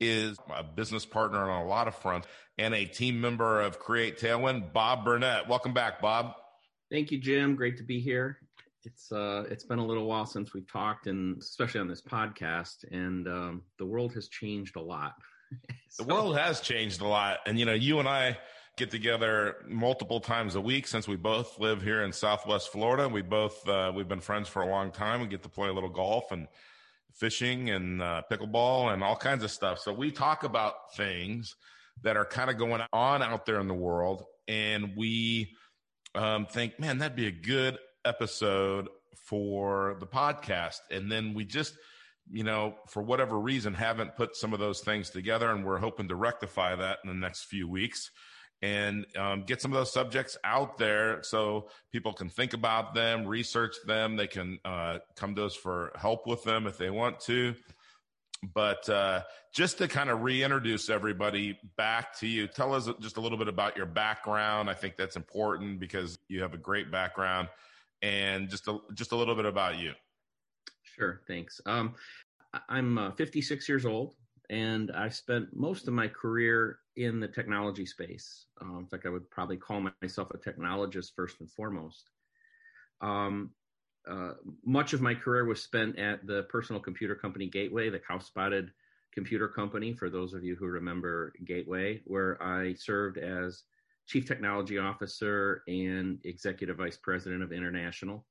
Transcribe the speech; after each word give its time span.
is 0.00 0.38
a 0.54 0.62
business 0.62 1.04
partner 1.04 1.50
on 1.50 1.62
a 1.62 1.66
lot 1.66 1.88
of 1.88 1.94
fronts 1.94 2.28
and 2.56 2.74
a 2.74 2.84
team 2.84 3.20
member 3.20 3.60
of 3.60 3.78
Create 3.78 4.18
Tailwind, 4.18 4.72
Bob 4.72 5.04
Burnett. 5.04 5.48
Welcome 5.48 5.72
back, 5.72 6.00
Bob. 6.00 6.34
Thank 6.90 7.10
you, 7.10 7.18
Jim. 7.18 7.54
Great 7.54 7.76
to 7.78 7.82
be 7.82 8.00
here. 8.00 8.38
It's 8.84 9.10
uh, 9.12 9.44
it's 9.50 9.64
been 9.64 9.78
a 9.78 9.84
little 9.84 10.06
while 10.06 10.24
since 10.26 10.54
we've 10.54 10.70
talked, 10.70 11.06
and 11.06 11.40
especially 11.42 11.80
on 11.80 11.88
this 11.88 12.00
podcast, 12.00 12.84
and 12.90 13.26
um, 13.28 13.62
the 13.78 13.84
world 13.84 14.14
has 14.14 14.28
changed 14.28 14.76
a 14.76 14.80
lot. 14.80 15.14
so, 15.88 16.04
the 16.04 16.14
world 16.14 16.38
has 16.38 16.60
changed 16.60 17.00
a 17.00 17.06
lot, 17.06 17.40
and 17.46 17.58
you 17.58 17.64
know, 17.64 17.74
you 17.74 17.98
and 17.98 18.08
I 18.08 18.38
get 18.76 18.90
together 18.90 19.56
multiple 19.66 20.20
times 20.20 20.54
a 20.54 20.60
week 20.60 20.86
since 20.86 21.08
we 21.08 21.16
both 21.16 21.58
live 21.58 21.82
here 21.82 22.02
in 22.02 22.12
Southwest 22.12 22.70
Florida. 22.70 23.08
We 23.08 23.22
both 23.22 23.68
uh, 23.68 23.92
we've 23.94 24.08
been 24.08 24.20
friends 24.20 24.48
for 24.48 24.62
a 24.62 24.68
long 24.68 24.92
time. 24.92 25.20
We 25.20 25.26
get 25.26 25.42
to 25.42 25.48
play 25.48 25.68
a 25.68 25.72
little 25.72 25.90
golf 25.90 26.30
and 26.30 26.46
fishing 27.18 27.70
and 27.70 28.02
uh, 28.02 28.22
pickleball 28.30 28.92
and 28.92 29.02
all 29.02 29.16
kinds 29.16 29.44
of 29.44 29.50
stuff. 29.50 29.78
So 29.78 29.92
we 29.92 30.10
talk 30.10 30.44
about 30.44 30.94
things 30.96 31.56
that 32.02 32.16
are 32.16 32.24
kind 32.24 32.48
of 32.48 32.58
going 32.58 32.82
on 32.92 33.22
out 33.22 33.44
there 33.44 33.60
in 33.60 33.68
the 33.68 33.74
world, 33.74 34.24
and 34.46 34.92
we 34.96 35.54
um, 36.14 36.46
think, 36.46 36.78
man, 36.78 36.98
that'd 36.98 37.16
be 37.16 37.26
a 37.26 37.32
good 37.32 37.78
episode 38.04 38.88
for 39.26 39.96
the 40.00 40.06
podcast. 40.06 40.78
And 40.90 41.10
then 41.10 41.34
we 41.34 41.44
just, 41.44 41.74
you 42.30 42.44
know, 42.44 42.76
for 42.88 43.02
whatever 43.02 43.38
reason, 43.38 43.74
haven't 43.74 44.16
put 44.16 44.36
some 44.36 44.52
of 44.52 44.60
those 44.60 44.80
things 44.80 45.10
together, 45.10 45.50
and 45.50 45.64
we're 45.64 45.78
hoping 45.78 46.08
to 46.08 46.14
rectify 46.14 46.76
that 46.76 46.98
in 47.04 47.08
the 47.08 47.16
next 47.16 47.44
few 47.44 47.68
weeks 47.68 48.10
and 48.60 49.06
um, 49.16 49.44
get 49.44 49.62
some 49.62 49.72
of 49.72 49.78
those 49.78 49.92
subjects 49.92 50.36
out 50.42 50.78
there 50.78 51.22
so 51.22 51.68
people 51.92 52.12
can 52.12 52.28
think 52.28 52.54
about 52.54 52.94
them, 52.94 53.26
research 53.26 53.76
them. 53.86 54.16
They 54.16 54.26
can 54.26 54.58
uh, 54.64 54.98
come 55.16 55.34
to 55.36 55.44
us 55.44 55.54
for 55.54 55.92
help 55.94 56.26
with 56.26 56.42
them 56.42 56.66
if 56.66 56.76
they 56.76 56.90
want 56.90 57.20
to. 57.20 57.54
But 58.54 58.88
uh, 58.88 59.22
just 59.52 59.78
to 59.78 59.88
kind 59.88 60.10
of 60.10 60.22
reintroduce 60.22 60.90
everybody 60.90 61.58
back 61.76 62.16
to 62.18 62.26
you, 62.26 62.46
tell 62.46 62.74
us 62.74 62.88
just 63.00 63.16
a 63.16 63.20
little 63.20 63.38
bit 63.38 63.48
about 63.48 63.76
your 63.76 63.86
background. 63.86 64.70
I 64.70 64.74
think 64.74 64.96
that's 64.96 65.16
important 65.16 65.80
because 65.80 66.18
you 66.28 66.42
have 66.42 66.54
a 66.54 66.58
great 66.58 66.90
background, 66.90 67.48
and 68.00 68.48
just 68.48 68.68
a, 68.68 68.78
just 68.94 69.10
a 69.10 69.16
little 69.16 69.34
bit 69.34 69.44
about 69.44 69.78
you. 69.78 69.92
Sure, 70.82 71.20
thanks. 71.26 71.60
Um, 71.66 71.94
I'm 72.68 72.96
uh, 72.96 73.10
56 73.12 73.68
years 73.68 73.84
old 73.84 74.14
and 74.50 74.90
I've 74.92 75.14
spent 75.14 75.54
most 75.54 75.88
of 75.88 75.94
my 75.94 76.08
career 76.08 76.78
in 76.98 77.20
the 77.20 77.28
technology 77.28 77.86
space. 77.86 78.46
Um, 78.60 78.80
in 78.80 78.86
fact, 78.86 79.06
I 79.06 79.10
would 79.10 79.30
probably 79.30 79.56
call 79.56 79.88
myself 80.02 80.32
a 80.32 80.38
technologist 80.38 81.14
first 81.14 81.38
and 81.38 81.48
foremost. 81.48 82.10
Um, 83.00 83.50
uh, 84.08 84.32
much 84.64 84.94
of 84.94 85.00
my 85.00 85.14
career 85.14 85.44
was 85.44 85.62
spent 85.62 85.96
at 85.96 86.26
the 86.26 86.42
personal 86.44 86.82
computer 86.82 87.14
company 87.14 87.46
Gateway, 87.46 87.88
the 87.88 88.00
cow 88.00 88.18
spotted 88.18 88.72
computer 89.14 89.46
company, 89.46 89.92
for 89.94 90.10
those 90.10 90.34
of 90.34 90.42
you 90.42 90.56
who 90.56 90.66
remember 90.66 91.32
Gateway, 91.44 92.02
where 92.04 92.42
I 92.42 92.74
served 92.74 93.16
as 93.16 93.62
chief 94.06 94.26
technology 94.26 94.78
officer 94.78 95.62
and 95.68 96.18
executive 96.24 96.78
vice 96.78 96.96
president 96.96 97.44
of 97.44 97.52
international. 97.52 98.26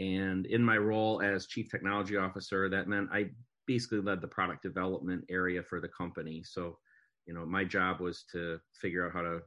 And 0.00 0.46
in 0.46 0.64
my 0.64 0.78
role 0.78 1.22
as 1.22 1.46
chief 1.46 1.70
technology 1.70 2.16
officer, 2.16 2.68
that 2.70 2.88
meant 2.88 3.10
I 3.12 3.30
basically 3.66 4.00
led 4.00 4.20
the 4.20 4.26
product 4.26 4.64
development 4.64 5.24
area 5.30 5.62
for 5.62 5.80
the 5.80 5.88
company. 5.88 6.42
So, 6.42 6.78
you 7.26 7.34
know, 7.34 7.46
my 7.46 7.64
job 7.64 8.00
was 8.00 8.24
to 8.32 8.60
figure 8.80 9.06
out 9.06 9.12
how 9.12 9.22
to 9.22 9.42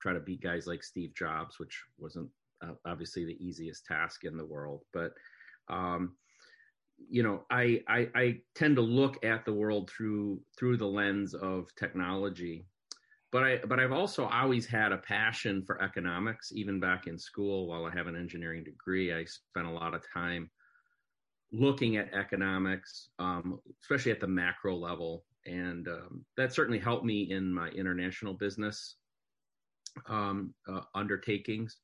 try 0.00 0.12
to 0.12 0.20
beat 0.20 0.42
guys 0.42 0.66
like 0.66 0.82
Steve 0.82 1.14
Jobs, 1.14 1.58
which 1.58 1.82
wasn't 1.98 2.28
uh, 2.62 2.72
obviously 2.86 3.24
the 3.24 3.44
easiest 3.44 3.84
task 3.84 4.24
in 4.24 4.36
the 4.36 4.44
world. 4.44 4.82
But, 4.92 5.12
um, 5.68 6.14
you 7.10 7.22
know, 7.22 7.44
I, 7.50 7.82
I, 7.88 8.08
I 8.14 8.38
tend 8.54 8.76
to 8.76 8.82
look 8.82 9.24
at 9.24 9.44
the 9.44 9.52
world 9.52 9.90
through 9.90 10.40
through 10.58 10.76
the 10.76 10.86
lens 10.86 11.34
of 11.34 11.74
technology. 11.76 12.66
But 13.30 13.44
I 13.44 13.58
but 13.58 13.78
I've 13.78 13.92
also 13.92 14.26
always 14.26 14.66
had 14.66 14.92
a 14.92 14.98
passion 14.98 15.62
for 15.64 15.82
economics. 15.82 16.50
Even 16.52 16.80
back 16.80 17.06
in 17.06 17.18
school, 17.18 17.66
while 17.66 17.84
I 17.84 17.94
have 17.94 18.06
an 18.06 18.16
engineering 18.16 18.64
degree, 18.64 19.12
I 19.12 19.24
spent 19.24 19.66
a 19.66 19.70
lot 19.70 19.94
of 19.94 20.02
time 20.12 20.50
looking 21.52 21.96
at 21.96 22.12
economics, 22.14 23.10
um, 23.18 23.60
especially 23.82 24.12
at 24.12 24.20
the 24.20 24.26
macro 24.26 24.76
level. 24.76 25.24
And 25.46 25.88
um, 25.88 26.24
that 26.36 26.52
certainly 26.52 26.78
helped 26.78 27.04
me 27.04 27.30
in 27.30 27.52
my 27.52 27.68
international 27.68 28.34
business 28.34 28.96
um, 30.08 30.54
uh, 30.68 30.82
undertakings. 30.94 31.76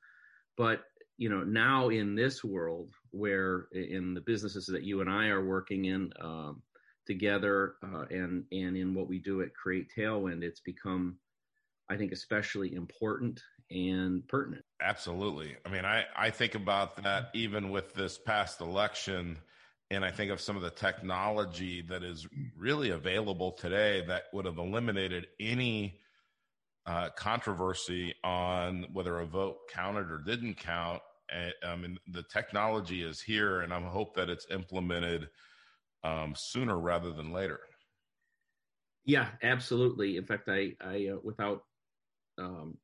But 0.57 0.83
you 1.17 1.29
know, 1.29 1.45
now 1.45 1.91
in 1.91 2.15
this 2.15 2.43
world, 2.43 2.93
where 3.11 3.69
in 3.73 4.15
the 4.15 4.21
businesses 4.21 4.67
that 4.67 4.83
you 4.83 5.01
and 5.01 5.09
I 5.09 5.27
are 5.27 5.45
working 5.45 5.85
in 5.85 6.13
um, 6.21 6.63
together, 7.07 7.77
uh, 7.83 8.05
and 8.11 8.45
and 8.51 8.77
in 8.77 8.95
what 8.95 9.09
we 9.09 9.19
do 9.19 9.43
at 9.43 9.55
Create 9.55 9.89
Tailwind, 9.97 10.43
it's 10.43 10.61
become, 10.61 11.17
I 11.89 11.97
think, 11.97 12.13
especially 12.13 12.75
important 12.75 13.41
and 13.71 14.27
pertinent. 14.29 14.65
Absolutely. 14.83 15.57
I 15.65 15.69
mean, 15.69 15.85
I 15.85 16.05
I 16.17 16.31
think 16.31 16.57
about 16.57 17.03
that 17.03 17.31
even 17.33 17.71
with 17.71 17.95
this 17.95 18.19
past 18.19 18.61
election 18.61 19.39
and 19.91 20.05
I 20.05 20.11
think 20.11 20.31
of 20.31 20.41
some 20.41 20.57
of 20.57 20.63
the 20.63 20.71
technology 20.71 21.83
that 21.83 22.03
is 22.03 22.27
really 22.57 22.91
available 22.91 23.53
today 23.53 24.05
that 24.07 24.25
would 24.33 24.47
have 24.47 24.59
eliminated 24.59 25.27
any 25.39 26.01
uh, 26.87 27.11
controversy 27.17 28.15
on 28.25 28.87
whether 28.93 29.21
a 29.21 29.27
vote 29.27 29.57
counted 29.73 30.11
or 30.11 30.19
didn't 30.19 30.57
count. 30.57 31.03
I 31.67 31.77
mean, 31.77 31.99
the 32.07 32.23
technology 32.23 33.03
is 33.03 33.21
here, 33.21 33.63
and 33.63 33.73
I 33.73 33.81
hope 33.81 34.15
that 34.17 34.29
it's 34.29 34.47
implemented 34.51 35.29
um, 36.05 36.35
sooner 36.37 36.79
rather 36.79 37.13
than 37.13 37.33
later. 37.33 37.61
Yeah, 39.05 39.29
absolutely. 39.43 40.17
In 40.17 40.25
fact, 40.25 40.49
I, 40.49 40.73
I 40.81 41.09
uh, 41.13 41.19
without 41.23 41.65
um, 42.39 42.77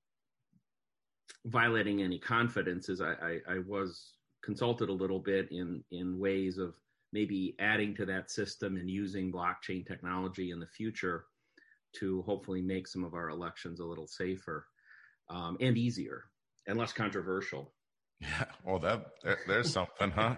violating 1.47 2.03
any 2.03 2.19
confidences, 2.19 3.01
I, 3.01 3.13
I, 3.13 3.39
I 3.49 3.59
was 3.67 4.15
consulted 4.43 4.89
a 4.89 4.93
little 4.93 5.19
bit 5.19 5.51
in 5.51 5.85
in 5.91 6.19
ways 6.19 6.59
of 6.59 6.75
maybe 7.13 7.55
adding 7.59 7.95
to 7.95 8.07
that 8.07 8.31
system 8.31 8.77
and 8.77 8.91
using 8.91 9.33
blockchain 9.33 9.87
technology 9.87 10.51
in 10.51 10.61
the 10.61 10.67
future 10.67 11.25
to 11.93 12.23
hopefully 12.23 12.63
make 12.63 12.87
some 12.87 13.05
of 13.05 13.15
our 13.15 13.31
elections 13.31 13.81
a 13.81 13.85
little 13.85 14.07
safer 14.07 14.67
um, 15.29 15.57
and 15.61 15.77
easier 15.77 16.25
and 16.67 16.79
less 16.79 16.93
controversial. 16.93 17.73
Yeah, 18.21 18.45
well, 18.65 18.79
that 18.81 19.07
there, 19.25 19.39
there's 19.47 19.73
something, 19.73 20.11
huh? 20.11 20.37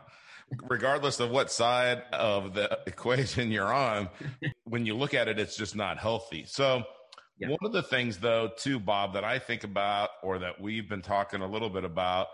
Regardless 0.69 1.19
of 1.19 1.31
what 1.31 1.50
side 1.50 2.03
of 2.12 2.55
the 2.55 2.78
equation 2.87 3.50
you're 3.50 3.72
on, 3.72 4.09
when 4.65 4.87
you 4.87 4.94
look 4.94 5.15
at 5.15 5.28
it, 5.28 5.39
it's 5.39 5.56
just 5.56 5.75
not 5.75 5.99
healthy. 5.99 6.44
So, 6.47 6.84
yeah. 7.39 7.49
one 7.49 7.59
of 7.65 7.72
the 7.72 7.83
things, 7.83 8.19
though, 8.19 8.50
too, 8.56 8.78
Bob, 8.78 9.15
that 9.15 9.25
I 9.25 9.39
think 9.39 9.65
about 9.65 10.10
or 10.22 10.39
that 10.39 10.60
we've 10.60 10.89
been 10.89 11.03
talking 11.03 11.41
a 11.41 11.47
little 11.47 11.71
bit 11.71 11.84
about 11.84 12.28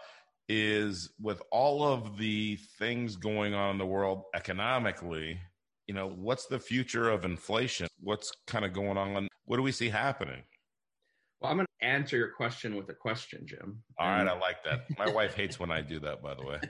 is 0.48 1.10
with 1.20 1.42
all 1.50 1.84
of 1.84 2.16
the 2.16 2.56
things 2.78 3.16
going 3.16 3.54
on 3.54 3.72
in 3.72 3.78
the 3.78 3.86
world 3.86 4.25
economically, 4.34 5.38
you 5.86 5.94
know, 5.94 6.09
what's 6.09 6.47
the 6.47 6.59
future 6.59 7.10
of 7.10 7.25
inflation? 7.25 7.88
What's 8.00 8.32
kind 8.46 8.64
of 8.64 8.73
going 8.73 8.96
on? 8.96 9.28
What 9.44 9.56
do 9.56 9.62
we 9.62 9.73
see 9.73 9.88
happening? 9.88 10.43
Well, 11.40 11.50
I'm 11.50 11.56
going 11.58 11.67
to 11.81 11.87
answer 11.87 12.17
your 12.17 12.31
question 12.31 12.76
with 12.76 12.88
a 12.88 12.94
question, 12.94 13.46
Jim. 13.46 13.82
All 13.99 14.08
right, 14.08 14.26
I 14.26 14.38
like 14.38 14.64
that. 14.64 14.87
My 14.99 15.08
wife 15.08 15.34
hates 15.34 15.61
when 15.61 15.70
I 15.70 15.82
do 15.82 16.00
that, 16.00 16.23
by 16.23 16.34
the 16.34 16.44
way. 16.44 16.61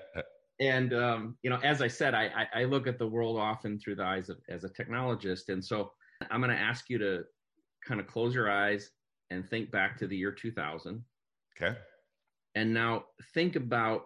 and 0.60 0.94
um, 0.94 1.36
you 1.42 1.50
know, 1.50 1.58
as 1.62 1.82
I 1.82 1.88
said, 1.88 2.14
I, 2.14 2.46
I, 2.54 2.64
look 2.64 2.86
at 2.86 2.98
the 2.98 3.06
world 3.06 3.38
often 3.38 3.78
through 3.78 3.96
the 3.96 4.04
eyes 4.04 4.30
of 4.30 4.38
as 4.48 4.64
a 4.64 4.70
technologist, 4.70 5.48
and 5.48 5.62
so 5.62 5.92
I'm 6.30 6.40
going 6.40 6.54
to 6.54 6.62
ask 6.62 6.88
you 6.88 6.96
to 6.98 7.24
kind 7.86 8.00
of 8.00 8.06
close 8.06 8.34
your 8.34 8.50
eyes 8.50 8.90
and 9.30 9.48
think 9.48 9.70
back 9.70 9.98
to 9.98 10.06
the 10.06 10.16
year 10.16 10.32
2000. 10.32 11.04
Okay. 11.60 11.76
And 12.54 12.74
now 12.74 13.04
think 13.34 13.56
about 13.56 14.04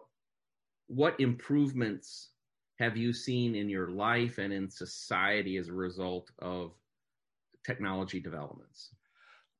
what 0.88 1.19
improvements 1.20 2.31
have 2.78 2.96
you 2.96 3.12
seen 3.12 3.54
in 3.54 3.69
your 3.69 3.88
life 3.88 4.38
and 4.38 4.52
in 4.52 4.70
society 4.70 5.56
as 5.56 5.69
a 5.69 5.72
result 5.72 6.31
of 6.38 6.72
technology 7.64 8.20
developments? 8.20 8.90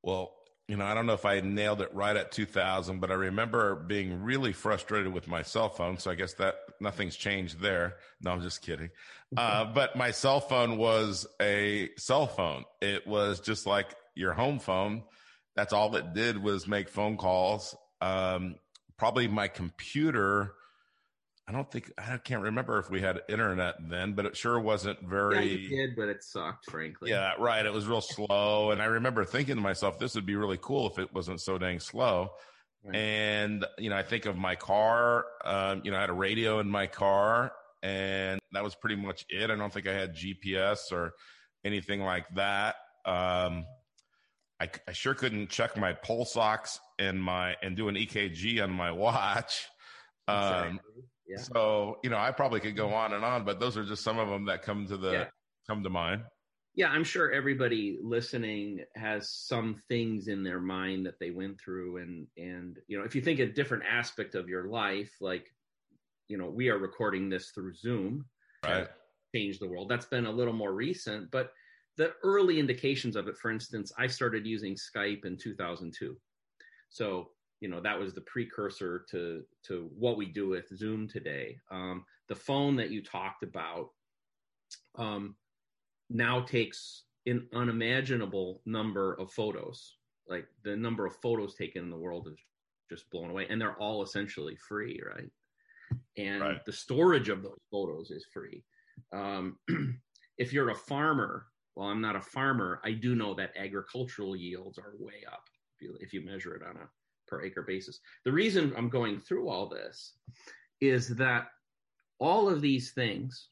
Well, 0.03 0.33
you 0.69 0.77
know, 0.77 0.85
I 0.85 0.95
don't 0.95 1.07
know 1.07 1.13
if 1.13 1.25
I 1.25 1.41
nailed 1.41 1.81
it 1.81 1.95
right 1.95 2.17
at 2.17 2.33
2000, 2.33 3.01
but 3.01 3.11
I 3.11 3.15
remember 3.15 3.77
being 3.77 4.23
really 4.23 4.53
frustrated 4.53 5.13
with 5.13 5.29
my 5.29 5.43
cell 5.43 5.69
phone. 5.69 5.99
So 5.99 6.11
I 6.11 6.17
guess 6.17 6.35
that 6.35 6.57
nothing's 6.81 7.17
changed 7.17 7.61
there. 7.61 7.97
No, 8.21 8.33
I'm 8.33 8.43
just 8.43 8.63
kidding. 8.63 8.91
Uh, 9.37 9.65
but 9.65 9.97
my 9.97 10.13
cell 10.13 10.39
phone 10.39 10.79
was 10.79 11.27
a 11.43 11.91
cell 11.99 12.29
phone. 12.29 12.65
It 12.81 13.09
was 13.09 13.41
just 13.41 13.67
like 13.67 13.93
your 14.15 14.33
home 14.33 14.61
phone. 14.61 15.03
That's 15.57 15.73
all 15.73 15.95
it 15.97 16.15
did 16.15 16.41
was 16.41 16.69
make 16.69 16.89
phone 16.89 17.17
calls. 17.17 17.77
Um, 18.01 18.55
probably 18.99 19.29
my 19.29 19.49
computer. 19.49 20.55
I 21.49 21.53
don't 21.53 21.71
think 21.71 21.93
I 21.97 22.19
can't 22.19 22.43
remember 22.43 22.79
if 22.79 22.91
we 22.91 23.01
had 23.01 23.21
internet 23.29 23.77
then, 23.89 24.15
but 24.15 24.27
it 24.27 24.37
sure 24.37 24.59
wasn't 24.59 25.01
very. 25.09 25.69
Yeah, 25.69 25.87
did, 25.87 25.97
but 25.97 26.09
it 26.09 26.25
sucked, 26.25 26.71
frankly. 26.71 27.11
Yeah, 27.11 27.35
right. 27.39 27.65
It 27.65 27.73
was 27.73 27.87
real 27.87 28.01
slow, 28.01 28.73
and 28.73 28.83
I 28.83 28.87
remember 28.87 29.25
thinking 29.25 29.55
to 29.55 29.63
myself, 29.63 29.99
"This 29.99 30.17
would 30.17 30.27
be 30.27 30.35
really 30.35 30.59
cool 30.61 30.91
if 30.91 30.99
it 30.99 31.15
wasn't 31.15 31.41
so 31.41 31.57
dang 31.57 31.79
slow." 31.79 32.31
Right. 32.85 32.97
And 32.97 33.65
you 33.79 33.91
know, 33.91 33.97
I 33.97 34.03
think 34.03 34.27
of 34.27 34.37
my 34.37 34.57
car. 34.57 35.25
Um, 35.45 35.83
you 35.85 35.93
know, 35.93 35.99
I 35.99 36.01
had 36.01 36.11
a 36.11 36.15
radio 36.15 36.59
in 36.59 36.69
my 36.69 36.89
car, 36.89 37.53
and 37.83 38.41
that 38.53 38.65
was 38.65 38.75
pretty 38.75 38.97
much 38.97 39.25
it. 39.29 39.51
I 39.51 39.55
don't 39.55 39.73
think 39.73 39.87
I 39.87 39.93
had 39.93 40.17
GPS 40.17 40.91
or 40.91 41.13
anything 41.65 42.01
like 42.01 42.27
that. 42.35 42.75
Um, 43.05 43.67
I, 44.61 44.71
I 44.89 44.93
sure 44.93 45.15
couldn't 45.15 45.51
check 45.51 45.77
my 45.77 45.93
pulse 45.93 46.37
ox 46.37 46.81
and 46.99 47.23
my 47.23 47.57
and 47.63 47.77
do 47.77 47.89
an 47.89 47.95
EKG 47.95 48.63
on 48.63 48.71
my 48.71 48.91
watch. 48.91 49.67
Um, 50.29 50.81
yeah. 51.29 51.39
So 51.39 51.99
you 52.03 52.11
know, 52.11 52.17
I 52.17 52.31
probably 52.33 52.61
could 52.61 52.77
go 52.77 52.93
on 52.93 53.13
and 53.13 53.25
on, 53.25 53.45
but 53.45 53.61
those 53.61 53.77
are 53.77 53.85
just 53.85 54.03
some 54.03 54.19
of 54.19 54.29
them 54.29 54.47
that 54.47 54.63
come 54.63 54.87
to 54.87 54.97
the 54.97 55.13
yeah. 55.13 55.25
come 55.69 55.83
to 55.83 55.91
mind. 55.91 56.23
Yeah, 56.75 56.89
I'm 56.89 57.05
sure 57.05 57.33
everybody 57.33 57.99
listening 58.03 58.81
has 58.97 59.31
some 59.31 59.83
things 59.89 60.29
in 60.29 60.45
their 60.45 60.61
mind 60.61 61.07
that 61.07 61.19
they 61.19 61.31
went 61.31 61.61
through, 61.61 61.99
and 61.99 62.27
and 62.37 62.79
you 62.87 62.99
know, 62.99 63.05
if 63.05 63.15
you 63.15 63.23
think 63.23 63.41
a 63.41 63.47
different 63.47 63.85
aspect 63.89 64.35
of 64.35 64.49
your 64.49 64.69
life, 64.69 65.11
like 65.21 65.47
you 66.29 66.39
know, 66.39 66.51
we 66.51 66.69
are 66.69 66.79
recording 66.79 67.29
this 67.29 67.51
through 67.51 67.75
Zoom, 67.75 68.27
right? 68.65 68.89
Change 69.35 69.59
the 69.59 69.69
world. 69.69 69.89
That's 69.89 70.07
been 70.07 70.27
a 70.27 70.31
little 70.31 70.53
more 70.53 70.73
recent, 70.73 71.31
but 71.31 71.53
the 71.97 72.13
early 72.23 72.59
indications 72.59 73.17
of 73.17 73.29
it, 73.29 73.37
for 73.37 73.51
instance, 73.51 73.93
I 73.99 74.07
started 74.07 74.47
using 74.47 74.75
Skype 74.75 75.25
in 75.25 75.37
2002. 75.37 76.17
So, 76.91 77.31
you 77.61 77.69
know, 77.69 77.81
that 77.81 77.99
was 77.99 78.15
the 78.15 78.21
precursor 78.23 79.05
to, 79.11 79.43
to 79.67 79.91
what 79.99 80.17
we 80.17 80.27
do 80.27 80.49
with 80.49 80.69
Zoom 80.77 81.09
today. 81.09 81.59
Um, 81.71 82.05
the 82.29 82.35
phone 82.35 82.77
that 82.77 82.91
you 82.91 83.03
talked 83.03 83.43
about 83.43 83.89
um, 84.97 85.37
now 86.11 86.41
takes 86.41 87.05
an 87.27 87.49
unimaginable 87.55 88.61
number 88.67 89.15
of 89.15 89.33
photos. 89.33 89.95
Like 90.29 90.47
the 90.65 90.77
number 90.77 91.07
of 91.07 91.17
photos 91.17 91.55
taken 91.55 91.83
in 91.85 91.91
the 91.91 91.97
world 91.97 92.29
is 92.29 92.39
just 92.91 93.09
blown 93.11 93.31
away. 93.31 93.47
And 93.49 93.61
they're 93.61 93.81
all 93.81 94.03
essentially 94.03 94.57
free, 94.69 95.01
right? 95.07 95.31
And 96.19 96.41
right. 96.41 96.65
the 96.65 96.73
storage 96.73 97.29
of 97.29 97.43
those 97.43 97.61
photos 97.71 98.11
is 98.11 98.27
free. 98.33 98.65
Um, 99.13 99.59
if 100.39 100.53
you're 100.53 100.71
a 100.71 100.75
farmer 100.75 101.47
well, 101.77 101.89
I'm 101.89 102.01
not 102.01 102.17
a 102.17 102.23
farmer, 102.23 102.81
I 102.85 102.93
do 102.93 103.15
know 103.15 103.35
that 103.35 103.53
agricultural 103.57 104.35
yields 104.35 104.79
are 104.79 104.95
way 104.99 105.25
up 105.31 105.45
if 105.77 105.83
you, 105.83 105.97
if 106.01 106.13
you 106.15 106.25
measure 106.25 106.55
it 106.55 106.63
on 106.63 106.77
a 106.77 106.89
per 107.29 107.43
acre 107.43 107.63
basis. 107.63 108.01
The 108.25 108.33
reason 108.33 108.73
I'm 108.77 108.89
going 108.89 109.21
through 109.21 109.49
all 109.49 109.69
this 109.69 110.15
is 110.81 111.09
that 111.17 111.49
all 112.19 112.49
of 112.49 112.63
these 112.63 112.93
things 112.93 113.51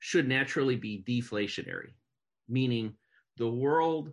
should 0.00 0.28
naturally 0.28 0.74
be 0.74 1.04
deflationary, 1.06 1.92
meaning 2.48 2.94
the 3.36 3.48
world 3.48 4.12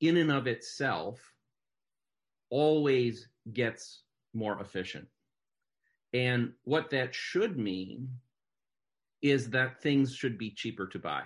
in 0.00 0.18
and 0.18 0.30
of 0.30 0.46
itself 0.46 1.20
always 2.50 3.28
gets 3.52 4.02
more 4.34 4.60
efficient. 4.60 5.06
And 6.12 6.52
what 6.64 6.90
that 6.90 7.14
should 7.14 7.58
mean 7.58 8.08
is 9.22 9.50
that 9.50 9.82
things 9.82 10.14
should 10.14 10.38
be 10.38 10.50
cheaper 10.50 10.86
to 10.88 10.98
buy. 10.98 11.24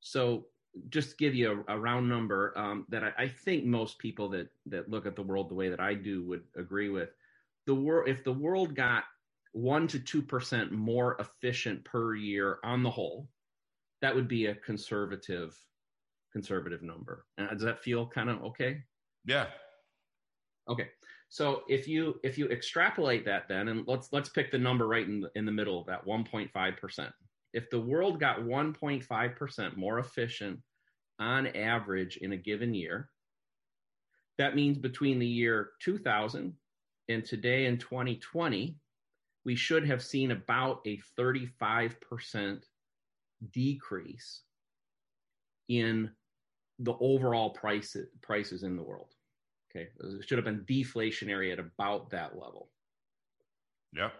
So 0.00 0.46
just 0.90 1.10
to 1.10 1.16
give 1.16 1.34
you 1.34 1.64
a, 1.68 1.74
a 1.74 1.78
round 1.78 2.08
number 2.08 2.56
um, 2.56 2.86
that 2.88 3.02
I, 3.02 3.12
I, 3.18 3.28
think 3.28 3.64
most 3.64 3.98
people 3.98 4.28
that 4.30 4.48
that 4.66 4.90
look 4.90 5.06
at 5.06 5.16
the 5.16 5.22
world 5.22 5.48
the 5.48 5.54
way 5.54 5.68
that 5.68 5.80
I 5.80 5.94
do 5.94 6.22
would 6.24 6.42
agree 6.56 6.88
with. 6.88 7.10
The 7.66 7.74
world, 7.74 8.08
if 8.08 8.24
the 8.24 8.32
world 8.32 8.74
got 8.74 9.04
one 9.52 9.88
to 9.88 9.98
two 9.98 10.22
percent 10.22 10.72
more 10.72 11.16
efficient 11.18 11.84
per 11.84 12.14
year 12.14 12.58
on 12.64 12.82
the 12.82 12.90
whole, 12.90 13.28
that 14.02 14.14
would 14.14 14.28
be 14.28 14.46
a 14.46 14.54
conservative 14.54 15.56
conservative 16.32 16.82
number. 16.82 17.24
Uh, 17.38 17.48
does 17.48 17.62
that 17.62 17.82
feel 17.82 18.06
kind 18.06 18.30
of 18.30 18.42
okay? 18.42 18.82
Yeah. 19.24 19.46
Okay. 20.68 20.88
So 21.28 21.62
if 21.68 21.88
you 21.88 22.20
if 22.22 22.38
you 22.38 22.48
extrapolate 22.48 23.24
that 23.24 23.48
then, 23.48 23.68
and 23.68 23.86
let's 23.86 24.12
let's 24.12 24.28
pick 24.28 24.50
the 24.50 24.58
number 24.58 24.86
right 24.86 25.06
in 25.06 25.20
the, 25.20 25.30
in 25.34 25.44
the 25.44 25.52
middle 25.52 25.80
of 25.80 25.86
that, 25.86 26.06
1.5 26.06 26.78
percent 26.78 27.12
if 27.52 27.70
the 27.70 27.80
world 27.80 28.20
got 28.20 28.40
1.5% 28.40 29.76
more 29.76 29.98
efficient 29.98 30.60
on 31.18 31.46
average 31.48 32.18
in 32.18 32.32
a 32.32 32.36
given 32.36 32.74
year, 32.74 33.10
that 34.38 34.54
means 34.54 34.78
between 34.78 35.18
the 35.18 35.26
year 35.26 35.70
2000 35.80 36.54
and 37.08 37.24
today 37.24 37.66
in 37.66 37.78
2020, 37.78 38.76
we 39.44 39.56
should 39.56 39.86
have 39.86 40.02
seen 40.02 40.30
about 40.30 40.80
a 40.86 41.00
35% 41.18 42.62
decrease 43.52 44.42
in 45.68 46.10
the 46.78 46.94
overall 47.00 47.50
price, 47.50 47.96
prices 48.22 48.62
in 48.62 48.76
the 48.76 48.82
world. 48.82 49.14
Okay. 49.70 49.88
It 50.00 50.28
should 50.28 50.38
have 50.38 50.44
been 50.44 50.64
deflationary 50.68 51.52
at 51.52 51.58
about 51.58 52.10
that 52.10 52.34
level. 52.34 52.70
Yep. 53.94 54.12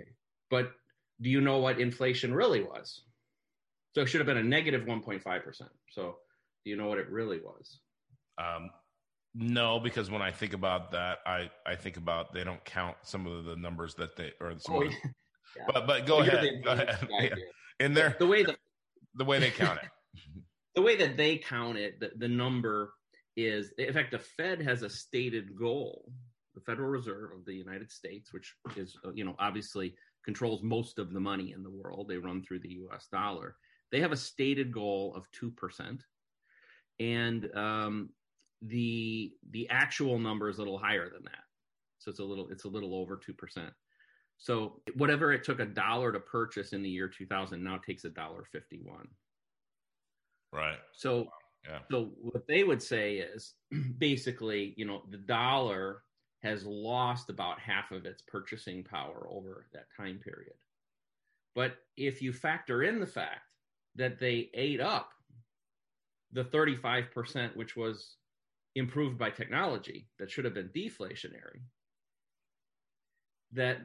Okay. 0.00 0.10
But 0.50 0.72
do 1.20 1.30
you 1.30 1.40
know 1.40 1.58
what 1.58 1.80
inflation 1.80 2.34
really 2.34 2.62
was? 2.62 3.02
So 3.94 4.02
it 4.02 4.08
should 4.08 4.20
have 4.20 4.26
been 4.26 4.36
a 4.36 4.42
negative 4.42 4.82
1.5%. 4.82 5.22
So 5.90 6.16
do 6.64 6.70
you 6.70 6.76
know 6.76 6.88
what 6.88 6.98
it 6.98 7.08
really 7.10 7.40
was? 7.40 7.80
Um, 8.38 8.70
no, 9.34 9.78
because 9.80 10.10
when 10.10 10.22
I 10.22 10.30
think 10.30 10.52
about 10.52 10.92
that, 10.92 11.18
I, 11.26 11.50
I 11.66 11.76
think 11.76 11.96
about 11.96 12.32
they 12.32 12.44
don't 12.44 12.64
count 12.64 12.96
some 13.02 13.26
of 13.26 13.44
the 13.44 13.56
numbers 13.56 13.94
that 13.94 14.16
they 14.16 14.32
or 14.40 14.54
some. 14.58 14.76
Oh, 14.76 14.82
yeah. 14.82 14.90
But 15.72 15.86
but 15.86 16.04
go 16.04 16.18
ahead. 16.20 16.62
Go 16.62 16.72
ahead. 16.72 16.98
Yeah. 17.08 17.34
In 17.80 17.94
there, 17.94 18.14
the 18.18 18.26
way 18.26 18.42
that 18.42 18.56
the 19.14 19.24
way 19.24 19.38
they 19.38 19.48
count 19.48 19.78
it, 19.82 19.88
the 20.74 20.82
way 20.82 20.96
that 20.96 21.16
they 21.16 21.38
count 21.38 21.78
it, 21.78 21.98
the, 21.98 22.10
the 22.16 22.28
number 22.28 22.92
is 23.38 23.72
in 23.78 23.92
fact 23.94 24.10
the 24.10 24.18
Fed 24.18 24.60
has 24.60 24.82
a 24.82 24.90
stated 24.90 25.56
goal. 25.58 26.12
The 26.54 26.60
Federal 26.60 26.90
Reserve 26.90 27.32
of 27.32 27.46
the 27.46 27.54
United 27.54 27.90
States, 27.90 28.34
which 28.34 28.54
is 28.76 28.98
you 29.14 29.24
know 29.24 29.34
obviously 29.38 29.94
controls 30.26 30.62
most 30.62 30.98
of 30.98 31.12
the 31.12 31.20
money 31.20 31.52
in 31.52 31.62
the 31.62 31.70
world. 31.70 32.08
They 32.08 32.18
run 32.18 32.42
through 32.42 32.58
the 32.58 32.76
US 32.90 33.06
dollar. 33.10 33.56
They 33.90 34.00
have 34.00 34.12
a 34.12 34.16
stated 34.16 34.72
goal 34.72 35.14
of 35.16 35.30
2%. 35.30 36.00
And 36.98 37.56
um, 37.56 38.10
the 38.60 39.32
the 39.50 39.68
actual 39.70 40.18
number 40.18 40.48
is 40.48 40.56
a 40.56 40.60
little 40.60 40.78
higher 40.78 41.08
than 41.08 41.22
that. 41.24 41.44
So 41.98 42.10
it's 42.10 42.20
a 42.20 42.24
little 42.24 42.48
it's 42.50 42.64
a 42.64 42.68
little 42.68 42.94
over 42.94 43.16
2%. 43.16 43.70
So 44.38 44.82
whatever 44.96 45.32
it 45.32 45.44
took 45.44 45.60
a 45.60 45.64
dollar 45.64 46.12
to 46.12 46.20
purchase 46.20 46.72
in 46.72 46.82
the 46.82 46.90
year 46.90 47.08
2000 47.08 47.62
now 47.62 47.78
takes 47.78 48.04
a 48.04 48.10
dollar 48.10 48.44
51. 48.50 49.06
Right. 50.52 50.78
So 50.92 51.28
yeah. 51.68 51.80
so 51.90 52.10
what 52.20 52.46
they 52.48 52.64
would 52.64 52.82
say 52.82 53.18
is 53.18 53.54
basically, 53.98 54.74
you 54.76 54.86
know, 54.86 55.02
the 55.10 55.18
dollar 55.18 56.02
has 56.46 56.64
lost 56.64 57.28
about 57.28 57.58
half 57.58 57.90
of 57.90 58.06
its 58.06 58.22
purchasing 58.22 58.84
power 58.84 59.26
over 59.28 59.66
that 59.72 59.86
time 59.96 60.20
period. 60.22 60.54
But 61.56 61.78
if 61.96 62.22
you 62.22 62.32
factor 62.32 62.84
in 62.84 63.00
the 63.00 63.06
fact 63.06 63.52
that 63.96 64.20
they 64.20 64.50
ate 64.54 64.80
up 64.80 65.10
the 66.32 66.44
35%, 66.44 67.56
which 67.56 67.76
was 67.76 68.14
improved 68.76 69.18
by 69.18 69.30
technology, 69.30 70.06
that 70.20 70.30
should 70.30 70.44
have 70.44 70.54
been 70.54 70.68
deflationary, 70.68 71.62
that 73.52 73.78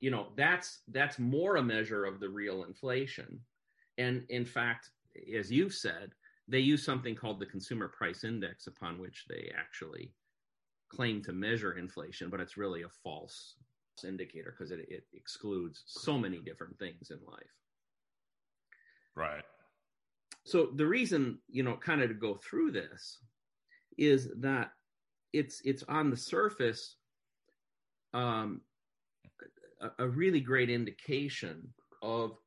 you 0.00 0.10
know 0.10 0.28
that's 0.34 0.78
that's 0.88 1.18
more 1.18 1.56
a 1.56 1.62
measure 1.62 2.06
of 2.06 2.20
the 2.20 2.28
real 2.28 2.64
inflation 2.64 3.38
and 3.98 4.24
in 4.30 4.44
fact 4.44 4.90
as 5.36 5.52
you've 5.52 5.74
said 5.74 6.12
they 6.46 6.58
use 6.58 6.82
something 6.82 7.14
called 7.14 7.38
the 7.38 7.46
consumer 7.46 7.88
price 7.88 8.24
index 8.24 8.66
upon 8.66 8.98
which 8.98 9.26
they 9.28 9.50
actually 9.58 10.12
claim 10.88 11.22
to 11.24 11.32
measure 11.32 11.78
inflation, 11.78 12.30
but 12.30 12.40
it's 12.40 12.56
really 12.56 12.82
a 12.82 12.88
false 13.02 13.54
indicator 14.06 14.54
because 14.56 14.70
it, 14.70 14.80
it 14.88 15.04
excludes 15.12 15.82
so 15.86 16.18
many 16.18 16.38
different 16.38 16.78
things 16.78 17.10
in 17.10 17.18
life. 17.26 17.54
Right. 19.16 19.44
So 20.44 20.70
the 20.76 20.86
reason, 20.86 21.38
you 21.48 21.62
know, 21.62 21.76
kind 21.76 22.02
of 22.02 22.08
to 22.08 22.14
go 22.14 22.36
through 22.36 22.72
this 22.72 23.18
is 23.96 24.30
that 24.40 24.70
it's 25.32 25.60
it's 25.64 25.82
on 25.88 26.10
the 26.10 26.16
surface 26.16 26.96
um, 28.14 28.62
a, 29.80 30.04
a 30.04 30.08
really 30.08 30.40
great 30.40 30.70
indication 30.70 31.68
of 32.02 32.38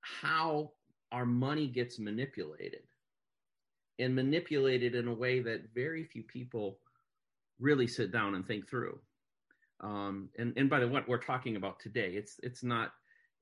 how 0.00 0.70
our 1.12 1.26
money 1.26 1.66
gets 1.66 1.98
manipulated 1.98 2.82
and 3.98 4.14
manipulated 4.14 4.94
in 4.94 5.08
a 5.08 5.14
way 5.14 5.40
that 5.40 5.74
very 5.74 6.04
few 6.04 6.22
people 6.22 6.78
really 7.60 7.86
sit 7.86 8.12
down 8.12 8.34
and 8.34 8.46
think 8.46 8.68
through. 8.68 8.98
Um, 9.80 10.30
and 10.38 10.52
and 10.56 10.70
by 10.70 10.80
the 10.80 10.88
what 10.88 11.08
we're 11.08 11.18
talking 11.18 11.56
about 11.56 11.80
today, 11.80 12.12
it's 12.14 12.40
it's 12.42 12.62
not 12.62 12.92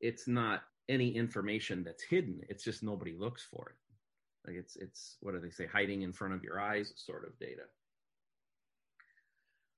it's 0.01 0.27
not 0.27 0.63
any 0.89 1.15
information 1.15 1.85
that's 1.85 2.03
hidden. 2.03 2.41
It's 2.49 2.65
just 2.65 2.83
nobody 2.83 3.15
looks 3.17 3.47
for 3.51 3.71
it. 3.71 3.77
Like 4.47 4.57
it's 4.57 4.77
it's 4.77 5.17
what 5.21 5.35
do 5.35 5.41
they 5.41 5.51
say? 5.51 5.67
Hiding 5.67 6.03
in 6.03 6.13
front 6.13 6.35
of 6.35 6.43
your 6.43 6.61
eyes, 6.61 6.93
sort 6.97 7.27
of 7.27 7.39
data. 7.39 7.63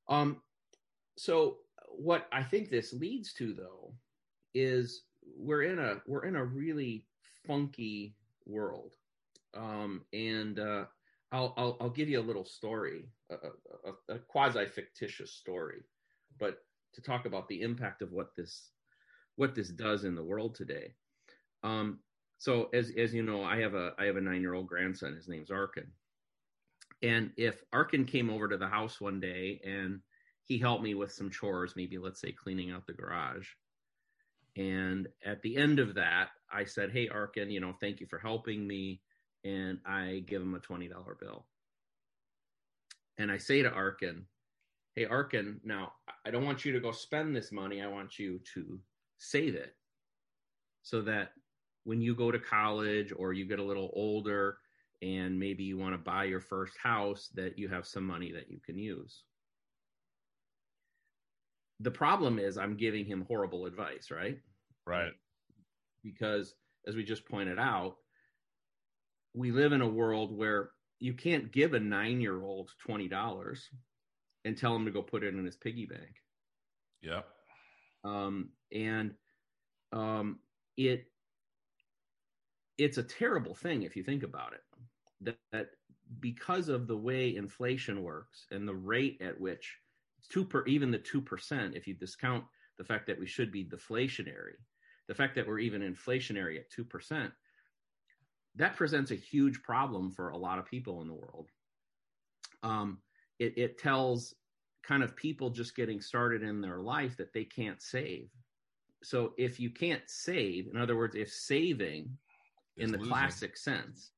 Um, 0.09 0.41
so 1.17 1.59
what 1.88 2.26
I 2.33 2.43
think 2.43 2.71
this 2.71 2.93
leads 2.93 3.33
to, 3.35 3.53
though, 3.53 3.93
is 4.55 5.03
we're 5.37 5.62
in 5.62 5.79
a 5.79 5.97
we're 6.07 6.25
in 6.25 6.37
a 6.37 6.45
really 6.45 7.05
funky 7.47 8.14
world, 8.47 8.95
um, 9.55 10.03
and 10.12 10.59
uh, 10.59 10.85
I'll, 11.35 11.53
I'll, 11.57 11.76
I'll 11.81 11.91
give 11.91 12.09
you 12.09 12.21
a 12.21 12.23
little 12.23 12.45
story, 12.45 13.09
a, 13.29 13.35
a, 13.35 14.14
a 14.14 14.19
quasi 14.21 14.67
fictitious 14.67 15.33
story, 15.33 15.83
but 16.38 16.59
to 16.95 17.03
talk 17.03 17.26
about 17.26 17.49
the 17.49 17.61
impact 17.61 18.03
of 18.03 18.12
what 18.12 18.37
this 18.37 18.71
what 19.35 19.57
this 19.57 19.69
does 19.69 20.05
in 20.05 20.14
the 20.14 20.23
world 20.23 20.55
today. 20.55 20.95
Um, 21.64 21.99
so 22.38 22.71
as 22.73 22.93
as 22.97 23.12
you 23.12 23.25
know, 23.25 23.43
I 23.43 23.59
have 23.62 23.75
a 23.75 23.95
I 23.99 24.05
have 24.05 24.17
a 24.17 24.21
nine 24.21 24.43
year 24.43 24.55
old 24.55 24.69
grandson. 24.69 25.17
His 25.17 25.29
name's 25.29 25.50
Arkin, 25.50 25.91
and 27.03 27.33
if 27.37 27.61
Arkin 27.73 28.05
came 28.05 28.31
over 28.31 28.49
to 28.49 28.57
the 28.57 28.69
house 28.69 29.00
one 29.00 29.19
day 29.19 29.61
and 29.64 30.03
he 30.45 30.59
helped 30.59 30.85
me 30.85 30.95
with 30.95 31.11
some 31.11 31.31
chores, 31.33 31.75
maybe 31.75 31.99
let's 31.99 32.21
say 32.21 32.31
cleaning 32.31 32.71
out 32.71 32.87
the 32.87 32.93
garage. 32.93 33.49
And 34.57 35.09
at 35.26 35.43
the 35.43 35.57
end 35.57 35.81
of 35.81 35.95
that, 35.97 36.29
I 36.53 36.64
said, 36.64 36.93
Hey, 36.93 37.09
Arkin, 37.09 37.50
you 37.50 37.59
know, 37.59 37.75
thank 37.81 37.99
you 38.00 38.07
for 38.07 38.21
helping 38.21 38.64
me. 38.64 39.00
And 39.45 39.79
I 39.85 40.23
give 40.27 40.41
him 40.41 40.55
a 40.55 40.59
$20 40.59 40.91
bill. 41.21 41.45
And 43.19 43.31
I 43.31 43.37
say 43.37 43.63
to 43.63 43.71
Arkin, 43.71 44.25
Hey, 44.95 45.07
Arkin, 45.07 45.61
now 45.65 45.93
I 46.25 46.31
don't 46.31 46.45
want 46.45 46.65
you 46.65 46.73
to 46.73 46.81
go 46.81 46.93
spend 46.93 47.35
this 47.35 47.51
money. 47.51 47.83
I 47.83 47.89
want 47.89 48.19
you 48.19 48.41
to 48.55 48.79
save 49.19 49.57
it 49.57 49.75
so 50.83 51.03
that 51.03 51.33
when 51.83 52.01
you 52.01 52.15
go 52.15 52.31
to 52.31 52.39
college 52.39 53.13
or 53.17 53.33
you 53.33 53.45
get 53.45 53.59
a 53.59 53.65
little 53.65 53.91
older 53.95 54.59
and 55.03 55.39
maybe 55.39 55.65
you 55.65 55.77
want 55.77 55.95
to 55.95 55.99
buy 55.99 56.25
your 56.25 56.41
first 56.41 56.77
house, 56.81 57.29
that 57.35 57.59
you 57.59 57.69
have 57.69 57.87
some 57.87 58.05
money 58.05 58.31
that 58.33 58.49
you 58.51 58.61
can 58.65 58.79
use 58.79 59.25
the 61.81 61.91
problem 61.91 62.39
is 62.39 62.57
I'm 62.57 62.77
giving 62.77 63.05
him 63.05 63.25
horrible 63.29 63.67
advice, 63.67 64.11
right? 64.11 64.39
Right. 64.87 65.13
Because 66.03 66.55
as 66.87 66.95
we 66.95 67.05
just 67.05 67.27
pointed 67.29 67.59
out, 67.59 67.97
we 69.35 69.50
live 69.50 69.73
in 69.73 69.81
a 69.81 69.88
world 69.88 70.37
where 70.37 70.71
you 71.00 71.12
can't 71.12 71.53
give 71.53 71.75
a 71.75 71.81
nine 71.81 72.21
year 72.21 72.43
old 72.43 72.71
$20 72.88 73.59
and 74.45 74.57
tell 74.57 74.75
him 74.75 74.85
to 74.85 74.91
go 74.91 75.03
put 75.03 75.25
it 75.25 75.35
in 75.35 75.45
his 75.45 75.57
piggy 75.57 75.87
bank. 75.87 76.23
Yeah. 77.03 77.23
Um, 78.05 78.50
and 78.73 79.14
um, 79.93 80.38
it 80.76 81.07
it's 82.76 82.99
a 82.99 83.03
terrible 83.03 83.55
thing 83.55 83.83
if 83.83 83.97
you 83.97 84.03
think 84.03 84.23
about 84.23 84.53
it. 84.53 84.62
That, 85.21 85.38
that 85.53 85.67
because 86.21 86.69
of 86.69 86.87
the 86.87 86.97
way 86.97 87.37
inflation 87.37 88.03
works 88.03 88.47
and 88.50 88.67
the 88.69 88.75
rate 88.75 89.21
at 89.21 89.41
which 89.41 89.79
two 90.29 90.45
per 90.45 90.64
even 90.67 90.91
the 90.91 90.99
two 90.99 91.21
percent 91.21 91.75
if 91.75 91.87
you 91.87 91.95
discount 91.95 92.45
the 92.79 92.85
fact 92.85 93.07
that 93.07 93.19
we 93.19 93.26
should 93.26 93.53
be 93.53 93.64
deflationary 93.64 94.57
the 95.07 95.14
fact 95.14 95.35
that 95.35 95.47
we're 95.47 95.59
even 95.59 95.83
inflationary 95.83 96.59
at 96.59 96.71
two 96.71 96.85
percent 96.85 97.33
that 98.57 98.77
presents 98.77 99.11
a 99.11 99.17
huge 99.17 99.63
problem 99.63 100.11
for 100.11 100.31
a 100.31 100.37
lot 100.37 100.59
of 100.59 100.67
people 100.67 101.03
in 101.03 101.09
the 101.09 101.15
world 101.15 101.49
um, 102.63 102.99
it, 103.39 103.57
it 103.57 103.79
tells 103.79 104.35
kind 104.83 105.03
of 105.03 105.17
people 105.17 105.51
just 105.51 105.77
getting 105.77 106.01
started 106.01 106.43
in 106.43 106.61
their 106.61 106.79
life 106.79 107.17
that 107.17 107.33
they 107.33 107.45
can't 107.45 107.83
save 107.83 108.29
so 109.03 109.33
if 109.37 109.59
you 109.61 109.71
can't 109.71 110.03
save 110.07 110.69
in 110.73 110.77
other 110.77 110.97
words 110.97 111.15
if 111.15 111.31
saving 111.31 112.09
in 112.77 112.91
the 112.91 112.99
losing. 112.99 113.13
classic 113.13 113.57
sense 113.57 114.11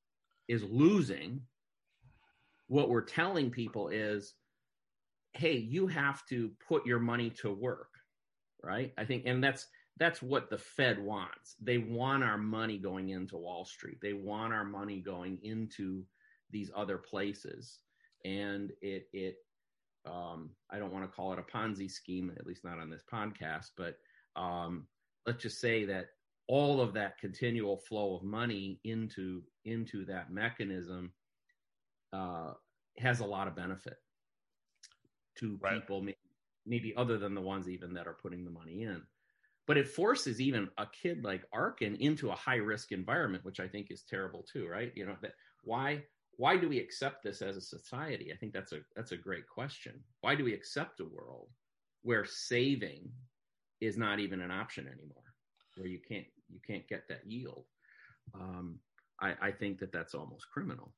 is 0.47 0.63
losing 0.63 1.41
what 2.67 2.89
we're 2.89 3.01
telling 3.01 3.49
people 3.49 3.89
is 3.89 4.33
hey, 5.37 5.55
you 5.55 5.87
have 5.87 6.25
to 6.25 6.51
put 6.67 6.85
your 6.85 6.99
money 6.99 7.29
to 7.29 7.51
work, 7.51 7.89
right? 8.63 8.91
I 8.97 9.05
think, 9.05 9.23
and 9.25 9.43
that's 9.43 9.67
that's 9.97 10.21
what 10.21 10.49
the 10.49 10.57
Fed 10.57 10.99
wants. 10.99 11.55
They 11.61 11.77
want 11.77 12.23
our 12.23 12.37
money 12.37 12.77
going 12.77 13.09
into 13.09 13.37
Wall 13.37 13.65
Street. 13.65 13.97
They 14.01 14.13
want 14.13 14.53
our 14.53 14.65
money 14.65 14.99
going 14.99 15.39
into 15.43 16.03
these 16.51 16.71
other 16.75 16.97
places, 16.97 17.79
and 18.25 18.71
it 18.81 19.07
it 19.13 19.37
um, 20.05 20.51
I 20.71 20.79
don't 20.79 20.93
want 20.93 21.05
to 21.05 21.15
call 21.15 21.33
it 21.33 21.39
a 21.39 21.57
Ponzi 21.57 21.89
scheme, 21.89 22.31
at 22.37 22.45
least 22.45 22.63
not 22.63 22.79
on 22.79 22.89
this 22.89 23.03
podcast, 23.11 23.71
but 23.75 23.97
um, 24.35 24.87
let's 25.25 25.41
just 25.41 25.59
say 25.59 25.85
that 25.85 26.07
all 26.47 26.79
of 26.79 26.93
that 26.93 27.17
continual 27.17 27.77
flow 27.77 28.15
of 28.15 28.23
money 28.23 28.79
into 28.83 29.43
into 29.65 30.05
that 30.05 30.31
mechanism 30.31 31.11
uh, 32.13 32.53
has 32.97 33.19
a 33.19 33.25
lot 33.25 33.47
of 33.47 33.55
benefit 33.55 33.97
to 35.37 35.59
right. 35.61 35.81
people, 35.81 36.01
maybe, 36.01 36.17
maybe 36.65 36.93
other 36.95 37.17
than 37.17 37.35
the 37.35 37.41
ones 37.41 37.67
even 37.67 37.93
that 37.93 38.07
are 38.07 38.17
putting 38.21 38.45
the 38.45 38.51
money 38.51 38.83
in. 38.83 39.01
But 39.67 39.77
it 39.77 39.87
forces 39.87 40.39
even 40.39 40.69
a 40.77 40.87
kid 40.87 41.23
like 41.23 41.43
Arkin 41.53 41.95
into 41.95 42.29
a 42.29 42.35
high 42.35 42.55
risk 42.55 42.91
environment, 42.91 43.43
which 43.43 43.59
I 43.59 43.67
think 43.67 43.91
is 43.91 44.03
terrible 44.03 44.43
too, 44.51 44.67
right? 44.67 44.91
You 44.95 45.05
know, 45.05 45.17
that 45.21 45.33
why 45.63 46.03
why 46.37 46.55
do 46.55 46.69
we 46.69 46.79
accept 46.79 47.23
this 47.23 47.41
as 47.41 47.57
a 47.57 47.61
society? 47.61 48.31
I 48.31 48.37
think 48.37 48.53
that's 48.53 48.71
a 48.71 48.79
that's 48.95 49.11
a 49.11 49.17
great 49.17 49.47
question. 49.47 50.03
Why 50.21 50.35
do 50.35 50.43
we 50.43 50.53
accept 50.53 51.01
a 51.01 51.05
world 51.05 51.49
where 52.03 52.25
saving 52.25 53.11
is 53.81 53.97
not 53.97 54.19
even 54.19 54.41
an 54.41 54.51
option 54.51 54.87
anymore, 54.87 55.33
where 55.75 55.87
you 55.87 55.99
can't 55.99 56.27
you 56.49 56.59
can't 56.65 56.87
get 56.87 57.07
that 57.09 57.25
yield? 57.25 57.65
Um, 58.33 58.79
I, 59.19 59.35
I 59.41 59.51
think 59.51 59.79
that 59.79 59.91
that's 59.91 60.13
almost 60.13 60.49
criminal. 60.51 60.93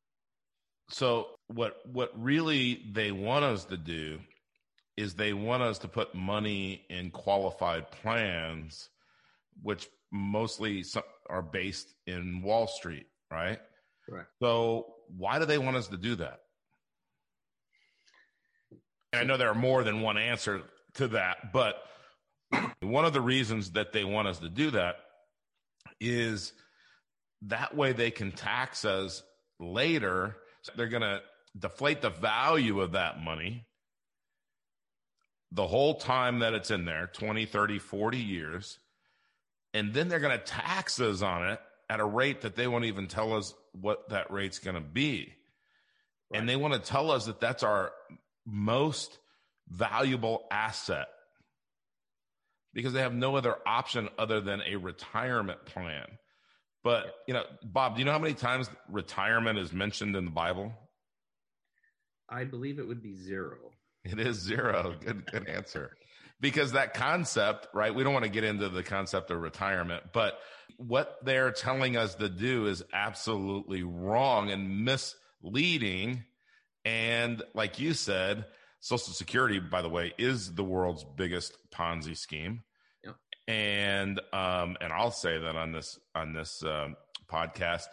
So 0.91 1.35
what 1.47 1.77
what 1.85 2.11
really 2.15 2.83
they 2.91 3.11
want 3.11 3.45
us 3.45 3.65
to 3.65 3.77
do 3.77 4.19
is 4.99 5.13
they 5.13 5.31
want 5.31 5.63
us 5.63 5.77
to 5.79 5.87
put 5.87 6.13
money 6.13 6.85
in 6.89 7.09
qualified 7.09 7.89
plans, 7.89 8.89
which 9.63 9.87
mostly 10.11 10.83
are 11.29 11.41
based 11.41 11.93
in 12.05 12.41
Wall 12.41 12.67
Street, 12.67 13.05
right? 13.31 13.59
Right. 14.09 14.25
So 14.41 14.95
why 15.17 15.39
do 15.39 15.45
they 15.45 15.57
want 15.57 15.77
us 15.77 15.87
to 15.87 15.97
do 15.97 16.15
that? 16.15 16.41
And 19.13 19.21
I 19.21 19.23
know 19.23 19.37
there 19.37 19.49
are 19.49 19.55
more 19.55 19.85
than 19.85 20.01
one 20.01 20.17
answer 20.17 20.63
to 20.95 21.07
that, 21.09 21.53
but 21.53 21.77
one 22.81 23.05
of 23.05 23.13
the 23.13 23.21
reasons 23.21 23.71
that 23.71 23.93
they 23.93 24.03
want 24.03 24.27
us 24.27 24.39
to 24.39 24.49
do 24.49 24.71
that 24.71 24.97
is 26.01 26.51
that 27.43 27.73
way 27.73 27.93
they 27.93 28.11
can 28.11 28.33
tax 28.33 28.83
us 28.83 29.23
later 29.61 30.35
they're 30.75 30.87
going 30.87 31.01
to 31.01 31.21
deflate 31.57 32.01
the 32.01 32.09
value 32.09 32.81
of 32.81 32.91
that 32.91 33.21
money 33.21 33.65
the 35.51 35.67
whole 35.67 35.95
time 35.95 36.39
that 36.39 36.53
it's 36.53 36.71
in 36.71 36.85
there 36.85 37.09
20, 37.13 37.45
30, 37.45 37.79
40 37.79 38.17
years. 38.17 38.79
And 39.73 39.93
then 39.93 40.07
they're 40.07 40.19
going 40.19 40.37
to 40.37 40.43
tax 40.43 40.99
us 40.99 41.21
on 41.21 41.47
it 41.47 41.59
at 41.89 41.99
a 41.99 42.05
rate 42.05 42.41
that 42.41 42.55
they 42.55 42.67
won't 42.67 42.85
even 42.85 43.07
tell 43.07 43.33
us 43.33 43.53
what 43.73 44.09
that 44.09 44.31
rate's 44.31 44.59
going 44.59 44.75
to 44.75 44.81
be. 44.81 45.33
Right. 46.31 46.39
And 46.39 46.49
they 46.49 46.55
want 46.55 46.73
to 46.73 46.79
tell 46.79 47.11
us 47.11 47.25
that 47.25 47.39
that's 47.39 47.63
our 47.63 47.91
most 48.45 49.17
valuable 49.67 50.45
asset 50.51 51.07
because 52.73 52.93
they 52.93 53.01
have 53.01 53.13
no 53.13 53.35
other 53.35 53.55
option 53.65 54.09
other 54.17 54.41
than 54.41 54.61
a 54.61 54.75
retirement 54.75 55.65
plan. 55.65 56.05
But 56.83 57.15
you 57.27 57.33
know, 57.33 57.43
Bob, 57.63 57.95
do 57.95 57.99
you 57.99 58.05
know 58.05 58.11
how 58.11 58.19
many 58.19 58.33
times 58.33 58.69
retirement 58.89 59.59
is 59.59 59.73
mentioned 59.73 60.15
in 60.15 60.25
the 60.25 60.31
Bible? 60.31 60.73
I 62.29 62.43
believe 62.43 62.79
it 62.79 62.87
would 62.87 63.01
be 63.01 63.15
zero. 63.15 63.57
It 64.03 64.19
is 64.19 64.37
zero. 64.37 64.95
Good, 64.99 65.25
good 65.31 65.47
answer. 65.47 65.91
Because 66.41 66.71
that 66.71 66.93
concept, 66.93 67.67
right? 67.73 67.93
We 67.93 68.03
don't 68.03 68.13
want 68.13 68.25
to 68.25 68.31
get 68.31 68.45
into 68.45 68.69
the 68.69 68.83
concept 68.83 69.29
of 69.29 69.41
retirement, 69.41 70.03
but 70.13 70.39
what 70.77 71.17
they're 71.23 71.51
telling 71.51 71.97
us 71.97 72.15
to 72.15 72.29
do 72.29 72.67
is 72.67 72.81
absolutely 72.93 73.83
wrong 73.83 74.49
and 74.49 74.85
misleading. 74.85 76.23
And 76.85 77.43
like 77.53 77.79
you 77.79 77.93
said, 77.93 78.45
Social 78.79 79.11
Security, 79.11 79.59
by 79.59 79.81
the 79.81 79.89
way, 79.89 80.13
is 80.17 80.53
the 80.53 80.63
world's 80.63 81.03
biggest 81.17 81.57
Ponzi 81.73 82.15
scheme 82.15 82.63
and 83.49 84.19
um, 84.31 84.77
and 84.79 84.93
I'll 84.93 85.11
say 85.11 85.39
that 85.39 85.55
on 85.55 85.71
this 85.71 85.99
on 86.13 86.33
this 86.33 86.63
um, 86.63 86.95
podcast. 87.27 87.87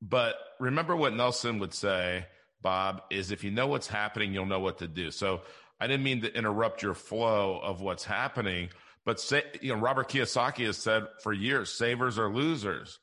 But 0.00 0.36
remember 0.60 0.94
what 0.94 1.12
Nelson 1.12 1.58
would 1.58 1.74
say, 1.74 2.26
Bob, 2.62 3.02
is 3.10 3.30
if 3.30 3.44
you 3.44 3.50
know 3.50 3.66
what's 3.66 3.86
happening, 3.86 4.32
you'll 4.32 4.46
know 4.46 4.60
what 4.60 4.78
to 4.78 4.88
do. 4.88 5.10
So 5.10 5.42
I 5.80 5.86
didn't 5.86 6.04
mean 6.04 6.22
to 6.22 6.34
interrupt 6.34 6.82
your 6.82 6.94
flow 6.94 7.58
of 7.62 7.80
what's 7.80 8.04
happening, 8.04 8.70
but 9.04 9.18
say, 9.18 9.42
you 9.60 9.74
know, 9.74 9.80
Robert 9.80 10.08
Kiyosaki 10.08 10.64
has 10.66 10.78
said 10.78 11.06
for 11.22 11.32
years, 11.32 11.72
savers 11.72 12.18
are 12.18 12.32
losers 12.32 12.98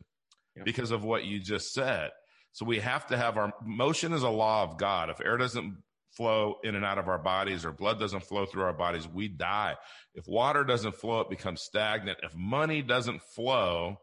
yeah. 0.55 0.63
because 0.63 0.91
of 0.91 1.03
what 1.03 1.25
you 1.25 1.39
just 1.39 1.73
said. 1.73 2.11
So 2.53 2.65
we 2.65 2.79
have 2.79 3.07
to 3.07 3.17
have 3.17 3.37
our 3.37 3.53
motion 3.63 4.13
is 4.13 4.23
a 4.23 4.29
law 4.29 4.63
of 4.63 4.77
God. 4.77 5.09
If 5.09 5.21
air 5.21 5.37
doesn't 5.37 5.77
flow 6.11 6.55
in 6.63 6.75
and 6.75 6.83
out 6.83 6.97
of 6.97 7.07
our 7.07 7.19
bodies 7.19 7.65
or 7.65 7.71
blood 7.71 7.99
doesn't 7.99 8.23
flow 8.23 8.45
through 8.45 8.63
our 8.63 8.73
bodies, 8.73 9.07
we 9.07 9.27
die. 9.27 9.75
If 10.15 10.27
water 10.27 10.63
doesn't 10.63 10.95
flow, 10.95 11.21
it 11.21 11.29
becomes 11.29 11.61
stagnant. 11.61 12.19
If 12.23 12.35
money 12.35 12.81
doesn't 12.81 13.21
flow, 13.21 13.97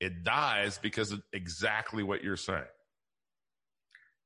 it 0.00 0.24
dies 0.24 0.78
because 0.78 1.12
of 1.12 1.22
exactly 1.32 2.02
what 2.02 2.22
you're 2.22 2.36
saying. 2.36 2.64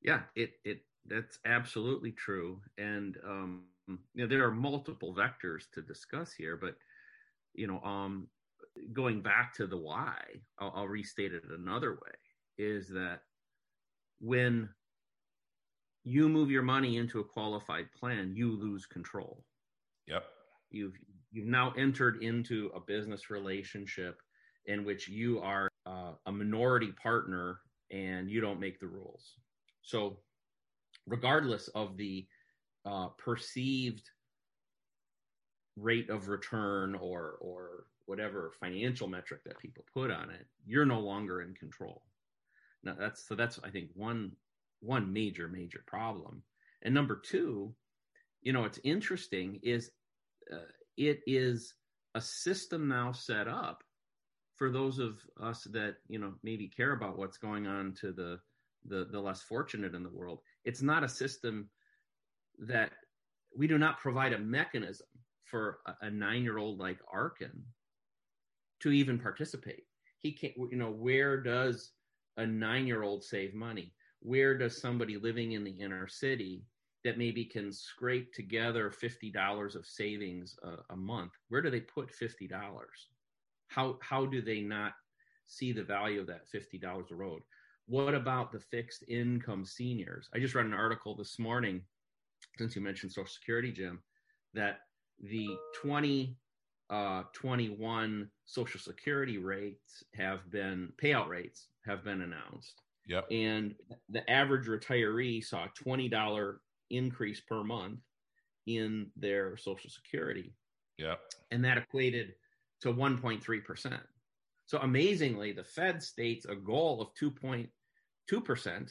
Yeah, 0.06 0.24
it 0.36 0.54
it 0.64 0.82
that's 1.06 1.40
absolutely 1.46 2.12
true. 2.12 2.62
And 2.78 3.18
um, 3.24 3.66
you 3.88 3.98
know, 4.14 4.26
there 4.28 4.44
are 4.46 4.52
multiple 4.52 5.14
vectors 5.14 5.70
to 5.74 5.82
discuss 5.82 6.34
here, 6.34 6.56
but 6.56 6.76
you 7.54 7.66
know, 7.68 7.80
um, 7.82 8.28
going 8.92 9.22
back 9.22 9.54
to 9.54 9.66
the 9.66 9.78
why, 9.78 10.22
I'll, 10.58 10.72
I'll 10.76 10.88
restate 10.88 11.34
it 11.34 11.44
another 11.50 11.94
way: 11.94 12.14
is 12.58 12.88
that 12.90 13.22
when 14.20 14.70
you 16.04 16.28
move 16.28 16.50
your 16.50 16.62
money 16.62 16.96
into 16.96 17.20
a 17.20 17.24
qualified 17.24 17.92
plan, 17.92 18.34
you 18.34 18.50
lose 18.50 18.86
control. 18.86 19.44
Yep. 20.06 20.24
You've 20.70 20.96
you've 21.32 21.46
now 21.48 21.72
entered 21.72 22.22
into 22.22 22.68
a 22.74 22.80
business 22.80 23.30
relationship 23.30 24.22
in 24.66 24.84
which 24.84 25.08
you 25.08 25.40
are 25.40 25.68
uh, 25.86 26.14
a 26.26 26.32
minority 26.32 26.92
partner 26.92 27.60
and 27.90 28.30
you 28.30 28.40
don't 28.40 28.60
make 28.60 28.80
the 28.80 28.88
rules. 28.88 29.38
So, 29.86 30.18
regardless 31.06 31.68
of 31.68 31.96
the 31.96 32.26
uh, 32.84 33.08
perceived 33.18 34.10
rate 35.76 36.10
of 36.10 36.28
return 36.28 36.94
or 36.96 37.36
or 37.40 37.86
whatever 38.06 38.52
financial 38.60 39.08
metric 39.08 39.42
that 39.44 39.58
people 39.58 39.84
put 39.94 40.10
on 40.10 40.30
it, 40.30 40.46
you're 40.66 40.84
no 40.84 41.00
longer 41.00 41.40
in 41.42 41.54
control. 41.54 42.02
Now 42.82 42.96
that's 42.98 43.26
so 43.26 43.36
that's 43.36 43.60
I 43.62 43.70
think 43.70 43.90
one 43.94 44.32
one 44.80 45.12
major 45.12 45.46
major 45.46 45.84
problem. 45.86 46.42
And 46.82 46.92
number 46.92 47.16
two, 47.24 47.72
you 48.42 48.52
know, 48.52 48.64
it's 48.64 48.80
interesting 48.82 49.60
is 49.62 49.92
uh, 50.52 50.68
it 50.96 51.20
is 51.28 51.74
a 52.16 52.20
system 52.20 52.88
now 52.88 53.12
set 53.12 53.46
up 53.46 53.84
for 54.56 54.70
those 54.70 54.98
of 54.98 55.20
us 55.40 55.62
that 55.70 55.96
you 56.08 56.18
know 56.18 56.34
maybe 56.42 56.66
care 56.66 56.92
about 56.92 57.18
what's 57.18 57.38
going 57.38 57.68
on 57.68 57.94
to 58.00 58.10
the 58.12 58.40
the, 58.88 59.06
the 59.10 59.20
less 59.20 59.42
fortunate 59.42 59.94
in 59.94 60.02
the 60.02 60.10
world. 60.10 60.40
It's 60.64 60.82
not 60.82 61.04
a 61.04 61.08
system 61.08 61.68
that 62.58 62.92
we 63.56 63.66
do 63.66 63.78
not 63.78 64.00
provide 64.00 64.32
a 64.32 64.38
mechanism 64.38 65.06
for 65.44 65.78
a, 65.86 66.06
a 66.06 66.10
nine 66.10 66.42
year 66.42 66.58
old 66.58 66.78
like 66.78 66.98
Arkin 67.12 67.62
to 68.80 68.90
even 68.90 69.18
participate. 69.18 69.84
He 70.18 70.32
can't, 70.32 70.54
you 70.56 70.76
know, 70.76 70.90
where 70.90 71.40
does 71.40 71.92
a 72.36 72.46
nine 72.46 72.86
year 72.86 73.02
old 73.02 73.24
save 73.24 73.54
money? 73.54 73.94
Where 74.20 74.56
does 74.56 74.80
somebody 74.80 75.16
living 75.16 75.52
in 75.52 75.64
the 75.64 75.70
inner 75.70 76.08
city 76.08 76.64
that 77.06 77.18
maybe 77.18 77.44
can 77.44 77.72
scrape 77.72 78.34
together 78.34 78.90
$50 78.90 79.76
of 79.76 79.86
savings 79.86 80.58
a, 80.64 80.92
a 80.92 80.96
month, 80.96 81.30
where 81.48 81.62
do 81.62 81.70
they 81.70 81.78
put 81.78 82.10
$50? 82.10 82.50
How, 83.68 83.96
how 84.02 84.26
do 84.26 84.42
they 84.42 84.60
not 84.60 84.94
see 85.46 85.70
the 85.70 85.84
value 85.84 86.20
of 86.20 86.26
that 86.26 86.50
$50 86.52 87.10
a 87.12 87.14
road? 87.14 87.42
What 87.86 88.14
about 88.14 88.52
the 88.52 88.58
fixed 88.58 89.04
income 89.08 89.64
seniors? 89.64 90.28
I 90.34 90.40
just 90.40 90.54
read 90.54 90.66
an 90.66 90.74
article 90.74 91.14
this 91.14 91.38
morning, 91.38 91.82
since 92.58 92.74
you 92.74 92.82
mentioned 92.82 93.12
Social 93.12 93.30
Security, 93.30 93.70
Jim, 93.70 94.02
that 94.54 94.80
the 95.20 95.46
2021 95.82 96.36
20, 97.32 97.70
uh, 97.70 98.26
Social 98.44 98.80
Security 98.80 99.38
rates 99.38 100.02
have 100.14 100.50
been 100.50 100.92
payout 101.02 101.28
rates 101.28 101.68
have 101.84 102.02
been 102.02 102.22
announced. 102.22 102.82
Yep. 103.06 103.26
And 103.30 103.76
the 104.08 104.28
average 104.28 104.66
retiree 104.66 105.44
saw 105.44 105.66
a 105.66 105.88
$20 105.88 106.56
increase 106.90 107.40
per 107.40 107.62
month 107.62 108.00
in 108.66 109.10
their 109.16 109.56
Social 109.56 109.90
Security. 109.90 110.54
Yep. 110.98 111.20
And 111.52 111.64
that 111.64 111.78
equated 111.78 112.34
to 112.80 112.92
1.3%. 112.92 114.00
So 114.66 114.78
amazingly, 114.78 115.52
the 115.52 115.62
Fed 115.62 116.02
states 116.02 116.46
a 116.46 116.56
goal 116.56 117.00
of 117.00 117.08
2.5% 117.14 117.68
2%, 118.30 118.90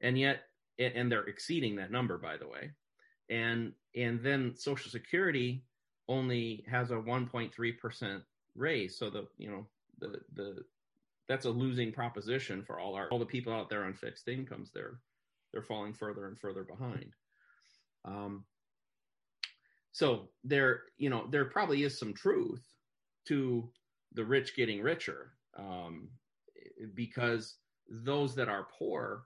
and 0.00 0.18
yet, 0.18 0.42
and 0.78 1.10
they're 1.10 1.24
exceeding 1.24 1.76
that 1.76 1.90
number, 1.90 2.18
by 2.18 2.36
the 2.36 2.46
way. 2.46 2.70
And, 3.30 3.72
and 3.94 4.22
then 4.22 4.54
Social 4.56 4.90
Security 4.90 5.64
only 6.08 6.64
has 6.70 6.90
a 6.90 6.94
1.3% 6.94 8.22
raise. 8.54 8.98
So 8.98 9.10
the, 9.10 9.26
you 9.36 9.50
know, 9.50 9.66
the, 9.98 10.20
the, 10.34 10.64
that's 11.28 11.44
a 11.44 11.50
losing 11.50 11.92
proposition 11.92 12.62
for 12.62 12.78
all 12.78 12.94
our, 12.94 13.08
all 13.10 13.18
the 13.18 13.26
people 13.26 13.52
out 13.52 13.68
there 13.68 13.84
on 13.84 13.94
fixed 13.94 14.28
incomes. 14.28 14.70
They're, 14.72 14.98
they're 15.52 15.62
falling 15.62 15.92
further 15.92 16.26
and 16.26 16.38
further 16.38 16.64
behind. 16.64 17.12
Um, 18.04 18.44
so 19.92 20.28
there, 20.44 20.82
you 20.96 21.10
know, 21.10 21.26
there 21.30 21.46
probably 21.46 21.82
is 21.82 21.98
some 21.98 22.14
truth 22.14 22.64
to 23.26 23.68
the 24.14 24.24
rich 24.24 24.56
getting 24.56 24.80
richer 24.80 25.32
um, 25.56 26.08
because 26.94 27.56
those 27.88 28.34
that 28.36 28.48
are 28.48 28.66
poor 28.78 29.22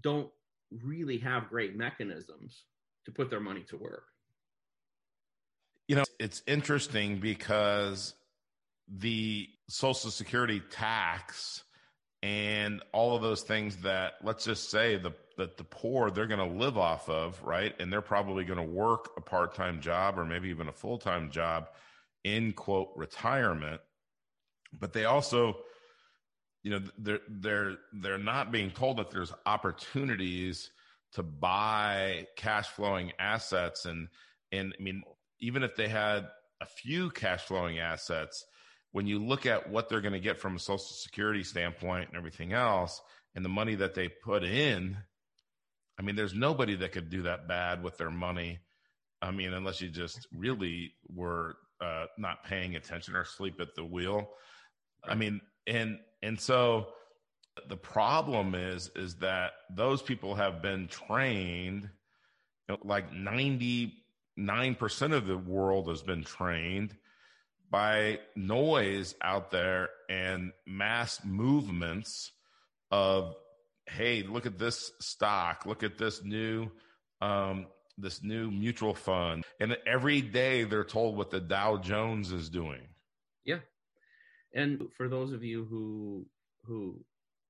don't 0.00 0.30
really 0.82 1.18
have 1.18 1.48
great 1.48 1.76
mechanisms 1.76 2.64
to 3.04 3.12
put 3.12 3.30
their 3.30 3.40
money 3.40 3.64
to 3.68 3.76
work. 3.76 4.04
You 5.88 5.96
know, 5.96 6.04
it's 6.18 6.42
interesting 6.46 7.18
because 7.18 8.14
the 8.88 9.48
Social 9.68 10.10
Security 10.10 10.62
tax 10.70 11.64
and 12.22 12.82
all 12.92 13.16
of 13.16 13.22
those 13.22 13.42
things 13.42 13.76
that 13.78 14.14
let's 14.22 14.44
just 14.44 14.70
say 14.70 14.96
the 14.96 15.12
that 15.38 15.56
the 15.56 15.64
poor 15.64 16.10
they're 16.10 16.26
going 16.26 16.38
to 16.38 16.58
live 16.58 16.76
off 16.76 17.08
of, 17.08 17.42
right? 17.42 17.74
And 17.80 17.92
they're 17.92 18.02
probably 18.02 18.44
going 18.44 18.58
to 18.58 18.62
work 18.62 19.10
a 19.16 19.20
part-time 19.20 19.80
job 19.80 20.18
or 20.18 20.26
maybe 20.26 20.50
even 20.50 20.68
a 20.68 20.72
full-time 20.72 21.30
job 21.30 21.68
in 22.24 22.52
quote 22.52 22.90
retirement. 22.94 23.80
But 24.78 24.92
they 24.92 25.06
also 25.06 25.56
you 26.62 26.70
know 26.70 26.80
they're 26.98 27.20
they're 27.28 27.76
they're 27.92 28.18
not 28.18 28.52
being 28.52 28.70
told 28.70 28.98
that 28.98 29.10
there's 29.10 29.32
opportunities 29.46 30.70
to 31.12 31.22
buy 31.22 32.26
cash 32.36 32.68
flowing 32.68 33.12
assets 33.18 33.84
and 33.86 34.08
and 34.52 34.74
I 34.78 34.82
mean 34.82 35.02
even 35.40 35.62
if 35.62 35.74
they 35.74 35.88
had 35.88 36.28
a 36.60 36.66
few 36.66 37.10
cash 37.10 37.44
flowing 37.44 37.78
assets, 37.78 38.44
when 38.92 39.06
you 39.06 39.18
look 39.18 39.46
at 39.46 39.70
what 39.70 39.88
they're 39.88 40.00
going 40.00 40.12
to 40.12 40.20
get 40.20 40.38
from 40.38 40.56
a 40.56 40.58
social 40.58 40.78
security 40.78 41.42
standpoint 41.42 42.08
and 42.08 42.16
everything 42.16 42.52
else, 42.52 43.00
and 43.34 43.44
the 43.44 43.48
money 43.48 43.74
that 43.76 43.94
they 43.94 44.08
put 44.08 44.44
in, 44.44 44.96
I 45.98 46.02
mean, 46.02 46.16
there's 46.16 46.34
nobody 46.34 46.74
that 46.76 46.92
could 46.92 47.10
do 47.10 47.22
that 47.22 47.48
bad 47.48 47.82
with 47.82 47.96
their 47.96 48.10
money. 48.10 48.58
I 49.22 49.30
mean, 49.30 49.52
unless 49.52 49.80
you 49.80 49.88
just 49.88 50.26
really 50.32 50.92
were 51.08 51.56
uh, 51.80 52.06
not 52.18 52.44
paying 52.44 52.76
attention 52.76 53.14
or 53.14 53.24
sleep 53.24 53.60
at 53.60 53.74
the 53.74 53.84
wheel. 53.84 54.30
I 55.04 55.14
mean, 55.14 55.40
and 55.66 55.98
and 56.22 56.38
so 56.38 56.88
the 57.68 57.76
problem 57.76 58.54
is 58.54 58.90
is 58.96 59.16
that 59.16 59.52
those 59.74 60.02
people 60.02 60.34
have 60.34 60.62
been 60.62 60.88
trained, 60.88 61.82
you 62.68 62.74
know, 62.74 62.78
like 62.84 63.12
ninety 63.12 63.94
9% 64.38 65.12
of 65.12 65.26
the 65.26 65.36
world 65.36 65.88
has 65.88 66.02
been 66.02 66.24
trained 66.24 66.96
by 67.70 68.18
noise 68.34 69.14
out 69.22 69.50
there 69.50 69.90
and 70.08 70.52
mass 70.66 71.20
movements 71.24 72.32
of 72.90 73.34
hey 73.86 74.22
look 74.22 74.46
at 74.46 74.58
this 74.58 74.92
stock 75.00 75.66
look 75.66 75.82
at 75.82 75.98
this 75.98 76.24
new 76.24 76.70
um, 77.20 77.66
this 77.98 78.22
new 78.22 78.50
mutual 78.50 78.94
fund. 78.94 79.44
And 79.60 79.76
every 79.86 80.22
day 80.22 80.64
they're 80.64 80.84
told 80.84 81.16
what 81.16 81.30
the 81.30 81.40
dow 81.40 81.76
jones 81.76 82.32
is 82.32 82.48
doing. 82.48 82.80
Yeah 83.44 83.58
and 84.54 84.92
for 84.96 85.08
those 85.08 85.32
of 85.32 85.42
you 85.42 85.64
who 85.64 86.26
who 86.64 87.04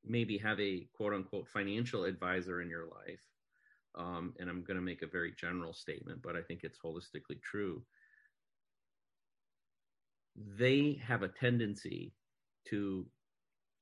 maybe 0.04 0.38
have 0.38 0.58
a 0.60 0.86
quote 0.94 1.12
unquote 1.12 1.48
financial 1.48 2.04
advisor 2.04 2.60
in 2.60 2.68
your 2.68 2.86
life 2.86 3.30
um, 3.94 4.34
and 4.38 4.48
I'm 4.48 4.62
going 4.62 4.76
to 4.76 4.82
make 4.82 5.02
a 5.02 5.06
very 5.06 5.32
general 5.32 5.72
statement, 5.72 6.22
but 6.22 6.36
I 6.36 6.42
think 6.42 6.60
it's 6.62 6.78
holistically 6.78 7.40
true. 7.42 7.82
They 10.36 11.00
have 11.04 11.22
a 11.22 11.28
tendency 11.28 12.14
to 12.68 13.06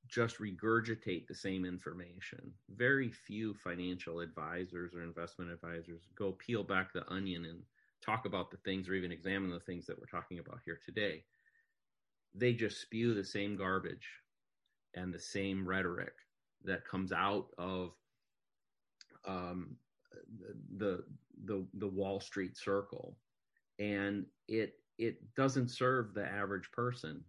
just 0.07 0.39
regurgitate 0.39 1.27
the 1.27 1.35
same 1.35 1.63
information. 1.63 2.51
Very 2.69 3.11
few 3.11 3.53
financial 3.53 4.19
advisors 4.19 4.95
or 4.95 5.03
investment 5.03 5.51
advisors 5.51 6.01
go 6.15 6.31
peel 6.31 6.63
back 6.63 6.91
the 6.91 7.07
onion 7.11 7.45
and 7.45 7.61
talk 8.03 8.25
about 8.25 8.49
the 8.49 8.57
things 8.57 8.89
or 8.89 8.95
even 8.95 9.11
examine 9.11 9.51
the 9.51 9.59
things 9.59 9.85
that 9.85 9.99
we're 9.99 10.05
talking 10.07 10.39
about 10.39 10.59
here 10.65 10.79
today. 10.83 11.23
They 12.35 12.53
just 12.53 12.81
spew 12.81 13.13
the 13.13 13.23
same 13.23 13.55
garbage 13.57 14.07
and 14.95 15.13
the 15.13 15.19
same 15.19 15.67
rhetoric 15.67 16.13
that 16.63 16.87
comes 16.87 17.11
out 17.11 17.47
of 17.57 17.91
um, 19.27 19.75
the 20.77 21.03
the 21.45 21.65
the 21.75 21.87
Wall 21.87 22.19
Street 22.19 22.57
circle, 22.57 23.17
and 23.79 24.25
it 24.47 24.75
it 24.97 25.17
doesn't 25.35 25.69
serve 25.69 26.13
the 26.13 26.25
average 26.25 26.69
person. 26.71 27.23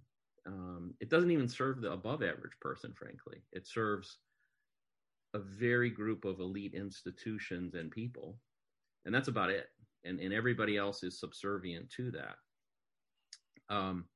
Um, 0.47 0.95
it 1.01 1.11
doesn't 1.11 1.31
even 1.31 1.49
serve 1.49 1.81
the 1.81 1.93
above 1.93 2.23
average 2.23 2.59
person, 2.61 2.93
frankly. 2.97 3.43
It 3.53 3.67
serves 3.67 4.19
a 5.35 5.39
very 5.39 5.91
group 5.91 6.25
of 6.25 6.41
elite 6.41 6.75
institutions 6.75 7.75
and 7.75 7.91
people 7.91 8.39
and 9.05 9.15
that's 9.15 9.29
about 9.29 9.51
it. 9.51 9.67
And 10.05 10.21
and 10.21 10.33
everybody 10.33 10.77
else 10.77 11.03
is 11.03 11.21
subservient 11.21 11.91
to 11.97 12.13
that. 12.13 12.37
Um, 13.75 14.07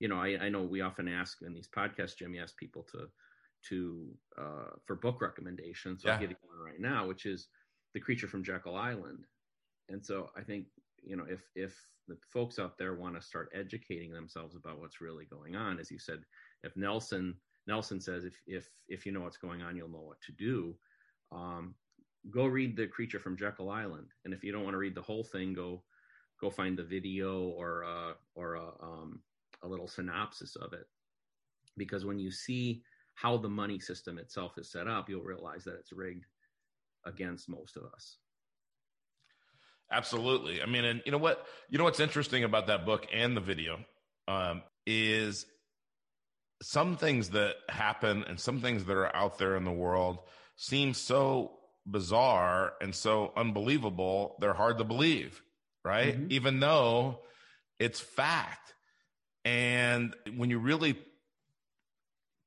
you 0.00 0.08
know, 0.08 0.16
I, 0.16 0.38
I 0.40 0.48
know 0.48 0.62
we 0.62 0.80
often 0.80 1.06
ask 1.06 1.42
in 1.42 1.54
these 1.54 1.68
podcasts, 1.68 2.16
Jim, 2.16 2.34
you 2.34 2.42
ask 2.42 2.56
people 2.56 2.84
to 2.90 3.06
to 3.68 4.08
uh, 4.38 4.70
for 4.86 4.96
book 4.96 5.20
recommendations. 5.20 6.02
So 6.02 6.08
yeah. 6.08 6.14
I'll 6.14 6.20
give 6.20 6.30
you 6.30 6.36
one 6.42 6.66
right 6.66 6.80
now, 6.80 7.06
which 7.06 7.26
is 7.26 7.48
The 7.92 8.00
Creature 8.00 8.28
from 8.28 8.42
Jekyll 8.42 8.74
Island. 8.74 9.26
And 9.90 10.04
so 10.04 10.30
I 10.36 10.40
think 10.40 10.66
you 11.02 11.16
know 11.16 11.26
if 11.28 11.42
if 11.54 11.76
the 12.08 12.16
folks 12.32 12.58
out 12.58 12.78
there 12.78 12.94
want 12.94 13.14
to 13.14 13.22
start 13.22 13.50
educating 13.54 14.10
themselves 14.10 14.56
about 14.56 14.80
what's 14.80 15.00
really 15.00 15.26
going 15.26 15.54
on, 15.54 15.78
as 15.78 15.90
you 15.90 15.98
said, 15.98 16.20
if 16.64 16.76
Nelson 16.76 17.34
Nelson 17.66 18.00
says 18.00 18.24
if 18.24 18.40
if 18.46 18.68
if 18.88 19.04
you 19.04 19.12
know 19.12 19.20
what's 19.20 19.36
going 19.36 19.60
on, 19.60 19.76
you'll 19.76 19.88
know 19.90 20.00
what 20.00 20.20
to 20.22 20.32
do. 20.32 20.74
Um, 21.30 21.74
go 22.30 22.46
read 22.46 22.76
The 22.76 22.86
Creature 22.86 23.20
from 23.20 23.36
Jekyll 23.36 23.70
Island, 23.70 24.08
and 24.24 24.32
if 24.32 24.42
you 24.42 24.52
don't 24.52 24.64
want 24.64 24.74
to 24.74 24.78
read 24.78 24.94
the 24.94 25.02
whole 25.02 25.24
thing, 25.24 25.52
go 25.52 25.82
go 26.40 26.48
find 26.48 26.78
the 26.78 26.82
video 26.82 27.42
or 27.42 27.84
uh, 27.84 28.12
or 28.34 28.54
a, 28.54 28.66
um, 28.82 29.20
a 29.62 29.68
little 29.68 29.88
synopsis 29.88 30.56
of 30.56 30.72
it. 30.72 30.86
Because 31.76 32.04
when 32.04 32.18
you 32.18 32.30
see 32.30 32.82
how 33.14 33.36
the 33.36 33.48
money 33.48 33.78
system 33.78 34.18
itself 34.18 34.52
is 34.58 34.70
set 34.70 34.88
up, 34.88 35.08
you'll 35.08 35.22
realize 35.22 35.64
that 35.64 35.74
it's 35.74 35.92
rigged 35.92 36.24
against 37.06 37.48
most 37.48 37.76
of 37.76 37.84
us. 37.94 38.18
Absolutely. 39.92 40.62
I 40.62 40.66
mean, 40.66 40.84
and 40.84 41.02
you 41.04 41.12
know 41.12 41.18
what? 41.18 41.46
You 41.68 41.78
know 41.78 41.84
what's 41.84 42.00
interesting 42.00 42.44
about 42.44 42.68
that 42.68 42.86
book 42.86 43.06
and 43.12 43.36
the 43.36 43.40
video 43.40 43.78
um, 44.28 44.62
is 44.86 45.46
some 46.62 46.96
things 46.96 47.30
that 47.30 47.56
happen 47.68 48.24
and 48.28 48.38
some 48.38 48.60
things 48.60 48.84
that 48.84 48.96
are 48.96 49.14
out 49.14 49.38
there 49.38 49.56
in 49.56 49.64
the 49.64 49.72
world 49.72 50.18
seem 50.56 50.94
so 50.94 51.52
bizarre 51.86 52.74
and 52.80 52.94
so 52.94 53.32
unbelievable. 53.36 54.36
They're 54.40 54.54
hard 54.54 54.78
to 54.78 54.84
believe, 54.84 55.42
right? 55.84 56.14
Mm-hmm. 56.14 56.26
Even 56.30 56.60
though 56.60 57.20
it's 57.78 58.00
fact. 58.00 58.74
And 59.44 60.14
when 60.36 60.50
you 60.50 60.58
really 60.58 60.98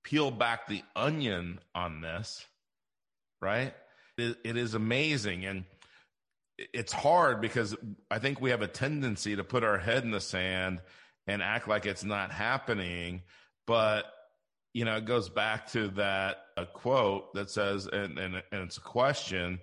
peel 0.03 0.31
back 0.31 0.67
the 0.67 0.83
onion 0.95 1.59
on 1.73 2.01
this, 2.01 2.45
right? 3.41 3.73
it, 4.17 4.37
it 4.43 4.57
is 4.57 4.73
amazing. 4.73 5.45
And 5.45 5.65
it's 6.57 6.93
hard 6.93 7.41
because 7.41 7.75
I 8.11 8.19
think 8.19 8.41
we 8.41 8.51
have 8.51 8.61
a 8.61 8.67
tendency 8.67 9.35
to 9.35 9.43
put 9.43 9.63
our 9.63 9.77
head 9.77 10.03
in 10.03 10.11
the 10.11 10.21
sand 10.21 10.81
and 11.27 11.41
act 11.41 11.67
like 11.67 11.85
it's 11.85 12.03
not 12.03 12.31
happening. 12.31 13.23
But, 13.65 14.05
you 14.73 14.85
know, 14.85 14.97
it 14.97 15.05
goes 15.05 15.29
back 15.29 15.71
to 15.71 15.89
that 15.89 16.45
a 16.57 16.65
quote 16.65 17.33
that 17.33 17.49
says, 17.49 17.87
and, 17.87 18.17
and, 18.19 18.35
and 18.51 18.61
it's 18.63 18.77
a 18.77 18.81
question 18.81 19.59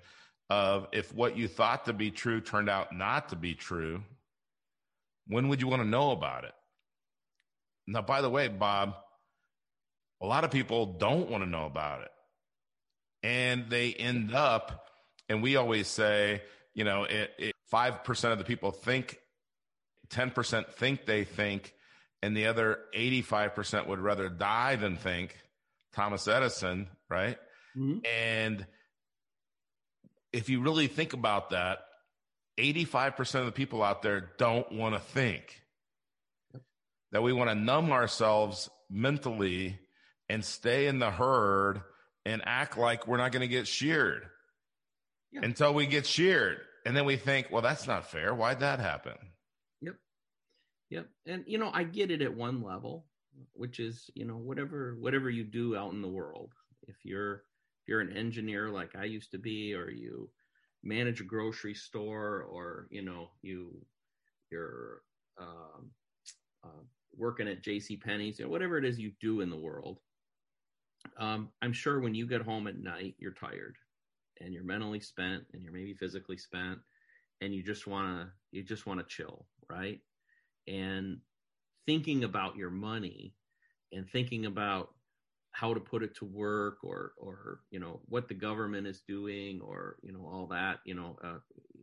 of 0.49 0.89
if 0.93 1.15
what 1.15 1.37
you 1.37 1.47
thought 1.47 1.85
to 1.85 1.93
be 1.93 2.11
true 2.11 2.41
turned 2.41 2.69
out 2.69 2.95
not 2.95 3.29
to 3.29 3.37
be 3.37 3.55
true, 3.55 4.03
when 5.29 5.49
would 5.49 5.61
you 5.61 5.69
want 5.69 5.83
to 5.83 5.89
know 5.89 6.11
about 6.11 6.45
it? 6.45 6.53
Now, 7.87 8.03
by 8.03 8.21
the 8.21 8.31
way, 8.31 8.49
Bob, 8.49 8.95
a 10.21 10.27
lot 10.27 10.45
of 10.45 10.51
people 10.51 10.87
don't 10.87 11.31
want 11.31 11.43
to 11.43 11.49
know 11.49 11.67
about 11.67 12.03
it. 12.03 12.11
And 13.23 13.69
they 13.69 13.93
end 13.93 14.35
up, 14.35 14.87
and 15.29 15.43
we 15.43 15.57
always 15.57 15.89
say, 15.89 16.43
you 16.75 16.85
know, 16.85 17.05
it, 17.05 17.31
it, 17.39 17.55
5% 17.73 18.33
of 18.33 18.39
the 18.39 18.45
people 18.45 18.71
think, 18.71 19.19
10% 20.11 20.73
think 20.73 21.07
they 21.07 21.25
think, 21.25 21.75
and 22.23 22.37
the 22.37 22.47
other 22.47 22.79
85% 22.97 23.87
would 23.87 23.99
rather 23.99 24.29
die 24.29 24.77
than 24.77 24.97
think. 24.97 25.37
Thomas 25.93 26.29
Edison, 26.29 26.89
right? 27.09 27.37
Mm-hmm. 27.77 27.99
And 28.05 28.67
if 30.33 30.49
you 30.49 30.61
really 30.61 30.87
think 30.87 31.13
about 31.13 31.51
that, 31.51 31.81
85% 32.59 33.41
of 33.41 33.47
the 33.47 33.53
people 33.53 33.83
out 33.83 34.03
there 34.03 34.31
don't 34.39 34.71
want 34.73 34.95
to 34.95 35.01
think. 35.01 35.60
That 37.13 37.23
we 37.23 37.33
want 37.33 37.51
to 37.51 37.55
numb 37.57 37.91
ourselves 37.91 38.71
mentally 38.89 39.79
and 40.29 40.45
stay 40.45 40.87
in 40.87 41.01
the 41.01 41.11
herd 41.11 41.83
and 42.25 42.43
act 42.45 42.79
like 42.79 43.07
we're 43.07 43.17
not 43.17 43.33
going 43.33 43.41
to 43.41 43.49
get 43.49 43.67
sheared 43.67 44.23
yeah. 45.33 45.41
until 45.43 45.75
we 45.75 45.87
get 45.87 46.07
sheared. 46.07 46.59
And 46.87 46.97
then 46.97 47.05
we 47.05 47.17
think, 47.17 47.49
well, 47.51 47.63
that's 47.63 47.87
not 47.87 48.11
fair. 48.11 48.35
Why'd 48.35 48.61
that 48.61 48.79
happen? 48.79 49.17
Yep. 49.81 49.95
Yep. 50.91 51.07
And, 51.27 51.45
you 51.47 51.59
know, 51.59 51.71
I 51.73 51.83
get 51.83 52.11
it 52.11 52.23
at 52.23 52.35
one 52.35 52.63
level, 52.63 53.07
which 53.53 53.81
is, 53.81 54.09
you 54.15 54.25
know, 54.25 54.37
whatever, 54.37 54.97
whatever 55.01 55.29
you 55.29 55.45
do 55.45 55.77
out 55.77 55.93
in 55.93 56.03
the 56.03 56.09
world, 56.09 56.53
if 56.87 56.97
you're, 57.05 57.35
if 57.35 57.89
you're 57.89 58.01
an 58.01 58.17
engineer 58.17 58.71
like 58.71 58.95
I 58.97 59.05
used 59.05 59.33
to 59.33 59.39
be, 59.39 59.75
or 59.75 59.91
you 59.91 60.31
manage 60.83 61.21
a 61.21 61.25
grocery 61.25 61.75
store, 61.75 62.43
or, 62.43 62.87
you 62.91 63.03
know, 63.03 63.31
you, 63.43 63.85
you're, 64.51 65.03
um, 65.39 65.91
uh, 66.65 66.85
working 67.17 67.49
at 67.49 67.63
JC 67.63 68.01
Penney's, 68.01 68.39
know, 68.39 68.51
whatever 68.51 68.79
it 68.79 68.85
is 68.85 68.99
you 68.99 69.13
do 69.21 69.41
in 69.41 69.51
the 69.51 69.57
world, 69.57 69.99
um, 71.19 71.51
I'm 71.63 71.73
sure 71.73 72.01
when 72.01 72.15
you 72.15 72.27
get 72.27 72.43
home 72.43 72.67
at 72.67 72.79
night, 72.79 73.15
you're 73.19 73.33
tired 73.33 73.77
and 74.41 74.53
you're 74.55 74.65
mentally 74.65 75.01
spent 75.01 75.45
and 75.53 75.63
you're 75.63 75.73
maybe 75.73 75.95
physically 75.95 76.37
spent 76.37 76.79
and 77.41 77.55
you 77.55 77.63
just 77.63 77.87
want 77.87 78.21
to 78.21 78.29
you 78.53 78.63
just 78.63 78.87
want 78.87 79.01
to 79.01 79.07
chill 79.07 79.47
right? 79.71 80.01
And 80.67 81.19
thinking 81.87 82.25
about 82.25 82.57
your 82.57 82.71
money 82.71 83.35
and 83.93 84.09
thinking 84.09 84.47
about 84.47 84.91
how 85.53 85.75
to 85.75 85.81
put 85.81 86.03
it 86.03 86.15
to 86.17 86.25
work 86.25 86.79
or 86.83 87.13
or 87.19 87.61
you 87.71 87.81
know 87.81 88.01
what 88.07 88.29
the 88.29 88.35
government 88.35 88.87
is 88.87 89.03
doing 89.09 89.61
or 89.61 89.97
you 90.03 90.13
know 90.13 90.25
all 90.25 90.47
that 90.47 90.79
you 90.85 90.95
know 90.95 91.19
uh, 91.25 91.39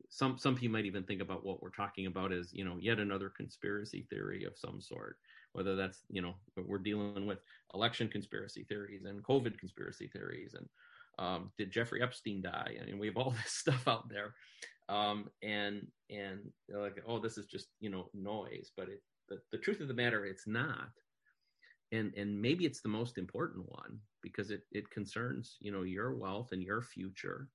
some 0.09 0.37
some 0.37 0.55
people 0.55 0.73
might 0.73 0.85
even 0.85 1.03
think 1.03 1.21
about 1.21 1.45
what 1.45 1.61
we're 1.61 1.69
talking 1.69 2.05
about 2.05 2.31
as 2.31 2.53
you 2.53 2.63
know 2.63 2.77
yet 2.79 2.99
another 2.99 3.29
conspiracy 3.29 4.07
theory 4.09 4.45
of 4.45 4.57
some 4.57 4.79
sort 4.79 5.17
whether 5.53 5.75
that's 5.75 5.99
you 6.09 6.21
know 6.21 6.35
we're 6.65 6.77
dealing 6.77 7.25
with 7.25 7.39
election 7.73 8.07
conspiracy 8.07 8.65
theories 8.69 9.05
and 9.05 9.23
covid 9.23 9.57
conspiracy 9.57 10.07
theories 10.07 10.53
and 10.53 10.67
um, 11.19 11.51
did 11.57 11.71
jeffrey 11.71 12.01
epstein 12.01 12.41
die? 12.41 12.75
I 12.75 12.79
and 12.79 12.87
mean, 12.87 12.99
we 12.99 13.07
have 13.07 13.17
all 13.17 13.31
this 13.43 13.51
stuff 13.51 13.87
out 13.87 14.09
there. 14.09 14.35
Um, 14.89 15.29
and 15.43 15.87
and 16.09 16.39
like 16.69 17.03
oh 17.05 17.19
this 17.19 17.37
is 17.37 17.45
just 17.45 17.67
you 17.81 17.89
know 17.89 18.09
noise 18.13 18.71
but 18.77 18.87
it 18.87 19.01
the 19.51 19.57
truth 19.57 19.81
of 19.81 19.87
the 19.87 19.93
matter 19.93 20.25
it's 20.25 20.47
not. 20.47 20.89
And 21.91 22.13
and 22.15 22.41
maybe 22.41 22.65
it's 22.65 22.81
the 22.81 22.89
most 22.89 23.17
important 23.17 23.69
one 23.69 23.99
because 24.21 24.51
it 24.51 24.61
it 24.71 24.89
concerns 24.89 25.57
you 25.59 25.71
know 25.71 25.83
your 25.83 26.15
wealth 26.15 26.51
and 26.51 26.61
your 26.61 26.81
future 26.81 27.49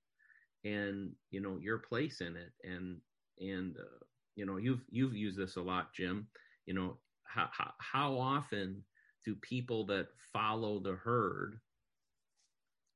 and 0.65 1.11
you 1.31 1.41
know 1.41 1.59
your 1.61 1.79
place 1.79 2.21
in 2.21 2.37
it. 2.37 2.53
And 2.65 2.99
and 3.41 3.77
uh, 3.77 4.05
you 4.37 4.47
know 4.47 4.57
you've 4.57 4.85
you've 4.91 5.17
used 5.17 5.39
this 5.39 5.57
a 5.57 5.63
lot 5.63 5.93
jim. 5.95 6.27
You 6.67 6.75
know 6.75 6.99
how, 7.25 7.49
how, 7.51 7.73
how 7.79 8.19
often 8.19 8.85
do 9.25 9.35
people 9.37 9.87
that 9.87 10.09
follow 10.33 10.79
the 10.79 10.93
herd 10.93 11.59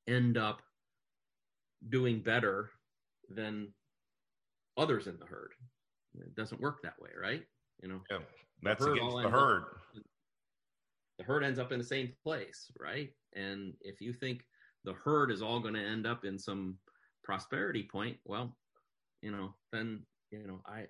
end 0.08 0.36
up 0.36 0.60
doing 1.88 2.20
better 2.20 2.70
than 3.30 3.68
others 4.76 5.06
in 5.06 5.18
the 5.18 5.26
herd? 5.26 5.52
It 6.18 6.34
doesn't 6.34 6.60
work 6.60 6.82
that 6.82 7.00
way 7.00 7.10
right? 7.20 7.42
You 7.82 7.88
know 7.88 8.00
yeah, 8.10 8.18
that's 8.62 8.84
the 8.84 8.92
against 8.92 9.16
the 9.16 9.30
herd. 9.30 9.64
the 11.18 11.24
herd 11.24 11.44
ends 11.44 11.58
up 11.58 11.72
in 11.72 11.78
the 11.78 11.84
same 11.84 12.12
place 12.22 12.70
right? 12.78 13.10
And 13.34 13.74
if 13.80 14.00
you 14.00 14.12
think 14.12 14.42
the 14.84 14.94
herd 14.94 15.30
is 15.30 15.42
all 15.42 15.60
going 15.60 15.74
to 15.74 15.80
end 15.80 16.06
up 16.06 16.24
in 16.24 16.38
some 16.38 16.78
prosperity 17.26 17.86
point 17.90 18.16
well 18.24 18.56
you 19.20 19.30
know 19.30 19.52
then 19.72 20.00
you 20.30 20.46
know 20.46 20.60
i 20.66 20.84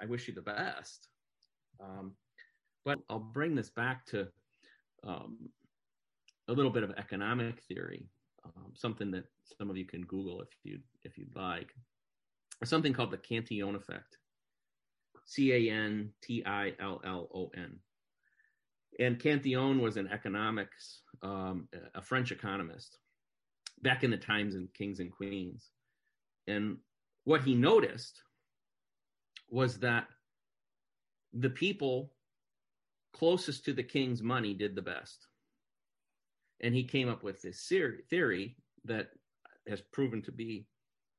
i 0.00 0.06
wish 0.06 0.26
you 0.26 0.34
the 0.34 0.40
best 0.40 1.08
um, 1.80 2.14
but 2.84 2.98
I'll 3.08 3.18
bring 3.18 3.54
this 3.54 3.70
back 3.70 4.06
to 4.06 4.28
um, 5.06 5.36
a 6.48 6.52
little 6.52 6.70
bit 6.70 6.82
of 6.82 6.90
economic 6.96 7.62
theory, 7.64 8.08
um, 8.44 8.72
something 8.74 9.10
that 9.10 9.24
some 9.58 9.70
of 9.70 9.76
you 9.76 9.84
can 9.84 10.02
Google 10.02 10.40
if 10.40 10.48
you 10.64 10.78
if 11.04 11.18
you'd 11.18 11.34
like. 11.36 11.70
Something 12.64 12.92
called 12.92 13.10
the 13.10 13.18
Cantillon 13.18 13.76
effect, 13.76 14.16
C 15.26 15.52
A 15.52 15.72
N 15.72 16.10
T 16.22 16.42
I 16.44 16.72
L 16.80 17.00
L 17.04 17.28
O 17.34 17.50
N. 17.56 17.78
And 18.98 19.20
Cantillon 19.20 19.80
was 19.80 19.96
an 19.96 20.08
economics, 20.08 21.02
um, 21.22 21.68
a 21.94 22.02
French 22.02 22.32
economist, 22.32 22.98
back 23.82 24.04
in 24.04 24.10
the 24.10 24.16
times 24.16 24.54
in 24.54 24.68
Kings 24.76 25.00
and 25.00 25.12
Queens. 25.12 25.70
And 26.46 26.78
what 27.24 27.42
he 27.42 27.54
noticed 27.54 28.22
was 29.50 29.78
that 29.78 30.06
the 31.32 31.50
people 31.50 32.12
closest 33.12 33.64
to 33.64 33.72
the 33.72 33.82
king's 33.82 34.22
money 34.22 34.54
did 34.54 34.74
the 34.74 34.82
best. 34.82 35.26
And 36.60 36.74
he 36.74 36.84
came 36.84 37.08
up 37.08 37.22
with 37.22 37.40
this 37.42 37.70
theory 38.10 38.56
that 38.84 39.08
has 39.68 39.80
proven 39.92 40.22
to 40.22 40.32
be 40.32 40.66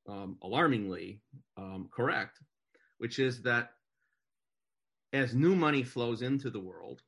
um, 0.08 0.36
alarmingly 0.42 1.20
um, 1.56 1.88
correct, 1.94 2.38
which 2.98 3.18
is 3.18 3.42
that 3.42 3.70
as 5.12 5.34
new 5.34 5.54
money 5.54 5.82
flows 5.82 6.22
into 6.22 6.50
the 6.50 6.60
world, 6.60 7.02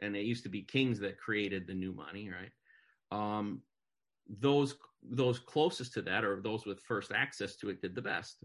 and 0.00 0.16
it 0.16 0.24
used 0.24 0.42
to 0.44 0.48
be 0.48 0.62
kings 0.62 0.98
that 1.00 1.18
created 1.18 1.66
the 1.66 1.74
new 1.74 1.92
money, 1.92 2.30
right? 2.30 2.52
Um, 3.10 3.62
those 4.28 4.76
those 5.02 5.38
closest 5.38 5.92
to 5.94 6.02
that, 6.02 6.24
or 6.24 6.40
those 6.40 6.64
with 6.64 6.80
first 6.80 7.12
access 7.12 7.56
to 7.56 7.68
it, 7.68 7.82
did 7.82 7.94
the 7.94 8.02
best. 8.02 8.42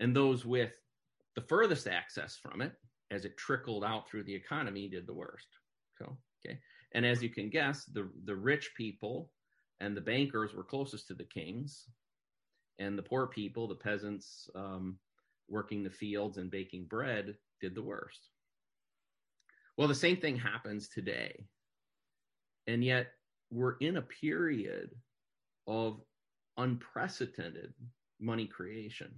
And 0.00 0.14
those 0.14 0.44
with 0.44 0.74
the 1.36 1.42
furthest 1.42 1.86
access 1.86 2.36
from 2.36 2.60
it, 2.60 2.72
as 3.10 3.24
it 3.24 3.36
trickled 3.36 3.84
out 3.84 4.08
through 4.08 4.24
the 4.24 4.34
economy, 4.34 4.88
did 4.88 5.06
the 5.06 5.14
worst. 5.14 5.46
So, 5.98 6.16
okay. 6.44 6.58
And 6.94 7.06
as 7.06 7.22
you 7.22 7.28
can 7.28 7.48
guess, 7.48 7.84
the, 7.84 8.10
the 8.24 8.34
rich 8.34 8.72
people 8.76 9.30
and 9.80 9.96
the 9.96 10.00
bankers 10.00 10.52
were 10.52 10.64
closest 10.64 11.06
to 11.08 11.14
the 11.14 11.24
kings, 11.24 11.88
and 12.78 12.98
the 12.98 13.02
poor 13.02 13.28
people, 13.28 13.68
the 13.68 13.74
peasants 13.76 14.50
um, 14.56 14.98
working 15.48 15.84
the 15.84 15.90
fields 15.90 16.38
and 16.38 16.50
baking 16.50 16.86
bread, 16.86 17.36
did 17.60 17.74
the 17.74 17.82
worst. 17.82 18.30
Well, 19.76 19.88
the 19.88 19.94
same 19.94 20.16
thing 20.16 20.36
happens 20.36 20.88
today. 20.88 21.46
And 22.66 22.84
yet, 22.84 23.08
we're 23.52 23.76
in 23.80 23.98
a 23.98 24.02
period 24.02 24.90
of 25.66 26.00
unprecedented 26.56 27.74
money 28.18 28.46
creation. 28.46 29.12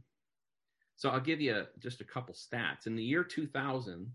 So 0.96 1.08
I'll 1.08 1.20
give 1.20 1.40
you 1.40 1.64
just 1.78 2.00
a 2.00 2.04
couple 2.04 2.34
stats. 2.34 2.86
In 2.86 2.96
the 2.96 3.02
year 3.02 3.24
2000, 3.24 4.10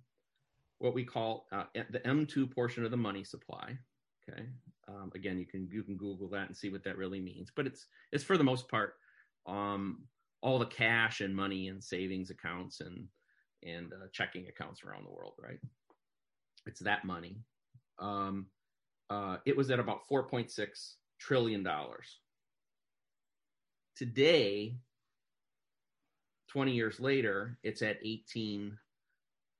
what 0.79 0.93
we 0.93 1.03
call 1.03 1.47
uh, 1.51 1.65
the 1.89 1.99
M2 1.99 2.53
portion 2.53 2.85
of 2.85 2.91
the 2.91 2.97
money 2.97 3.23
supply. 3.23 3.77
Okay, 4.29 4.43
um, 4.87 5.11
again, 5.15 5.37
you 5.37 5.45
can 5.45 5.67
you 5.71 5.83
can 5.83 5.97
Google 5.97 6.29
that 6.29 6.47
and 6.47 6.55
see 6.55 6.69
what 6.69 6.83
that 6.83 6.97
really 6.97 7.19
means. 7.19 7.51
But 7.55 7.67
it's 7.67 7.87
it's 8.11 8.23
for 8.23 8.37
the 8.37 8.43
most 8.43 8.69
part 8.69 8.95
um, 9.45 10.03
all 10.41 10.59
the 10.59 10.65
cash 10.65 11.21
and 11.21 11.35
money 11.35 11.67
and 11.67 11.83
savings 11.83 12.29
accounts 12.29 12.81
and 12.81 13.07
and 13.63 13.91
uh, 13.91 14.07
checking 14.13 14.47
accounts 14.47 14.83
around 14.83 15.05
the 15.05 15.11
world. 15.11 15.33
Right, 15.41 15.59
it's 16.65 16.79
that 16.81 17.05
money. 17.05 17.37
Um, 17.99 18.47
uh, 19.09 19.37
it 19.45 19.55
was 19.57 19.71
at 19.71 19.79
about 19.79 20.07
4.6 20.11 20.93
trillion 21.19 21.63
dollars. 21.63 22.19
Today, 23.95 24.77
20 26.49 26.71
years 26.71 26.99
later, 26.99 27.57
it's 27.63 27.81
at 27.81 27.97
18 28.03 28.77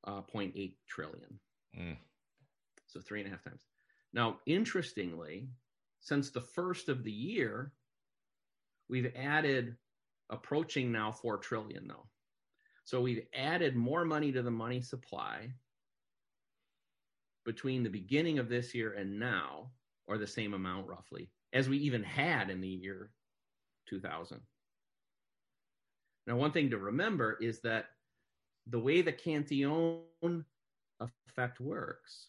uh, 0.06 0.22
0.8 0.34 0.74
trillion. 0.88 1.40
Mm. 1.78 1.98
So 2.88 3.00
three 3.00 3.20
and 3.20 3.28
a 3.28 3.32
half 3.32 3.44
times. 3.44 3.66
Now, 4.14 4.38
interestingly, 4.46 5.50
since 6.00 6.30
the 6.30 6.42
first 6.42 6.90
of 6.90 7.04
the 7.04 7.12
year, 7.12 7.74
we've 8.90 9.12
added 9.16 9.76
approaching 10.30 10.92
now 10.92 11.12
4 11.12 11.38
trillion 11.38 11.88
though. 11.88 12.06
So 12.86 13.02
we've 13.02 13.26
added 13.36 13.76
more 13.76 14.06
money 14.06 14.32
to 14.32 14.42
the 14.42 14.52
money 14.52 14.82
supply 14.82 15.52
between 17.50 17.82
the 17.82 17.90
beginning 17.90 18.38
of 18.38 18.48
this 18.48 18.76
year 18.76 18.94
and 18.94 19.20
now, 19.20 19.72
or 20.06 20.20
the 20.20 20.28
same 20.28 20.54
amount 20.54 20.86
roughly, 20.86 21.32
as 21.52 21.68
we 21.68 21.80
even 21.80 22.04
had 22.04 22.52
in 22.52 22.62
the 22.62 22.68
year 22.68 23.10
2000. 23.90 24.40
Now, 26.28 26.36
one 26.36 26.52
thing 26.52 26.70
to 26.70 26.78
remember 26.78 27.40
is 27.42 27.60
that 27.62 27.86
the 28.68 28.78
way 28.78 29.02
the 29.02 29.12
Cantillon 29.12 30.46
effect 31.00 31.60
works, 31.60 32.28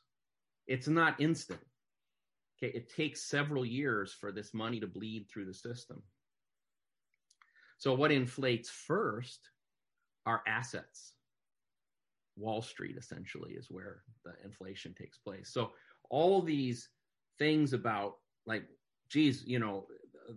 it's 0.67 0.89
not 0.89 1.21
instant. 1.21 1.61
Okay, 2.57 2.73
it 2.75 2.89
takes 2.89 3.21
several 3.21 3.67
years 3.67 4.15
for 4.15 4.33
this 4.33 4.55
money 4.55 4.81
to 4.81 4.87
bleed 4.87 5.27
through 5.29 5.45
the 5.45 5.53
system. 5.53 6.03
So, 7.77 7.93
what 7.93 8.11
inflates 8.11 8.71
first 8.71 9.51
are 10.25 10.43
assets. 10.47 11.13
Wall 12.41 12.63
Street 12.63 12.97
essentially 12.97 13.53
is 13.53 13.71
where 13.71 14.03
the 14.25 14.33
inflation 14.45 14.95
takes 14.95 15.19
place. 15.19 15.51
So, 15.53 15.71
all 16.11 16.43
these 16.43 16.89
things 17.39 17.73
about 17.73 18.15
like, 18.47 18.65
geez, 19.11 19.45
you 19.47 19.59
know, 19.59 19.87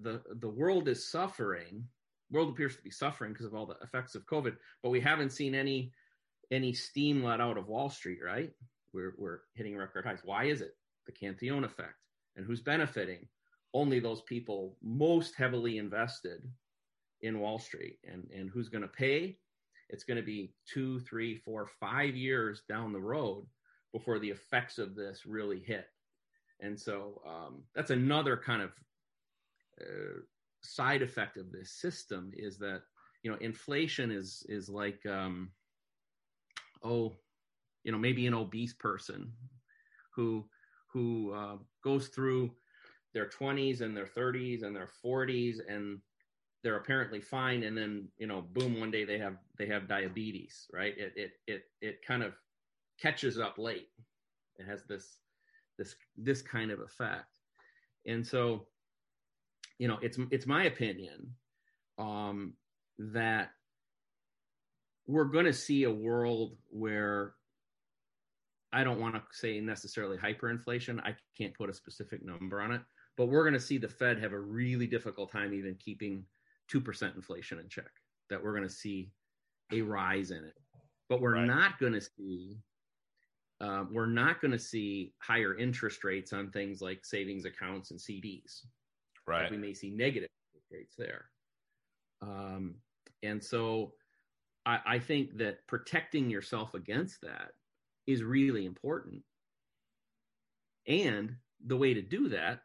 the 0.02 0.22
the 0.40 0.50
world 0.50 0.88
is 0.88 1.10
suffering 1.10 1.86
world 2.34 2.50
appears 2.50 2.76
to 2.76 2.82
be 2.82 2.90
suffering 2.90 3.32
because 3.32 3.46
of 3.46 3.54
all 3.54 3.66
the 3.66 3.78
effects 3.84 4.16
of 4.16 4.26
COVID, 4.26 4.56
but 4.82 4.90
we 4.90 5.00
haven't 5.00 5.32
seen 5.32 5.56
any 5.56 5.94
any 6.52 6.74
steam 6.74 7.24
let 7.24 7.40
out 7.40 7.58
of 7.58 7.68
Wall 7.68 7.90
Street, 7.90 8.20
right? 8.24 8.52
We're 8.94 9.14
we're 9.18 9.40
hitting 9.54 9.78
record 9.78 10.06
highs. 10.06 10.22
Why 10.26 10.46
is 10.46 10.62
it? 10.62 10.76
The 11.06 11.12
Cantillon 11.14 11.64
effect. 11.64 11.96
And 12.36 12.46
who's 12.46 12.62
benefiting? 12.62 13.28
Only 13.74 14.00
those 14.00 14.22
people 14.22 14.78
most 14.84 15.36
heavily 15.36 15.78
invested 15.78 16.42
in 17.22 17.40
Wall 17.40 17.60
Street. 17.60 17.98
And 18.04 18.28
and 18.36 18.50
who's 18.50 18.70
going 18.70 18.82
to 18.82 18.88
pay? 18.88 19.38
It's 19.94 20.04
going 20.04 20.18
to 20.18 20.26
be 20.26 20.52
two, 20.68 21.00
three, 21.02 21.38
four, 21.38 21.68
five 21.80 22.16
years 22.16 22.64
down 22.68 22.92
the 22.92 23.00
road 23.00 23.46
before 23.94 24.18
the 24.18 24.30
effects 24.32 24.80
of 24.80 24.96
this 24.96 25.22
really 25.26 25.60
hit. 25.60 25.86
And 26.60 26.80
so 26.80 27.22
um, 27.28 27.64
that's 27.76 27.92
another 27.92 28.36
kind 28.36 28.64
of 28.64 28.72
uh, 29.80 30.22
side 30.64 31.04
effect 31.04 31.38
of 31.38 31.52
this 31.52 31.72
system 31.72 32.32
is 32.34 32.58
that 32.58 32.82
you 33.22 33.30
know 33.30 33.38
inflation 33.40 34.12
is 34.12 34.46
is 34.50 34.68
like 34.68 35.06
um, 35.06 35.52
oh 36.84 37.14
you 37.84 37.92
know 37.92 37.98
maybe 37.98 38.26
an 38.26 38.34
obese 38.34 38.74
person 38.74 39.32
who 40.16 40.44
who 40.88 41.34
uh, 41.34 41.58
goes 41.84 42.08
through 42.08 42.52
their 43.14 43.30
20s 43.30 43.82
and 43.82 43.96
their 43.96 44.08
30s 44.08 44.64
and 44.64 44.76
their 44.76 44.90
40s 45.06 45.58
and 45.68 46.00
they're 46.64 46.78
apparently 46.78 47.22
fine 47.22 47.64
and 47.64 47.78
then 47.78 48.08
you 48.18 48.28
know 48.28 48.42
boom 48.54 48.80
one 48.80 48.92
day 48.92 49.04
they 49.04 49.18
have 49.18 49.38
they 49.58 49.68
have 49.68 49.88
diabetes 49.88 50.68
right 50.72 50.98
it 50.98 51.14
it 51.16 51.32
it 51.48 51.64
it 51.82 52.06
kind 52.06 52.24
of 52.24 52.34
catches 53.02 53.38
up 53.40 53.58
late 53.58 53.90
it 54.58 54.66
has 54.66 54.84
this 54.86 55.18
this 55.78 55.96
this 56.18 56.42
kind 56.42 56.72
of 56.72 56.80
effect 56.80 57.40
and 58.06 58.26
so 58.26 58.66
you 59.80 59.88
know, 59.88 59.98
it's 60.02 60.18
it's 60.32 60.46
my 60.46 60.66
opinion 60.66 61.36
um, 61.98 62.54
that 62.98 63.50
we're 65.08 65.26
going 65.26 65.46
to 65.46 65.54
see 65.54 65.84
a 65.84 65.92
world 65.92 66.56
where 66.70 67.34
I 68.72 68.84
don't 68.84 69.00
want 69.00 69.16
to 69.16 69.22
say 69.32 69.60
necessarily 69.60 70.18
hyperinflation. 70.18 71.00
I 71.04 71.16
can't 71.38 71.54
put 71.54 71.70
a 71.70 71.74
specific 71.74 72.26
number 72.26 72.62
on 72.62 72.72
it, 72.72 72.82
but 73.18 73.28
we're 73.28 73.44
going 73.44 73.54
to 73.54 73.60
see 73.60 73.78
the 73.78 73.90
Fed 73.90 74.20
have 74.20 74.32
a 74.32 74.40
really 74.40 74.88
difficult 74.88 75.32
time 75.32 75.54
even 75.54 75.76
keeping 75.76 76.24
2% 76.72 77.16
inflation 77.16 77.60
in 77.60 77.70
check. 77.70 77.90
That 78.30 78.44
we're 78.44 78.56
going 78.56 78.68
to 78.68 78.74
see 78.74 79.12
a 79.72 79.82
rise 79.82 80.32
in 80.32 80.44
it. 80.44 80.58
But 81.10 81.22
we're 81.22 81.36
right. 81.36 81.46
not 81.46 81.78
going 81.80 81.94
to 81.94 82.02
see 82.02 82.58
uh, 83.62 83.86
we're 83.92 84.06
not 84.06 84.42
going 84.42 84.52
to 84.52 84.60
see 84.60 85.14
higher 85.20 85.58
interest 85.58 86.04
rates 86.04 86.34
on 86.34 86.50
things 86.52 86.82
like 86.82 87.06
savings 87.06 87.46
accounts 87.46 87.92
and 87.92 88.00
CDs. 88.00 88.66
Right. 89.26 89.50
we 89.50 89.58
may 89.58 89.74
see 89.74 89.90
negative 89.90 90.30
rates 90.70 90.96
there. 90.98 91.30
Um, 92.22 92.76
and 93.22 93.42
so 93.42 93.94
I, 94.66 94.80
I 94.86 95.00
think 95.00 95.38
that 95.38 95.66
protecting 95.68 96.30
yourself 96.30 96.74
against 96.74 97.22
that 97.22 97.52
is 98.06 98.22
really 98.22 98.66
important. 98.66 99.22
And 100.88 101.36
the 101.66 101.78
way 101.78 101.94
to 101.94 102.02
do 102.02 102.28
that 102.30 102.60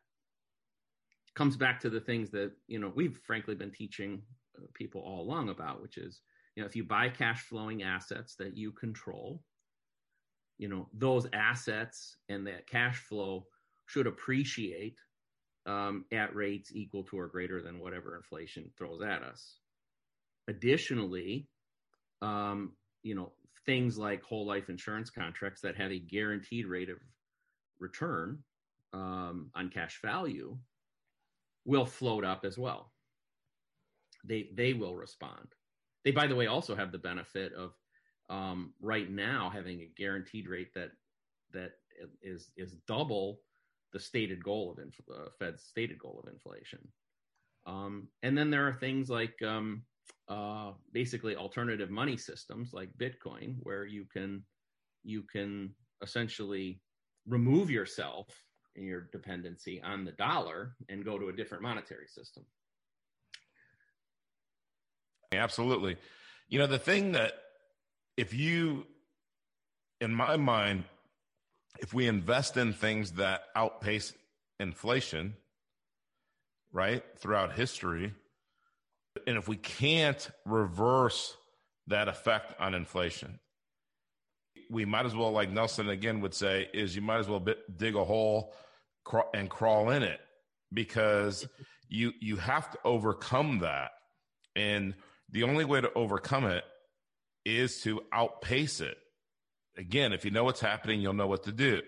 comes 1.38 1.56
back 1.56 1.80
to 1.80 1.88
the 1.88 2.00
things 2.00 2.30
that 2.30 2.50
you 2.66 2.78
know 2.78 2.92
we've 2.94 3.18
frankly 3.24 3.54
been 3.54 3.70
teaching 3.70 4.20
uh, 4.58 4.66
people 4.74 5.00
all 5.00 5.22
along 5.22 5.48
about 5.48 5.80
which 5.80 5.96
is 5.96 6.20
you 6.54 6.62
know 6.62 6.66
if 6.66 6.74
you 6.74 6.84
buy 6.84 7.08
cash 7.08 7.42
flowing 7.42 7.82
assets 7.82 8.34
that 8.34 8.56
you 8.56 8.72
control 8.72 9.40
you 10.58 10.68
know 10.68 10.88
those 10.92 11.26
assets 11.32 12.16
and 12.28 12.46
that 12.46 12.66
cash 12.66 12.98
flow 12.98 13.46
should 13.86 14.06
appreciate 14.06 14.98
um, 15.66 16.04
at 16.12 16.34
rates 16.34 16.72
equal 16.74 17.04
to 17.04 17.18
or 17.18 17.28
greater 17.28 17.62
than 17.62 17.78
whatever 17.78 18.16
inflation 18.16 18.70
throws 18.76 19.02
at 19.02 19.22
us. 19.22 19.58
Additionally, 20.48 21.46
um, 22.22 22.72
you 23.02 23.14
know, 23.14 23.32
things 23.66 23.98
like 23.98 24.22
whole 24.22 24.46
life 24.46 24.70
insurance 24.70 25.10
contracts 25.10 25.60
that 25.60 25.76
have 25.76 25.92
a 25.92 25.98
guaranteed 25.98 26.66
rate 26.66 26.88
of 26.88 26.96
return 27.78 28.38
um, 28.94 29.50
on 29.54 29.68
cash 29.68 30.00
value 30.02 30.56
will 31.68 31.84
float 31.86 32.24
up 32.24 32.44
as 32.44 32.58
well. 32.58 32.90
They 34.24 34.48
they 34.54 34.72
will 34.72 34.96
respond. 34.96 35.48
They, 36.04 36.10
by 36.10 36.26
the 36.26 36.34
way, 36.34 36.46
also 36.46 36.74
have 36.74 36.90
the 36.90 36.98
benefit 36.98 37.52
of 37.52 37.74
um, 38.30 38.72
right 38.80 39.10
now 39.10 39.50
having 39.52 39.80
a 39.80 39.92
guaranteed 39.96 40.48
rate 40.48 40.72
that 40.74 40.90
that 41.52 41.72
is 42.22 42.50
is 42.56 42.72
double 42.88 43.40
the 43.92 44.00
stated 44.00 44.42
goal 44.42 44.70
of 44.70 44.78
inf- 44.78 45.00
uh, 45.14 45.28
Fed's 45.38 45.62
stated 45.62 45.98
goal 45.98 46.20
of 46.22 46.32
inflation. 46.32 46.80
Um, 47.66 48.08
and 48.22 48.36
then 48.36 48.50
there 48.50 48.66
are 48.66 48.72
things 48.72 49.10
like 49.10 49.40
um, 49.42 49.82
uh, 50.28 50.72
basically 50.92 51.36
alternative 51.36 51.90
money 51.90 52.16
systems 52.16 52.72
like 52.72 52.90
Bitcoin, 52.98 53.56
where 53.60 53.84
you 53.84 54.06
can 54.10 54.42
you 55.04 55.22
can 55.22 55.74
essentially 56.02 56.80
remove 57.26 57.70
yourself 57.70 58.26
your 58.84 59.08
dependency 59.12 59.80
on 59.82 60.04
the 60.04 60.12
dollar 60.12 60.72
and 60.88 61.04
go 61.04 61.18
to 61.18 61.28
a 61.28 61.32
different 61.32 61.62
monetary 61.62 62.06
system. 62.06 62.44
Absolutely. 65.32 65.96
You 66.48 66.58
know, 66.58 66.66
the 66.66 66.78
thing 66.78 67.12
that 67.12 67.32
if 68.16 68.32
you, 68.32 68.86
in 70.00 70.14
my 70.14 70.36
mind, 70.36 70.84
if 71.78 71.92
we 71.92 72.06
invest 72.06 72.56
in 72.56 72.72
things 72.72 73.12
that 73.12 73.42
outpace 73.54 74.12
inflation, 74.58 75.36
right, 76.72 77.04
throughout 77.18 77.52
history, 77.52 78.14
and 79.26 79.36
if 79.36 79.48
we 79.48 79.56
can't 79.56 80.30
reverse 80.44 81.36
that 81.88 82.08
effect 82.08 82.54
on 82.60 82.74
inflation. 82.74 83.40
We 84.70 84.84
might 84.84 85.06
as 85.06 85.16
well, 85.16 85.32
like 85.32 85.50
Nelson 85.50 85.88
again 85.88 86.20
would 86.20 86.34
say, 86.34 86.68
is 86.72 86.94
you 86.94 87.02
might 87.02 87.18
as 87.18 87.28
well 87.28 87.44
dig 87.76 87.96
a 87.96 88.04
hole 88.04 88.54
and 89.34 89.48
crawl 89.48 89.90
in 89.90 90.02
it 90.02 90.20
because 90.72 91.46
you 91.88 92.12
you 92.20 92.36
have 92.36 92.70
to 92.70 92.78
overcome 92.84 93.60
that, 93.60 93.90
and 94.54 94.94
the 95.30 95.44
only 95.44 95.64
way 95.64 95.80
to 95.80 95.92
overcome 95.94 96.44
it 96.44 96.64
is 97.44 97.80
to 97.82 98.02
outpace 98.12 98.80
it. 98.80 98.96
Again, 99.76 100.12
if 100.12 100.24
you 100.24 100.30
know 100.30 100.44
what's 100.44 100.60
happening, 100.60 101.00
you'll 101.00 101.12
know 101.14 101.26
what 101.26 101.44
to 101.44 101.52
do. 101.52 101.82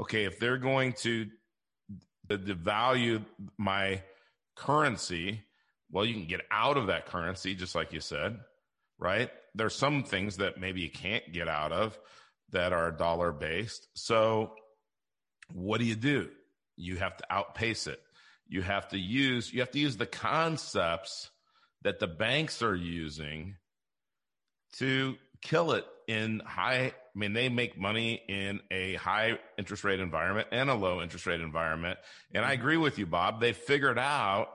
Okay, 0.00 0.24
if 0.24 0.38
they're 0.38 0.58
going 0.58 0.94
to 0.94 1.26
devalue 2.28 3.24
my 3.56 4.02
currency, 4.56 5.42
well, 5.90 6.04
you 6.04 6.14
can 6.14 6.26
get 6.26 6.40
out 6.50 6.76
of 6.76 6.88
that 6.88 7.06
currency, 7.06 7.54
just 7.54 7.74
like 7.74 7.92
you 7.92 8.00
said, 8.00 8.38
right? 8.98 9.30
There's 9.54 9.74
some 9.74 10.02
things 10.02 10.38
that 10.38 10.58
maybe 10.58 10.80
you 10.80 10.90
can't 10.90 11.32
get 11.32 11.48
out 11.48 11.72
of 11.72 11.98
that 12.50 12.72
are 12.72 12.90
dollar 12.90 13.32
based. 13.32 13.88
So, 13.94 14.54
what 15.52 15.78
do 15.78 15.86
you 15.86 15.94
do? 15.94 16.28
You 16.76 16.96
have 16.96 17.16
to 17.16 17.24
outpace 17.30 17.86
it. 17.86 18.00
You 18.48 18.62
have 18.62 18.88
to 18.88 18.98
use 18.98 19.52
you 19.52 19.60
have 19.60 19.72
to 19.72 19.78
use 19.78 19.96
the 19.96 20.06
concepts 20.06 21.30
that 21.82 21.98
the 21.98 22.06
banks 22.06 22.62
are 22.62 22.74
using 22.74 23.56
to 24.74 25.16
kill 25.42 25.72
it 25.72 25.84
in 26.06 26.40
high 26.44 26.86
I 26.86 26.92
mean 27.14 27.32
they 27.32 27.48
make 27.48 27.78
money 27.78 28.22
in 28.28 28.60
a 28.70 28.94
high 28.94 29.38
interest 29.58 29.84
rate 29.84 30.00
environment 30.00 30.48
and 30.52 30.70
a 30.70 30.74
low 30.74 31.02
interest 31.02 31.26
rate 31.26 31.40
environment. 31.40 31.98
And 32.32 32.44
I 32.44 32.52
agree 32.52 32.76
with 32.76 32.98
you 32.98 33.06
Bob. 33.06 33.40
They 33.40 33.52
figured 33.52 33.98
out 33.98 34.48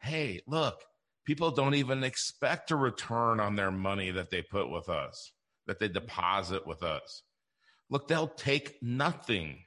hey, 0.00 0.42
look, 0.46 0.84
people 1.24 1.50
don't 1.50 1.74
even 1.74 2.04
expect 2.04 2.70
a 2.70 2.76
return 2.76 3.40
on 3.40 3.56
their 3.56 3.70
money 3.70 4.10
that 4.10 4.30
they 4.30 4.42
put 4.42 4.70
with 4.70 4.88
us, 4.88 5.32
that 5.66 5.78
they 5.78 5.88
deposit 5.88 6.66
with 6.66 6.82
us. 6.82 7.22
Look, 7.90 8.08
they'll 8.08 8.28
take 8.28 8.82
nothing. 8.82 9.63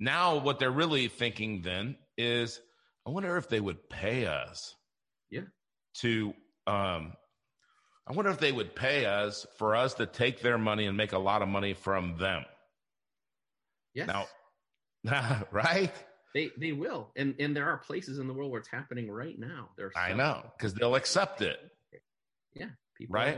Now, 0.00 0.38
what 0.38 0.58
they're 0.58 0.70
really 0.70 1.08
thinking 1.08 1.60
then 1.60 1.96
is, 2.16 2.58
I 3.06 3.10
wonder 3.10 3.36
if 3.36 3.48
they 3.48 3.60
would 3.60 3.88
pay 3.90 4.24
us. 4.24 4.74
Yeah. 5.30 5.42
To, 5.98 6.32
um, 6.66 7.12
I 8.06 8.12
wonder 8.12 8.30
if 8.30 8.38
they 8.38 8.50
would 8.50 8.74
pay 8.74 9.04
us 9.04 9.46
for 9.58 9.76
us 9.76 9.94
to 9.94 10.06
take 10.06 10.40
their 10.40 10.56
money 10.58 10.86
and 10.86 10.96
make 10.96 11.12
a 11.12 11.18
lot 11.18 11.42
of 11.42 11.48
money 11.48 11.74
from 11.74 12.16
them. 12.16 12.44
Yes. 13.94 14.08
Now, 15.04 15.46
right? 15.50 15.92
They 16.34 16.50
they 16.56 16.70
will, 16.70 17.10
and 17.16 17.34
and 17.40 17.56
there 17.56 17.68
are 17.68 17.78
places 17.78 18.18
in 18.18 18.28
the 18.28 18.32
world 18.32 18.52
where 18.52 18.60
it's 18.60 18.68
happening 18.68 19.10
right 19.10 19.36
now. 19.36 19.70
There's 19.76 19.92
I 19.96 20.12
know 20.12 20.44
because 20.56 20.74
they'll 20.74 20.94
accept 20.94 21.42
it. 21.42 21.58
Yeah, 22.54 22.66
people 22.96 23.14
right. 23.14 23.36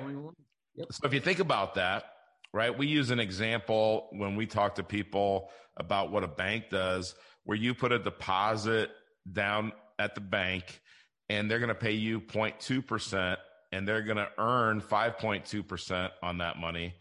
Yep. 0.74 0.88
So 0.90 1.06
if 1.06 1.14
you 1.14 1.20
think 1.20 1.38
about 1.38 1.76
that, 1.76 2.04
right, 2.52 2.76
we 2.76 2.86
use 2.86 3.10
an 3.10 3.20
example 3.20 4.08
when 4.12 4.36
we 4.36 4.46
talk 4.46 4.76
to 4.76 4.82
people 4.82 5.50
about 5.76 6.10
what 6.10 6.24
a 6.24 6.28
bank 6.28 6.64
does, 6.70 7.14
where 7.44 7.56
you 7.56 7.74
put 7.74 7.92
a 7.92 7.98
deposit 7.98 8.90
down 9.30 9.72
at 9.98 10.14
the 10.14 10.20
bank, 10.20 10.80
and 11.28 11.50
they're 11.50 11.58
going 11.58 11.68
to 11.68 11.74
pay 11.74 11.92
you 11.92 12.20
0.2 12.20 12.86
percent, 12.86 13.38
and 13.70 13.86
they're 13.86 14.02
going 14.02 14.18
to 14.18 14.28
earn 14.38 14.80
5.2 14.80 15.66
percent 15.66 16.12
on 16.22 16.38
that 16.38 16.58
money, 16.58 16.94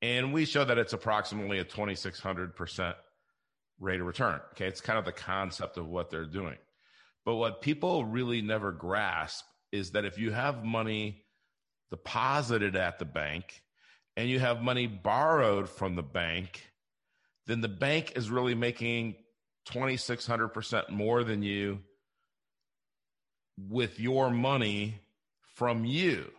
and 0.00 0.32
we 0.32 0.44
show 0.44 0.64
that 0.64 0.78
it's 0.78 0.92
approximately 0.92 1.58
a 1.58 1.64
2,600 1.64 2.54
percent 2.54 2.96
rate 3.80 4.00
of 4.00 4.06
return. 4.06 4.40
Okay. 4.52 4.66
It's 4.66 4.80
kind 4.80 4.98
of 4.98 5.04
the 5.04 5.12
concept 5.12 5.76
of 5.76 5.88
what 5.88 6.10
they're 6.10 6.24
doing. 6.24 6.56
But 7.24 7.36
what 7.36 7.60
people 7.60 8.04
really 8.04 8.42
never 8.42 8.72
grasp 8.72 9.44
is 9.70 9.92
that 9.92 10.04
if 10.04 10.18
you 10.18 10.32
have 10.32 10.64
money 10.64 11.24
deposited 11.90 12.76
at 12.76 12.98
the 12.98 13.04
bank 13.04 13.62
and 14.16 14.28
you 14.28 14.38
have 14.38 14.62
money 14.62 14.86
borrowed 14.86 15.68
from 15.68 15.94
the 15.94 16.02
bank, 16.02 16.62
then 17.46 17.60
the 17.60 17.68
bank 17.68 18.12
is 18.16 18.30
really 18.30 18.54
making 18.54 19.16
2,600% 19.70 20.90
more 20.90 21.24
than 21.24 21.42
you 21.42 21.80
with 23.58 24.00
your 24.00 24.30
money 24.30 25.00
from 25.54 25.84
you. 25.84 26.30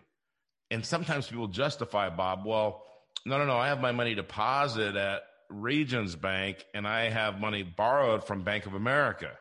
And 0.72 0.86
sometimes 0.86 1.28
people 1.28 1.48
justify, 1.48 2.10
Bob, 2.10 2.46
well, 2.46 2.84
no, 3.26 3.38
no, 3.38 3.46
no, 3.46 3.58
I 3.58 3.68
have 3.68 3.80
my 3.80 3.92
money 3.92 4.16
deposited 4.16 4.98
at 4.98 5.24
Regions 5.50 6.16
Bank 6.16 6.66
and 6.74 6.88
I 6.88 7.10
have 7.10 7.40
money 7.40 7.64
borrowed 7.64 8.26
from 8.26 8.44
Bank 8.44 8.66
of 8.66 8.74
America. 8.74 9.32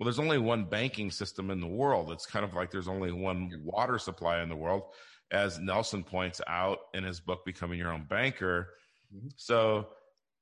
Well, 0.00 0.06
there's 0.06 0.18
only 0.18 0.38
one 0.38 0.64
banking 0.64 1.10
system 1.10 1.50
in 1.50 1.60
the 1.60 1.66
world. 1.66 2.10
It's 2.10 2.24
kind 2.24 2.42
of 2.42 2.54
like 2.54 2.70
there's 2.70 2.88
only 2.88 3.12
one 3.12 3.52
water 3.62 3.98
supply 3.98 4.40
in 4.40 4.48
the 4.48 4.56
world, 4.56 4.84
as 5.30 5.58
Nelson 5.58 6.04
points 6.04 6.40
out 6.48 6.78
in 6.94 7.04
his 7.04 7.20
book, 7.20 7.44
Becoming 7.44 7.78
Your 7.78 7.92
Own 7.92 8.06
Banker. 8.08 8.70
Mm-hmm. 9.14 9.28
So 9.36 9.88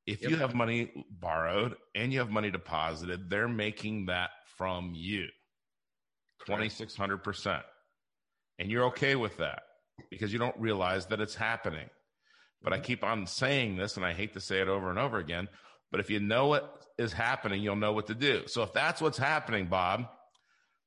if 0.06 0.22
yep. 0.22 0.30
you 0.30 0.36
have 0.36 0.54
money 0.54 0.92
borrowed 1.10 1.74
and 1.96 2.12
you 2.12 2.20
have 2.20 2.30
money 2.30 2.52
deposited, 2.52 3.28
they're 3.28 3.48
making 3.48 4.06
that 4.06 4.30
from 4.56 4.92
you 4.94 5.26
2,600%. 6.48 7.60
And 8.60 8.70
you're 8.70 8.84
okay 8.84 9.16
with 9.16 9.38
that 9.38 9.62
because 10.08 10.32
you 10.32 10.38
don't 10.38 10.56
realize 10.56 11.06
that 11.06 11.20
it's 11.20 11.34
happening. 11.34 11.90
But 12.62 12.72
I 12.72 12.76
mm-hmm. 12.76 12.84
keep 12.84 13.02
on 13.02 13.26
saying 13.26 13.76
this, 13.76 13.96
and 13.96 14.06
I 14.06 14.12
hate 14.12 14.34
to 14.34 14.40
say 14.40 14.60
it 14.60 14.68
over 14.68 14.88
and 14.88 15.00
over 15.00 15.18
again. 15.18 15.48
But 15.90 16.00
if 16.00 16.10
you 16.10 16.20
know 16.20 16.48
what 16.48 16.86
is 16.98 17.12
happening, 17.12 17.62
you'll 17.62 17.76
know 17.76 17.92
what 17.92 18.08
to 18.08 18.14
do. 18.14 18.42
So 18.46 18.62
if 18.62 18.72
that's 18.72 19.00
what's 19.00 19.18
happening, 19.18 19.66
Bob, 19.66 20.08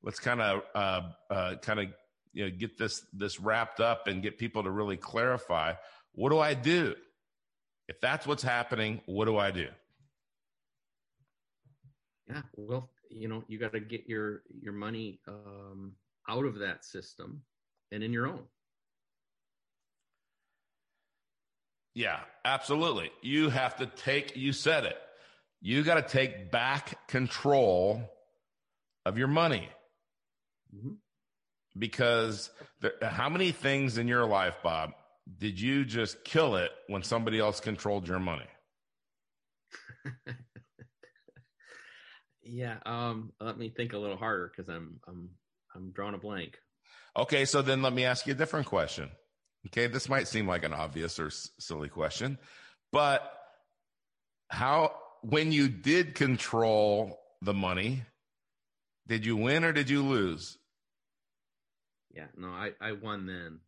let's 0.03 0.19
kind 0.19 0.41
of 0.41 0.61
uh, 0.75 1.01
uh, 1.29 1.55
kind 1.61 1.79
of 1.79 1.87
you 2.33 2.45
know 2.45 2.55
get 2.55 2.77
this 2.77 3.05
this 3.13 3.39
wrapped 3.39 3.79
up 3.79 4.07
and 4.07 4.21
get 4.21 4.37
people 4.37 4.63
to 4.63 4.69
really 4.69 4.97
clarify. 4.97 5.73
What 6.13 6.29
do 6.29 6.39
I 6.39 6.53
do? 6.53 6.95
If 7.87 7.99
that's 7.99 8.27
what's 8.27 8.43
happening, 8.43 9.01
what 9.05 9.25
do 9.25 9.37
I 9.37 9.51
do? 9.51 9.67
Yeah, 12.27 12.41
well, 12.55 12.89
you 13.09 13.27
know, 13.27 13.43
you 13.47 13.57
got 13.59 13.73
to 13.73 13.79
get 13.79 14.07
your 14.07 14.43
your 14.61 14.73
money 14.73 15.19
um, 15.27 15.93
out 16.29 16.45
of 16.45 16.59
that 16.59 16.85
system 16.85 17.41
and 17.91 18.03
in 18.03 18.13
your 18.13 18.27
own. 18.27 18.43
Yeah, 21.93 22.19
absolutely. 22.45 23.11
You 23.21 23.49
have 23.49 23.77
to 23.77 23.85
take, 23.85 24.35
you 24.35 24.53
said 24.53 24.85
it, 24.85 24.97
you 25.61 25.83
got 25.83 25.95
to 25.95 26.01
take 26.01 26.51
back 26.51 27.07
control 27.07 28.09
of 29.05 29.17
your 29.17 29.27
money. 29.27 29.67
Mm-hmm. 30.75 30.93
Because 31.77 32.49
there, 32.81 32.93
how 33.01 33.29
many 33.29 33.51
things 33.51 33.97
in 33.97 34.07
your 34.07 34.25
life, 34.25 34.55
Bob, 34.63 34.91
did 35.37 35.59
you 35.59 35.85
just 35.85 36.23
kill 36.23 36.55
it 36.55 36.71
when 36.87 37.03
somebody 37.03 37.39
else 37.39 37.59
controlled 37.59 38.07
your 38.07 38.19
money? 38.19 38.47
yeah, 42.43 42.77
um, 42.85 43.31
let 43.39 43.57
me 43.57 43.69
think 43.69 43.93
a 43.93 43.97
little 43.97 44.17
harder 44.17 44.51
because 44.53 44.69
I'm 44.69 44.99
I'm 45.07 45.29
I'm 45.75 45.91
drawing 45.91 46.15
a 46.15 46.17
blank. 46.17 46.57
Okay, 47.15 47.45
so 47.45 47.61
then 47.61 47.81
let 47.81 47.93
me 47.93 48.03
ask 48.03 48.27
you 48.27 48.33
a 48.33 48.37
different 48.37 48.67
question. 48.67 49.09
Okay, 49.67 49.87
this 49.87 50.09
might 50.09 50.27
seem 50.27 50.47
like 50.47 50.63
an 50.63 50.73
obvious 50.73 51.19
or 51.19 51.27
s- 51.27 51.51
silly 51.59 51.89
question, 51.89 52.37
but 52.91 53.31
how, 54.49 54.95
when 55.21 55.51
you 55.51 55.69
did 55.69 56.15
control 56.15 57.19
the 57.41 57.53
money, 57.53 58.03
did 59.07 59.25
you 59.25 59.37
win 59.37 59.63
or 59.63 59.71
did 59.71 59.89
you 59.89 60.03
lose? 60.03 60.57
Yeah, 62.13 62.27
no, 62.35 62.49
I, 62.49 62.71
I 62.81 62.91
won 62.93 63.25
then. 63.25 63.59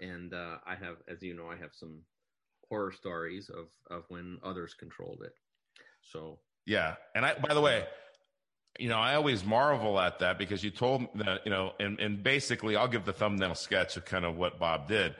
And 0.00 0.34
uh, 0.34 0.56
I 0.66 0.74
have, 0.74 0.96
as 1.08 1.22
you 1.22 1.34
know, 1.34 1.48
I 1.48 1.56
have 1.56 1.70
some 1.72 2.00
horror 2.68 2.92
stories 2.92 3.50
of, 3.50 3.68
of 3.90 4.04
when 4.08 4.38
others 4.42 4.74
controlled 4.74 5.22
it. 5.24 5.34
So, 6.02 6.40
yeah. 6.66 6.96
And 7.14 7.24
I, 7.24 7.34
by 7.34 7.54
the 7.54 7.60
way, 7.60 7.86
you 8.78 8.88
know, 8.88 8.98
I 8.98 9.14
always 9.14 9.44
marvel 9.44 10.00
at 10.00 10.18
that 10.18 10.38
because 10.38 10.64
you 10.64 10.70
told 10.70 11.02
me 11.02 11.08
that, 11.16 11.40
you 11.44 11.50
know, 11.50 11.72
and, 11.78 12.00
and 12.00 12.22
basically 12.22 12.76
I'll 12.76 12.88
give 12.88 13.04
the 13.04 13.12
thumbnail 13.12 13.54
sketch 13.54 13.96
of 13.96 14.04
kind 14.04 14.24
of 14.24 14.36
what 14.36 14.58
Bob 14.58 14.88
did. 14.88 15.14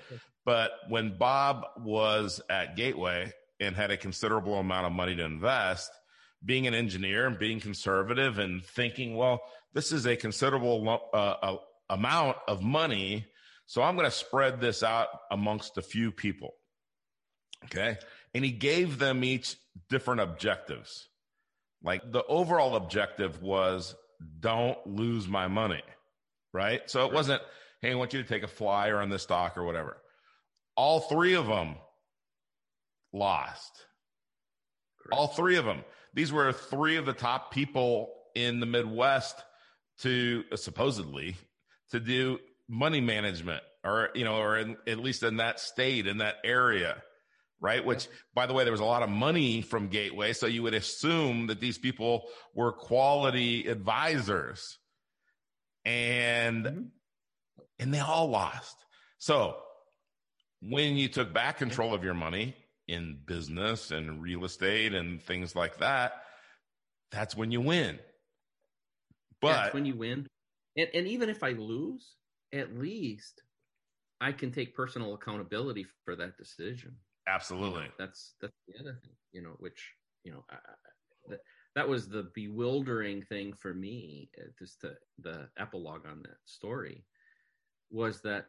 But 0.44 0.72
when 0.88 1.16
Bob 1.16 1.64
was 1.78 2.40
at 2.50 2.76
Gateway 2.76 3.32
and 3.60 3.76
had 3.76 3.90
a 3.90 3.96
considerable 3.96 4.54
amount 4.54 4.86
of 4.86 4.92
money 4.92 5.14
to 5.16 5.24
invest, 5.24 5.90
being 6.44 6.66
an 6.66 6.74
engineer 6.74 7.26
and 7.26 7.38
being 7.38 7.60
conservative 7.60 8.38
and 8.38 8.62
thinking, 8.64 9.16
well, 9.16 9.40
this 9.72 9.92
is 9.92 10.06
a 10.06 10.16
considerable 10.16 11.00
uh, 11.12 11.56
amount 11.88 12.36
of 12.46 12.62
money. 12.62 13.26
So 13.66 13.82
I'm 13.82 13.96
going 13.96 14.06
to 14.06 14.10
spread 14.10 14.60
this 14.60 14.82
out 14.82 15.08
amongst 15.30 15.78
a 15.78 15.82
few 15.82 16.10
people. 16.10 16.54
Okay. 17.66 17.96
And 18.34 18.44
he 18.44 18.50
gave 18.50 18.98
them 18.98 19.24
each 19.24 19.56
different 19.88 20.20
objectives. 20.20 21.08
Like 21.84 22.10
the 22.10 22.24
overall 22.24 22.76
objective 22.76 23.42
was 23.42 23.94
don't 24.40 24.78
lose 24.86 25.28
my 25.28 25.48
money. 25.48 25.82
Right. 26.52 26.80
So 26.86 27.06
it 27.06 27.12
wasn't, 27.12 27.42
hey, 27.80 27.92
I 27.92 27.94
want 27.94 28.12
you 28.12 28.22
to 28.22 28.28
take 28.28 28.42
a 28.42 28.48
flyer 28.48 28.98
on 28.98 29.10
this 29.10 29.22
stock 29.22 29.58
or 29.58 29.64
whatever. 29.64 29.98
All 30.76 31.00
three 31.00 31.34
of 31.34 31.46
them 31.46 31.76
lost. 33.12 33.72
Correct. 35.02 35.12
All 35.12 35.28
three 35.28 35.56
of 35.56 35.64
them. 35.64 35.84
These 36.14 36.32
were 36.32 36.52
three 36.52 36.96
of 36.96 37.06
the 37.06 37.12
top 37.12 37.52
people 37.52 38.12
in 38.34 38.60
the 38.60 38.66
Midwest 38.66 39.36
to 40.00 40.44
uh, 40.52 40.56
supposedly 40.56 41.36
to 41.90 42.00
do 42.00 42.38
money 42.68 43.00
management 43.00 43.62
or 43.84 44.10
you 44.14 44.24
know, 44.24 44.36
or 44.36 44.56
in, 44.56 44.76
at 44.86 44.98
least 44.98 45.22
in 45.22 45.36
that 45.36 45.60
state, 45.60 46.06
in 46.06 46.18
that 46.18 46.36
area, 46.44 47.02
right? 47.64 47.82
Which, 47.82 48.08
by 48.34 48.44
the 48.44 48.52
way, 48.52 48.64
there 48.64 48.72
was 48.72 48.82
a 48.82 48.84
lot 48.84 49.02
of 49.02 49.08
money 49.08 49.62
from 49.62 49.88
Gateway, 49.88 50.34
so 50.34 50.46
you 50.46 50.62
would 50.62 50.74
assume 50.74 51.46
that 51.46 51.60
these 51.60 51.78
people 51.78 52.26
were 52.54 52.72
quality 52.72 53.66
advisors, 53.66 54.78
and 55.86 56.66
mm-hmm. 56.66 56.82
and 57.78 57.94
they 57.94 58.00
all 58.00 58.28
lost. 58.28 58.76
So 59.16 59.56
when 60.60 60.96
you 60.98 61.08
took 61.08 61.32
back 61.32 61.56
control 61.56 61.94
of 61.94 62.04
your 62.04 62.12
money 62.12 62.54
in 62.86 63.18
business 63.24 63.90
and 63.90 64.20
real 64.20 64.44
estate 64.44 64.92
and 64.92 65.22
things 65.22 65.56
like 65.56 65.78
that, 65.78 66.22
that's 67.10 67.34
when 67.34 67.50
you 67.50 67.62
win. 67.62 67.98
But 69.40 69.54
that's 69.54 69.74
when 69.74 69.86
you 69.86 69.96
win. 69.96 70.26
And, 70.76 70.88
and 70.92 71.06
even 71.06 71.30
if 71.30 71.42
I 71.42 71.52
lose, 71.52 72.14
at 72.52 72.78
least 72.78 73.42
I 74.20 74.32
can 74.32 74.52
take 74.52 74.76
personal 74.76 75.14
accountability 75.14 75.86
for 76.04 76.14
that 76.16 76.36
decision. 76.36 76.96
Absolutely. 77.26 77.86
That's 77.98 78.34
that's 78.40 78.54
the 78.68 78.74
other 78.80 78.98
thing, 79.02 79.12
you 79.32 79.42
know, 79.42 79.56
which 79.58 79.92
you 80.24 80.32
know, 80.32 80.44
I, 80.50 80.56
that, 81.28 81.40
that 81.74 81.88
was 81.88 82.08
the 82.08 82.30
bewildering 82.34 83.22
thing 83.22 83.54
for 83.54 83.74
me. 83.74 84.30
Uh, 84.38 84.48
just 84.58 84.80
the 84.80 84.96
the 85.18 85.48
epilogue 85.58 86.06
on 86.06 86.22
that 86.22 86.38
story 86.44 87.04
was 87.90 88.20
that 88.22 88.46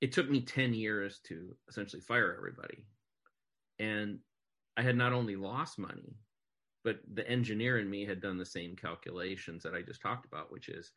it 0.00 0.12
took 0.12 0.28
me 0.28 0.40
10 0.42 0.74
years 0.74 1.20
to 1.20 1.56
essentially 1.68 2.02
fire 2.02 2.34
everybody. 2.36 2.84
And 3.78 4.18
I 4.76 4.82
had 4.82 4.96
not 4.96 5.12
only 5.12 5.36
lost 5.36 5.78
money, 5.78 6.16
but 6.84 7.00
the 7.14 7.28
engineer 7.28 7.78
in 7.78 7.88
me 7.90 8.04
had 8.04 8.20
done 8.20 8.38
the 8.38 8.44
same 8.44 8.76
calculations 8.76 9.62
that 9.62 9.74
I 9.74 9.82
just 9.82 10.00
talked 10.00 10.26
about, 10.26 10.52
which 10.52 10.68
is, 10.68 10.92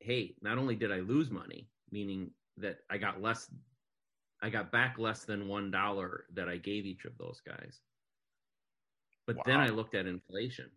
hey, 0.00 0.34
not 0.42 0.58
only 0.58 0.74
did 0.76 0.90
I 0.90 1.00
lose 1.00 1.30
money, 1.30 1.68
meaning 1.90 2.30
that 2.56 2.78
I 2.90 2.98
got 2.98 3.22
less, 3.22 3.50
I 4.42 4.50
got 4.50 4.72
back 4.72 4.98
less 4.98 5.24
than 5.24 5.48
one 5.48 5.70
dollar 5.70 6.24
that 6.34 6.48
I 6.48 6.56
gave 6.56 6.84
each 6.84 7.04
of 7.04 7.16
those 7.16 7.40
guys. 7.46 7.80
But 9.26 9.36
wow. 9.36 9.42
then 9.46 9.60
I 9.60 9.68
looked 9.68 9.94
at 9.94 10.06
inflation 10.06 10.68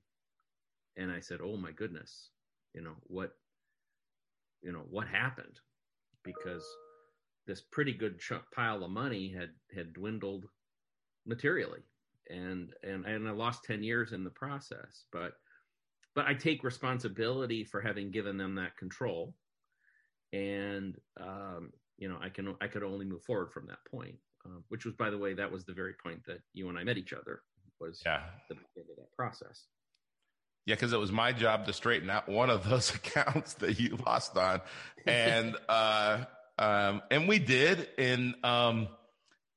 and 0.97 1.11
I 1.11 1.19
said, 1.19 1.39
oh 1.43 1.57
my 1.57 1.71
goodness, 1.71 2.29
you 2.73 2.81
know, 2.81 2.95
what, 3.07 3.31
you 4.61 4.71
know, 4.71 4.83
what 4.89 5.07
happened? 5.07 5.59
Because 6.23 6.63
this 7.47 7.61
pretty 7.61 7.93
good 7.93 8.19
chunk 8.19 8.43
pile 8.53 8.83
of 8.83 8.91
money 8.91 9.33
had 9.35 9.49
had 9.75 9.93
dwindled 9.93 10.45
materially 11.25 11.81
and 12.29 12.73
and 12.83 13.05
and 13.05 13.27
I 13.27 13.31
lost 13.31 13.63
10 13.63 13.83
years 13.83 14.13
in 14.13 14.23
the 14.23 14.31
process 14.31 15.05
but 15.11 15.33
but 16.15 16.25
I 16.25 16.33
take 16.33 16.63
responsibility 16.63 17.63
for 17.63 17.81
having 17.81 18.09
given 18.09 18.37
them 18.37 18.55
that 18.55 18.77
control 18.77 19.35
and 20.33 20.95
um, 21.19 21.71
you 21.97 22.09
know 22.09 22.17
I 22.21 22.29
can 22.29 22.55
I 22.61 22.67
could 22.67 22.83
only 22.83 23.05
move 23.05 23.23
forward 23.23 23.51
from 23.51 23.67
that 23.67 23.79
point 23.89 24.17
uh, 24.45 24.59
which 24.69 24.85
was 24.85 24.93
by 24.93 25.09
the 25.09 25.17
way 25.17 25.33
that 25.33 25.51
was 25.51 25.65
the 25.65 25.73
very 25.73 25.93
point 25.93 26.23
that 26.27 26.39
you 26.53 26.69
and 26.69 26.77
I 26.77 26.83
met 26.83 26.97
each 26.97 27.13
other 27.13 27.41
was 27.79 28.01
yeah. 28.05 28.21
the 28.47 28.55
beginning 28.55 28.91
of 28.91 28.97
that 28.97 29.15
process. 29.15 29.65
Yeah, 30.65 30.75
because 30.75 30.93
it 30.93 30.99
was 30.99 31.11
my 31.11 31.31
job 31.31 31.65
to 31.67 31.73
straighten 31.73 32.09
out 32.09 32.27
one 32.27 32.49
of 32.49 32.67
those 32.67 32.93
accounts 32.95 33.55
that 33.55 33.79
you 33.79 33.97
lost 34.05 34.37
on, 34.37 34.61
and 35.05 35.55
uh, 35.69 36.25
um, 36.57 37.01
and 37.11 37.27
we 37.27 37.39
did, 37.39 37.87
and 37.97 38.35
um, 38.43 38.87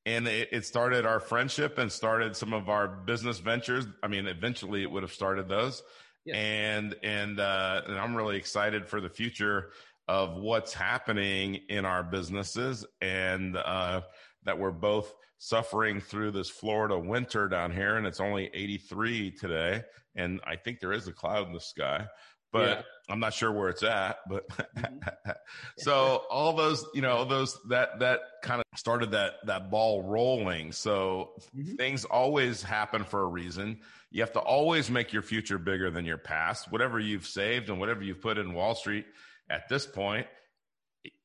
and 0.05 0.27
it, 0.27 0.49
it, 0.51 0.65
started 0.65 1.05
our 1.05 1.19
friendship 1.19 1.77
and 1.77 1.91
started 1.91 2.35
some 2.35 2.53
of 2.53 2.69
our 2.69 2.87
business 2.87 3.39
ventures. 3.39 3.87
I 4.03 4.07
mean, 4.07 4.27
eventually 4.27 4.83
it 4.83 4.91
would 4.91 5.03
have 5.03 5.13
started 5.13 5.47
those, 5.47 5.81
yeah. 6.25 6.35
and 6.35 6.95
and 7.01 7.39
uh, 7.39 7.81
and 7.87 7.97
I'm 7.97 8.15
really 8.15 8.37
excited 8.37 8.87
for 8.87 9.01
the 9.01 9.09
future 9.09 9.71
of 10.09 10.35
what's 10.37 10.73
happening 10.73 11.59
in 11.69 11.85
our 11.85 12.01
businesses, 12.01 12.83
and 12.99 13.55
uh, 13.55 14.01
that 14.43 14.57
we're 14.57 14.71
both 14.71 15.13
suffering 15.37 16.01
through 16.01 16.31
this 16.31 16.49
Florida 16.49 16.97
winter 16.97 17.47
down 17.47 17.71
here, 17.71 17.95
and 17.95 18.07
it's 18.07 18.19
only 18.19 18.49
83 18.51 19.31
today, 19.31 19.83
and 20.15 20.41
I 20.45 20.55
think 20.55 20.79
there 20.79 20.93
is 20.93 21.07
a 21.07 21.13
cloud 21.13 21.47
in 21.47 21.53
the 21.53 21.59
sky 21.59 22.07
but 22.51 22.69
yeah. 22.69 22.81
I'm 23.09 23.19
not 23.19 23.33
sure 23.33 23.51
where 23.51 23.69
it's 23.69 23.83
at. 23.83 24.17
But 24.27 24.47
mm-hmm. 24.49 25.31
so 25.77 26.23
all 26.29 26.53
those, 26.53 26.85
you 26.93 27.01
know, 27.01 27.25
those 27.25 27.57
that 27.69 27.99
that 27.99 28.21
kind 28.41 28.61
of 28.61 28.79
started 28.79 29.11
that 29.11 29.33
that 29.45 29.69
ball 29.69 30.03
rolling. 30.03 30.71
So 30.71 31.31
mm-hmm. 31.55 31.75
things 31.75 32.05
always 32.05 32.63
happen 32.63 33.03
for 33.03 33.21
a 33.21 33.27
reason. 33.27 33.79
You 34.11 34.21
have 34.21 34.33
to 34.33 34.39
always 34.39 34.89
make 34.89 35.13
your 35.13 35.21
future 35.21 35.59
bigger 35.59 35.91
than 35.91 36.05
your 36.05 36.17
past. 36.17 36.71
Whatever 36.71 36.99
you've 36.99 37.27
saved 37.27 37.69
and 37.69 37.79
whatever 37.79 38.03
you've 38.03 38.21
put 38.21 38.37
in 38.37 38.53
Wall 38.53 38.73
Street 38.73 39.05
at 39.49 39.67
this 39.69 39.85
point, 39.85 40.27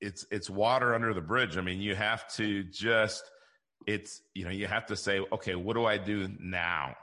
it's 0.01 0.27
it's 0.31 0.49
water 0.49 0.95
under 0.95 1.12
the 1.14 1.20
bridge. 1.20 1.57
I 1.57 1.61
mean, 1.61 1.81
you 1.81 1.95
have 1.95 2.27
to 2.35 2.64
just 2.64 3.25
it's 3.87 4.22
you 4.35 4.45
know 4.45 4.51
you 4.51 4.66
have 4.66 4.87
to 4.87 4.97
say, 4.97 5.20
okay, 5.33 5.55
what 5.55 5.75
do 5.75 5.85
I 5.85 5.99
do 5.99 6.29
now? 6.39 6.97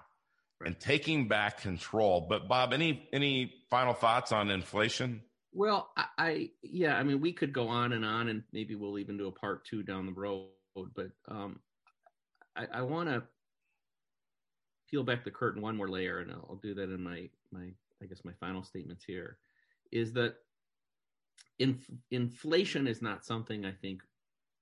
and 0.66 0.80
taking 0.80 1.28
back 1.28 1.62
control. 1.62 2.26
But 2.28 2.48
Bob, 2.48 2.74
any 2.74 3.08
any 3.14 3.54
final 3.70 3.94
thoughts 3.94 4.32
on 4.32 4.50
inflation? 4.50 5.22
Well, 5.54 5.92
I, 5.98 6.06
I, 6.18 6.50
yeah, 6.64 6.96
I 6.96 7.04
mean, 7.04 7.20
we 7.20 7.34
could 7.34 7.52
go 7.52 7.68
on 7.68 7.92
and 7.92 8.06
on, 8.06 8.30
and 8.30 8.44
maybe 8.54 8.76
we'll 8.76 9.00
even 9.00 9.18
do 9.18 9.28
a 9.28 9.32
part 9.32 9.66
two 9.66 9.84
down 9.84 10.06
the 10.06 10.14
road. 10.14 10.48
But 10.96 11.12
um, 11.28 11.60
I, 12.56 12.68
I 12.76 12.82
want 12.84 13.10
to 13.10 13.24
peel 14.90 15.04
back 15.04 15.26
the 15.26 15.32
curtain 15.32 15.62
one 15.62 15.76
more 15.76 15.90
layer, 15.90 16.20
and 16.20 16.32
I'll, 16.32 16.48
I'll 16.50 16.56
do 16.56 16.74
that 16.76 16.84
in 16.84 17.04
my 17.04 17.30
my 17.52 17.70
I 18.02 18.06
guess 18.06 18.24
my 18.24 18.34
final 18.40 18.64
statements 18.64 19.04
here 19.04 19.38
is 19.92 20.14
that 20.14 20.36
inf- 21.60 21.90
inflation 22.12 22.88
is 22.88 23.02
not 23.02 23.26
something 23.26 23.66
I 23.66 23.72
think 23.72 24.02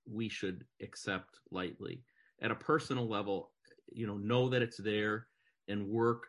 we 0.06 0.30
should 0.30 0.66
accept 0.82 1.40
lightly. 1.52 2.04
At 2.42 2.52
a 2.52 2.56
personal 2.56 3.08
level, 3.08 3.52
you 3.92 4.08
know, 4.08 4.18
know 4.18 4.50
that 4.50 4.62
it's 4.62 4.78
there 4.78 5.28
and 5.68 5.88
work 5.88 6.28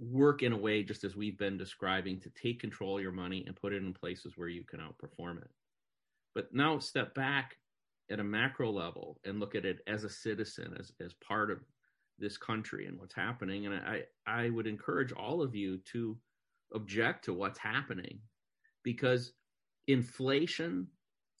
work 0.00 0.42
in 0.42 0.52
a 0.52 0.56
way 0.56 0.82
just 0.82 1.04
as 1.04 1.14
we've 1.14 1.38
been 1.38 1.58
describing 1.58 2.18
to 2.18 2.30
take 2.30 2.60
control 2.60 2.96
of 2.96 3.02
your 3.02 3.12
money 3.12 3.44
and 3.46 3.54
put 3.54 3.72
it 3.72 3.82
in 3.82 3.92
places 3.92 4.32
where 4.36 4.48
you 4.48 4.64
can 4.64 4.80
outperform 4.80 5.36
it. 5.36 5.50
But 6.34 6.52
now 6.52 6.78
step 6.78 7.14
back 7.14 7.56
at 8.10 8.18
a 8.18 8.24
macro 8.24 8.70
level 8.70 9.20
and 9.24 9.38
look 9.38 9.54
at 9.54 9.64
it 9.64 9.80
as 9.86 10.04
a 10.04 10.10
citizen 10.10 10.74
as, 10.78 10.92
as 11.00 11.12
part 11.14 11.50
of 11.50 11.58
this 12.18 12.36
country 12.36 12.86
and 12.86 12.98
what's 12.98 13.14
happening. 13.14 13.66
And 13.66 13.74
i 13.74 14.02
i 14.26 14.50
would 14.50 14.66
encourage 14.66 15.12
all 15.12 15.42
of 15.42 15.54
you 15.54 15.78
to 15.92 16.16
object 16.74 17.24
to 17.26 17.34
what's 17.34 17.58
happening 17.58 18.18
because 18.84 19.32
inflation 19.88 20.86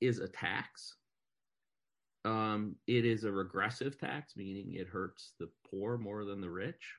is 0.00 0.18
a 0.18 0.28
tax 0.28 0.96
um, 2.24 2.76
it 2.86 3.04
is 3.04 3.24
a 3.24 3.32
regressive 3.32 3.98
tax, 3.98 4.34
meaning 4.36 4.74
it 4.74 4.86
hurts 4.86 5.32
the 5.40 5.48
poor 5.68 5.98
more 5.98 6.24
than 6.24 6.40
the 6.40 6.50
rich. 6.50 6.96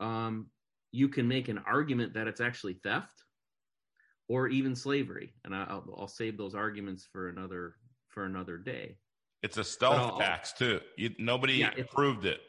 Um, 0.00 0.46
you 0.90 1.08
can 1.08 1.28
make 1.28 1.48
an 1.48 1.58
argument 1.66 2.14
that 2.14 2.26
it's 2.26 2.40
actually 2.40 2.74
theft 2.82 3.22
or 4.28 4.48
even 4.48 4.74
slavery, 4.74 5.34
and 5.44 5.54
I'll, 5.54 5.84
I'll 5.96 6.08
save 6.08 6.36
those 6.36 6.54
arguments 6.54 7.06
for 7.12 7.28
another 7.28 7.76
for 8.08 8.24
another 8.24 8.58
day. 8.58 8.96
It's 9.42 9.58
a 9.58 9.64
stealth 9.64 10.18
tax 10.18 10.52
too. 10.52 10.80
You, 10.96 11.10
nobody 11.18 11.54
yeah, 11.54 11.72
approved 11.78 12.24
it. 12.24 12.40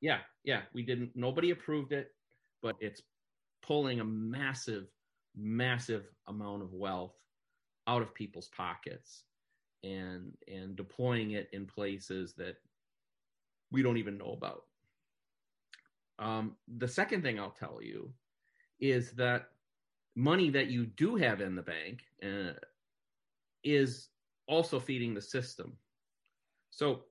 Yeah, 0.00 0.18
yeah, 0.44 0.62
we 0.74 0.82
didn't. 0.82 1.10
Nobody 1.14 1.50
approved 1.50 1.92
it, 1.92 2.08
but 2.62 2.76
it's 2.80 3.00
pulling 3.62 4.00
a 4.00 4.04
massive, 4.04 4.86
massive 5.36 6.04
amount 6.26 6.62
of 6.62 6.72
wealth 6.72 7.14
out 7.86 8.02
of 8.02 8.14
people's 8.14 8.48
pockets 8.48 9.24
and 9.82 10.32
and 10.46 10.76
deploying 10.76 11.32
it 11.32 11.48
in 11.52 11.66
places 11.66 12.34
that 12.34 12.56
we 13.70 13.82
don't 13.82 13.96
even 13.96 14.18
know 14.18 14.32
about. 14.32 14.64
Um, 16.18 16.56
the 16.76 16.86
second 16.86 17.22
thing 17.22 17.40
I'll 17.40 17.50
tell 17.50 17.80
you 17.82 18.12
is 18.78 19.12
that 19.12 19.48
money 20.14 20.50
that 20.50 20.68
you 20.68 20.86
do 20.86 21.16
have 21.16 21.40
in 21.40 21.56
the 21.56 21.62
bank 21.62 22.00
uh, 22.22 22.52
is 23.64 24.08
also 24.46 24.78
feeding 24.78 25.14
the 25.14 25.20
system. 25.20 25.72
So 26.70 27.04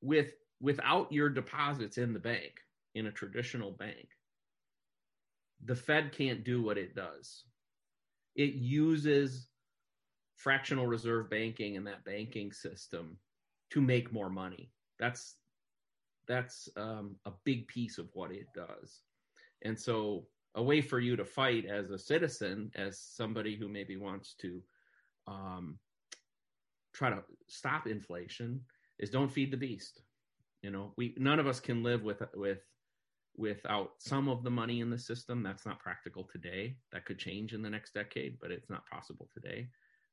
with 0.00 0.32
without 0.60 1.12
your 1.12 1.28
deposits 1.28 1.98
in 1.98 2.12
the 2.12 2.18
bank 2.18 2.60
in 2.94 3.06
a 3.06 3.12
traditional 3.12 3.72
bank, 3.72 4.08
the 5.64 5.74
Fed 5.74 6.12
can't 6.12 6.44
do 6.44 6.62
what 6.62 6.78
it 6.78 6.94
does. 6.94 7.44
It 8.36 8.54
uses 8.54 9.48
fractional 10.36 10.86
reserve 10.86 11.28
banking 11.28 11.76
and 11.76 11.86
that 11.86 12.04
banking 12.04 12.52
system 12.52 13.18
to 13.70 13.80
make 13.80 14.12
more 14.12 14.30
money. 14.30 14.70
That's 14.98 15.34
that's 16.26 16.68
um, 16.76 17.16
a 17.24 17.32
big 17.44 17.66
piece 17.68 17.98
of 17.98 18.08
what 18.12 18.30
it 18.30 18.46
does. 18.54 19.00
And 19.62 19.78
so, 19.78 20.26
a 20.54 20.62
way 20.62 20.80
for 20.80 21.00
you 21.00 21.16
to 21.16 21.24
fight 21.24 21.64
as 21.66 21.90
a 21.90 21.98
citizen, 21.98 22.70
as 22.74 23.00
somebody 23.00 23.56
who 23.56 23.68
maybe 23.68 23.96
wants 23.96 24.34
to 24.40 24.62
um, 25.26 25.78
try 26.92 27.10
to 27.10 27.22
stop 27.48 27.86
inflation, 27.86 28.60
is 28.98 29.10
don't 29.10 29.32
feed 29.32 29.50
the 29.50 29.56
beast. 29.56 30.02
You 30.62 30.70
know, 30.70 30.92
we 30.96 31.14
none 31.18 31.38
of 31.38 31.46
us 31.46 31.60
can 31.60 31.82
live 31.82 32.02
with 32.02 32.22
with 32.34 32.60
without 33.38 33.92
some 33.98 34.28
of 34.28 34.42
the 34.42 34.50
money 34.50 34.80
in 34.80 34.90
the 34.90 34.98
system. 34.98 35.42
That's 35.42 35.64
not 35.64 35.78
practical 35.78 36.28
today. 36.30 36.76
That 36.92 37.06
could 37.06 37.18
change 37.18 37.54
in 37.54 37.62
the 37.62 37.70
next 37.70 37.94
decade, 37.94 38.38
but 38.40 38.50
it's 38.50 38.68
not 38.68 38.88
possible 38.90 39.28
today. 39.32 39.68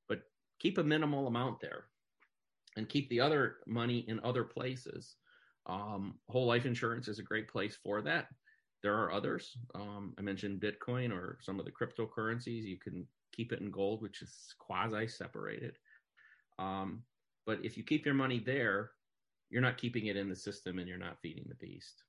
But 0.07 0.21
keep 0.59 0.77
a 0.77 0.83
minimal 0.83 1.27
amount 1.27 1.59
there 1.59 1.85
and 2.77 2.87
keep 2.87 3.09
the 3.09 3.19
other 3.19 3.57
money 3.65 4.05
in 4.07 4.19
other 4.23 4.43
places. 4.43 5.15
Um, 5.65 6.19
whole 6.29 6.45
life 6.45 6.65
insurance 6.65 7.07
is 7.07 7.17
a 7.17 7.23
great 7.23 7.47
place 7.47 7.75
for 7.83 8.01
that. 8.03 8.27
There 8.83 8.93
are 8.93 9.11
others. 9.11 9.57
Um, 9.73 10.13
I 10.19 10.21
mentioned 10.21 10.61
Bitcoin 10.61 11.11
or 11.11 11.39
some 11.41 11.59
of 11.59 11.65
the 11.65 11.71
cryptocurrencies. 11.71 12.63
You 12.63 12.77
can 12.77 13.07
keep 13.33 13.51
it 13.51 13.59
in 13.59 13.71
gold, 13.71 14.03
which 14.03 14.21
is 14.21 14.53
quasi 14.59 15.07
separated. 15.07 15.77
Um, 16.59 17.01
but 17.47 17.59
if 17.63 17.75
you 17.75 17.83
keep 17.83 18.05
your 18.05 18.13
money 18.13 18.39
there, 18.39 18.91
you're 19.49 19.63
not 19.63 19.77
keeping 19.77 20.07
it 20.07 20.17
in 20.17 20.29
the 20.29 20.35
system 20.35 20.77
and 20.77 20.87
you're 20.87 20.97
not 20.97 21.19
feeding 21.21 21.45
the 21.47 21.55
beast. 21.55 22.03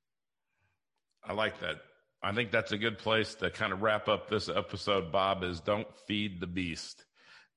I 1.27 1.33
like 1.33 1.61
that. 1.61 1.77
I 2.22 2.33
think 2.33 2.51
that's 2.51 2.72
a 2.72 2.79
good 2.79 2.99
place 2.99 3.35
to 3.37 3.51
kind 3.51 3.72
of 3.72 3.83
wrap 3.83 4.09
up 4.09 4.29
this 4.29 4.49
episode, 4.49 5.12
Bob, 5.12 5.43
is 5.43 5.61
don't 5.61 5.87
feed 6.07 6.41
the 6.41 6.47
beast. 6.47 7.05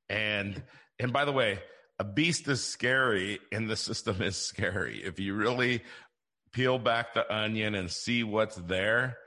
And 0.09 0.61
and 0.99 1.13
by 1.13 1.25
the 1.25 1.31
way, 1.31 1.59
a 1.97 2.03
beast 2.03 2.47
is 2.47 2.63
scary 2.63 3.39
and 3.51 3.69
the 3.69 3.75
system 3.75 4.21
is 4.21 4.35
scary. 4.35 5.01
If 5.03 5.19
you 5.19 5.33
really 5.33 5.83
peel 6.51 6.79
back 6.79 7.13
the 7.13 7.31
onion 7.33 7.75
and 7.75 7.91
see 7.91 8.23
what's 8.23 8.55
there, 8.55 9.17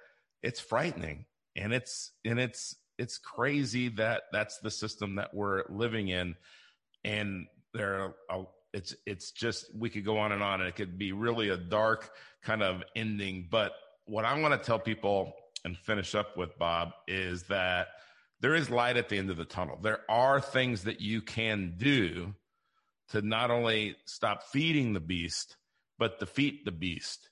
it's 0.42 0.60
frightening. 0.60 1.24
And 1.56 1.72
it's 1.72 2.12
and 2.24 2.38
it's 2.40 2.74
it's 2.98 3.18
crazy 3.18 3.88
that 3.90 4.24
that's 4.32 4.58
the 4.58 4.70
system 4.70 5.16
that 5.16 5.34
we're 5.34 5.64
living 5.68 6.08
in 6.08 6.36
and 7.04 7.46
there 7.74 8.14
are 8.30 8.46
it's 8.72 8.94
it's 9.06 9.32
just 9.32 9.66
we 9.74 9.90
could 9.90 10.04
go 10.04 10.18
on 10.18 10.32
and 10.32 10.42
on 10.42 10.60
and 10.60 10.68
it 10.68 10.76
could 10.76 10.98
be 10.98 11.12
really 11.12 11.48
a 11.48 11.56
dark 11.56 12.10
kind 12.42 12.62
of 12.62 12.82
ending 12.96 13.48
but 13.50 13.72
what 14.06 14.24
i 14.24 14.38
want 14.38 14.52
to 14.52 14.66
tell 14.66 14.78
people 14.78 15.32
and 15.64 15.76
finish 15.76 16.14
up 16.14 16.36
with 16.36 16.56
bob 16.58 16.92
is 17.06 17.44
that 17.44 17.88
there 18.40 18.54
is 18.54 18.70
light 18.70 18.96
at 18.96 19.08
the 19.08 19.16
end 19.16 19.30
of 19.30 19.36
the 19.36 19.44
tunnel 19.44 19.78
there 19.82 20.00
are 20.08 20.40
things 20.40 20.84
that 20.84 21.00
you 21.00 21.20
can 21.20 21.74
do 21.76 22.34
to 23.08 23.22
not 23.22 23.50
only 23.50 23.96
stop 24.04 24.42
feeding 24.44 24.92
the 24.92 25.00
beast 25.00 25.56
but 25.98 26.18
defeat 26.18 26.64
the 26.64 26.72
beast 26.72 27.30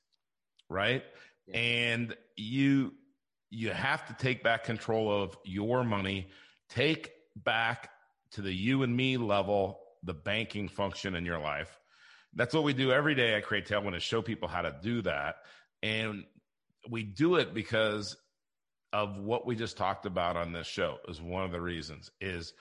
right 0.68 1.05
yeah. 1.47 1.57
and 1.57 2.16
you 2.37 2.93
you 3.51 3.71
have 3.71 4.07
to 4.07 4.14
take 4.14 4.43
back 4.43 4.64
control 4.64 5.23
of 5.23 5.37
your 5.45 5.83
money 5.85 6.29
take 6.68 7.11
back 7.37 7.91
to 8.33 8.43
the 8.43 8.53
you 8.53 8.83
and 8.83 8.97
me 8.97 9.16
level 9.16 9.81
the 10.03 10.14
banking 10.14 10.68
function 10.68 11.14
in 11.14 11.25
your 11.25 11.39
life. 11.39 11.79
That's 12.35 12.55
what 12.55 12.64
we 12.64 12.73
do 12.73 12.93
every 12.93 13.14
day 13.14 13.35
at 13.35 13.45
Create 13.45 13.66
Tailwind 13.66 13.97
is 13.97 14.03
show 14.03 14.23
people 14.23 14.49
how 14.49 14.62
to 14.62 14.75
do 14.83 15.03
that. 15.03 15.37
And 15.83 16.25
we 16.89 17.03
do 17.03 17.37
it 17.37 17.53
because 17.55 18.16
of 18.93 19.18
what 19.18 19.47
we 19.47 19.55
just 19.55 19.76
talked 19.76 20.07
about 20.07 20.37
on 20.37 20.53
this 20.53 20.66
show 20.66 20.99
is 21.09 21.20
one 21.20 21.45
of 21.45 21.53
the 21.53 21.61
reasons 21.61 22.11
is 22.20 22.53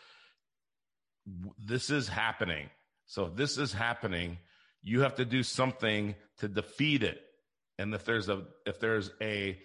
this 1.57 1.89
is 1.89 2.07
happening. 2.07 2.69
So 3.05 3.25
if 3.25 3.35
this 3.35 3.57
is 3.57 3.73
happening, 3.73 4.37
you 4.81 5.01
have 5.01 5.15
to 5.15 5.25
do 5.25 5.43
something 5.43 6.15
to 6.37 6.47
defeat 6.47 7.03
it. 7.03 7.21
And 7.77 7.93
if 7.93 8.05
there's 8.05 8.29
a 8.29 8.43
if 8.65 8.79
there's 8.79 9.11
a 9.21 9.57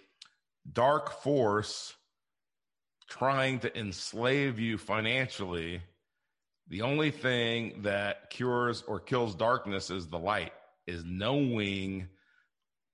dark 0.71 1.23
force 1.23 1.95
trying 3.09 3.61
to 3.61 3.79
enslave 3.79 4.59
you 4.59 4.79
financially, 4.79 5.83
the 6.69 6.83
only 6.83 7.11
thing 7.11 7.83
that 7.83 8.31
cures 8.31 8.83
or 8.83 9.01
kills 9.01 9.35
darkness 9.35 9.91
is 9.91 10.09
the 10.09 10.19
light, 10.19 10.53
is 10.87 11.05
knowing 11.05 12.09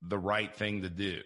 the 0.02 0.18
right 0.18 0.54
thing 0.54 0.82
to 0.82 0.90
do. 0.90 1.20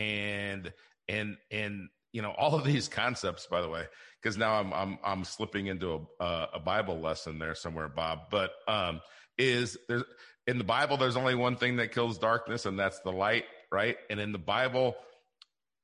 And 0.00 0.72
and 1.08 1.36
and 1.50 1.88
you 2.12 2.22
know 2.22 2.30
all 2.30 2.54
of 2.54 2.64
these 2.64 2.88
concepts 2.88 3.46
by 3.46 3.60
the 3.60 3.68
way 3.68 3.84
because 4.20 4.36
now 4.36 4.54
i'm 4.54 4.72
i'm 4.72 4.98
i'm 5.04 5.24
slipping 5.24 5.66
into 5.66 6.06
a 6.20 6.46
a 6.54 6.60
bible 6.60 7.00
lesson 7.00 7.38
there 7.38 7.54
somewhere 7.54 7.88
bob 7.88 8.18
but 8.30 8.50
um 8.66 9.00
is 9.38 9.78
there's 9.88 10.02
in 10.46 10.58
the 10.58 10.64
bible 10.64 10.96
there's 10.96 11.16
only 11.16 11.34
one 11.34 11.56
thing 11.56 11.76
that 11.76 11.92
kills 11.92 12.18
darkness 12.18 12.66
and 12.66 12.78
that's 12.78 13.00
the 13.00 13.12
light 13.12 13.44
right 13.70 13.96
and 14.08 14.18
in 14.18 14.32
the 14.32 14.38
bible 14.38 14.96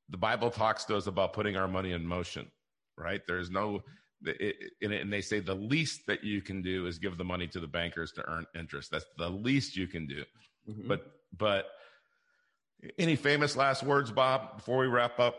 the 0.08 0.16
bible 0.16 0.50
talks 0.50 0.84
to 0.84 0.96
us 0.96 1.06
about 1.06 1.32
putting 1.32 1.56
our 1.56 1.68
money 1.68 1.92
in 1.92 2.04
motion 2.04 2.50
right 2.96 3.22
there's 3.28 3.50
no 3.50 3.82
and 4.80 5.12
they 5.12 5.20
say 5.20 5.40
the 5.40 5.54
least 5.54 6.06
that 6.06 6.24
you 6.24 6.40
can 6.40 6.62
do 6.62 6.86
is 6.86 6.98
give 6.98 7.18
the 7.18 7.24
money 7.24 7.46
to 7.48 7.60
the 7.60 7.66
bankers 7.66 8.12
to 8.12 8.28
earn 8.28 8.46
interest. 8.58 8.90
That's 8.90 9.04
the 9.18 9.28
least 9.28 9.76
you 9.76 9.86
can 9.86 10.06
do. 10.06 10.24
Mm-hmm. 10.68 10.88
But 10.88 11.12
but 11.36 11.66
any 12.98 13.16
famous 13.16 13.56
last 13.56 13.82
words, 13.82 14.10
Bob, 14.10 14.56
before 14.56 14.78
we 14.78 14.86
wrap 14.86 15.18
up? 15.18 15.36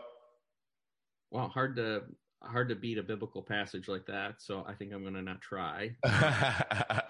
Well, 1.30 1.48
hard 1.48 1.76
to 1.76 2.02
hard 2.42 2.68
to 2.68 2.76
beat 2.76 2.98
a 2.98 3.02
biblical 3.02 3.42
passage 3.42 3.88
like 3.88 4.06
that, 4.06 4.36
so 4.38 4.64
I 4.66 4.74
think 4.74 4.92
I'm 4.92 5.02
going 5.02 5.14
to 5.14 5.22
not 5.22 5.40
try. 5.40 5.96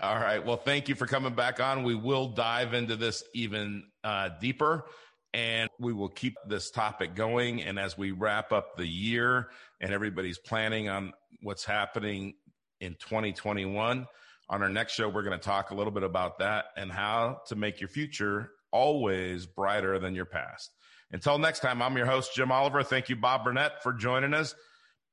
All 0.02 0.16
right. 0.16 0.44
Well, 0.44 0.56
thank 0.56 0.88
you 0.88 0.94
for 0.94 1.06
coming 1.06 1.34
back 1.34 1.60
on. 1.60 1.82
We 1.82 1.94
will 1.94 2.28
dive 2.28 2.74
into 2.74 2.96
this 2.96 3.22
even 3.34 3.84
uh, 4.02 4.30
deeper 4.40 4.86
and 5.34 5.68
we 5.78 5.92
will 5.92 6.08
keep 6.08 6.36
this 6.46 6.70
topic 6.70 7.14
going. 7.14 7.62
And 7.62 7.78
as 7.78 7.98
we 7.98 8.12
wrap 8.12 8.52
up 8.52 8.76
the 8.76 8.86
year 8.86 9.50
and 9.80 9.92
everybody's 9.92 10.38
planning 10.38 10.88
on 10.88 11.12
what's 11.42 11.64
happening 11.64 12.34
in 12.80 12.94
2021, 12.94 14.06
on 14.50 14.62
our 14.62 14.70
next 14.70 14.94
show, 14.94 15.08
we're 15.08 15.22
going 15.22 15.38
to 15.38 15.44
talk 15.44 15.70
a 15.70 15.74
little 15.74 15.92
bit 15.92 16.02
about 16.02 16.38
that 16.38 16.66
and 16.76 16.90
how 16.90 17.42
to 17.48 17.56
make 17.56 17.80
your 17.80 17.88
future 17.88 18.52
always 18.72 19.46
brighter 19.46 19.98
than 19.98 20.14
your 20.14 20.24
past. 20.24 20.70
Until 21.12 21.38
next 21.38 21.60
time, 21.60 21.80
I'm 21.80 21.96
your 21.96 22.06
host, 22.06 22.34
Jim 22.34 22.52
Oliver. 22.52 22.82
Thank 22.82 23.08
you, 23.08 23.16
Bob 23.16 23.44
Burnett, 23.44 23.82
for 23.82 23.92
joining 23.92 24.34
us. 24.34 24.54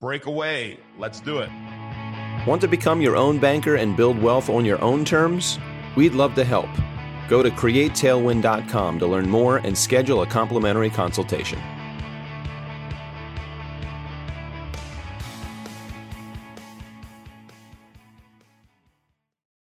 Break 0.02 0.26
away. 0.26 0.80
Let's 1.00 1.22
do 1.22 1.40
it. 1.40 1.50
Want 2.46 2.62
to 2.62 2.68
become 2.68 3.02
your 3.02 3.16
own 3.16 3.40
banker 3.40 3.76
and 3.76 3.96
build 3.96 4.22
wealth 4.22 4.50
on 4.50 4.66
your 4.66 4.82
own 4.82 5.06
terms? 5.06 5.58
We'd 5.96 6.14
love 6.14 6.36
to 6.36 6.44
help. 6.44 6.70
Go 7.30 7.42
to 7.42 7.50
createtailwind.com 7.50 9.00
to 9.00 9.08
learn 9.08 9.30
more 9.30 9.58
and 9.58 9.78
schedule 9.78 10.22
a 10.22 10.28
complimentary 10.28 10.90
consultation. 10.90 11.60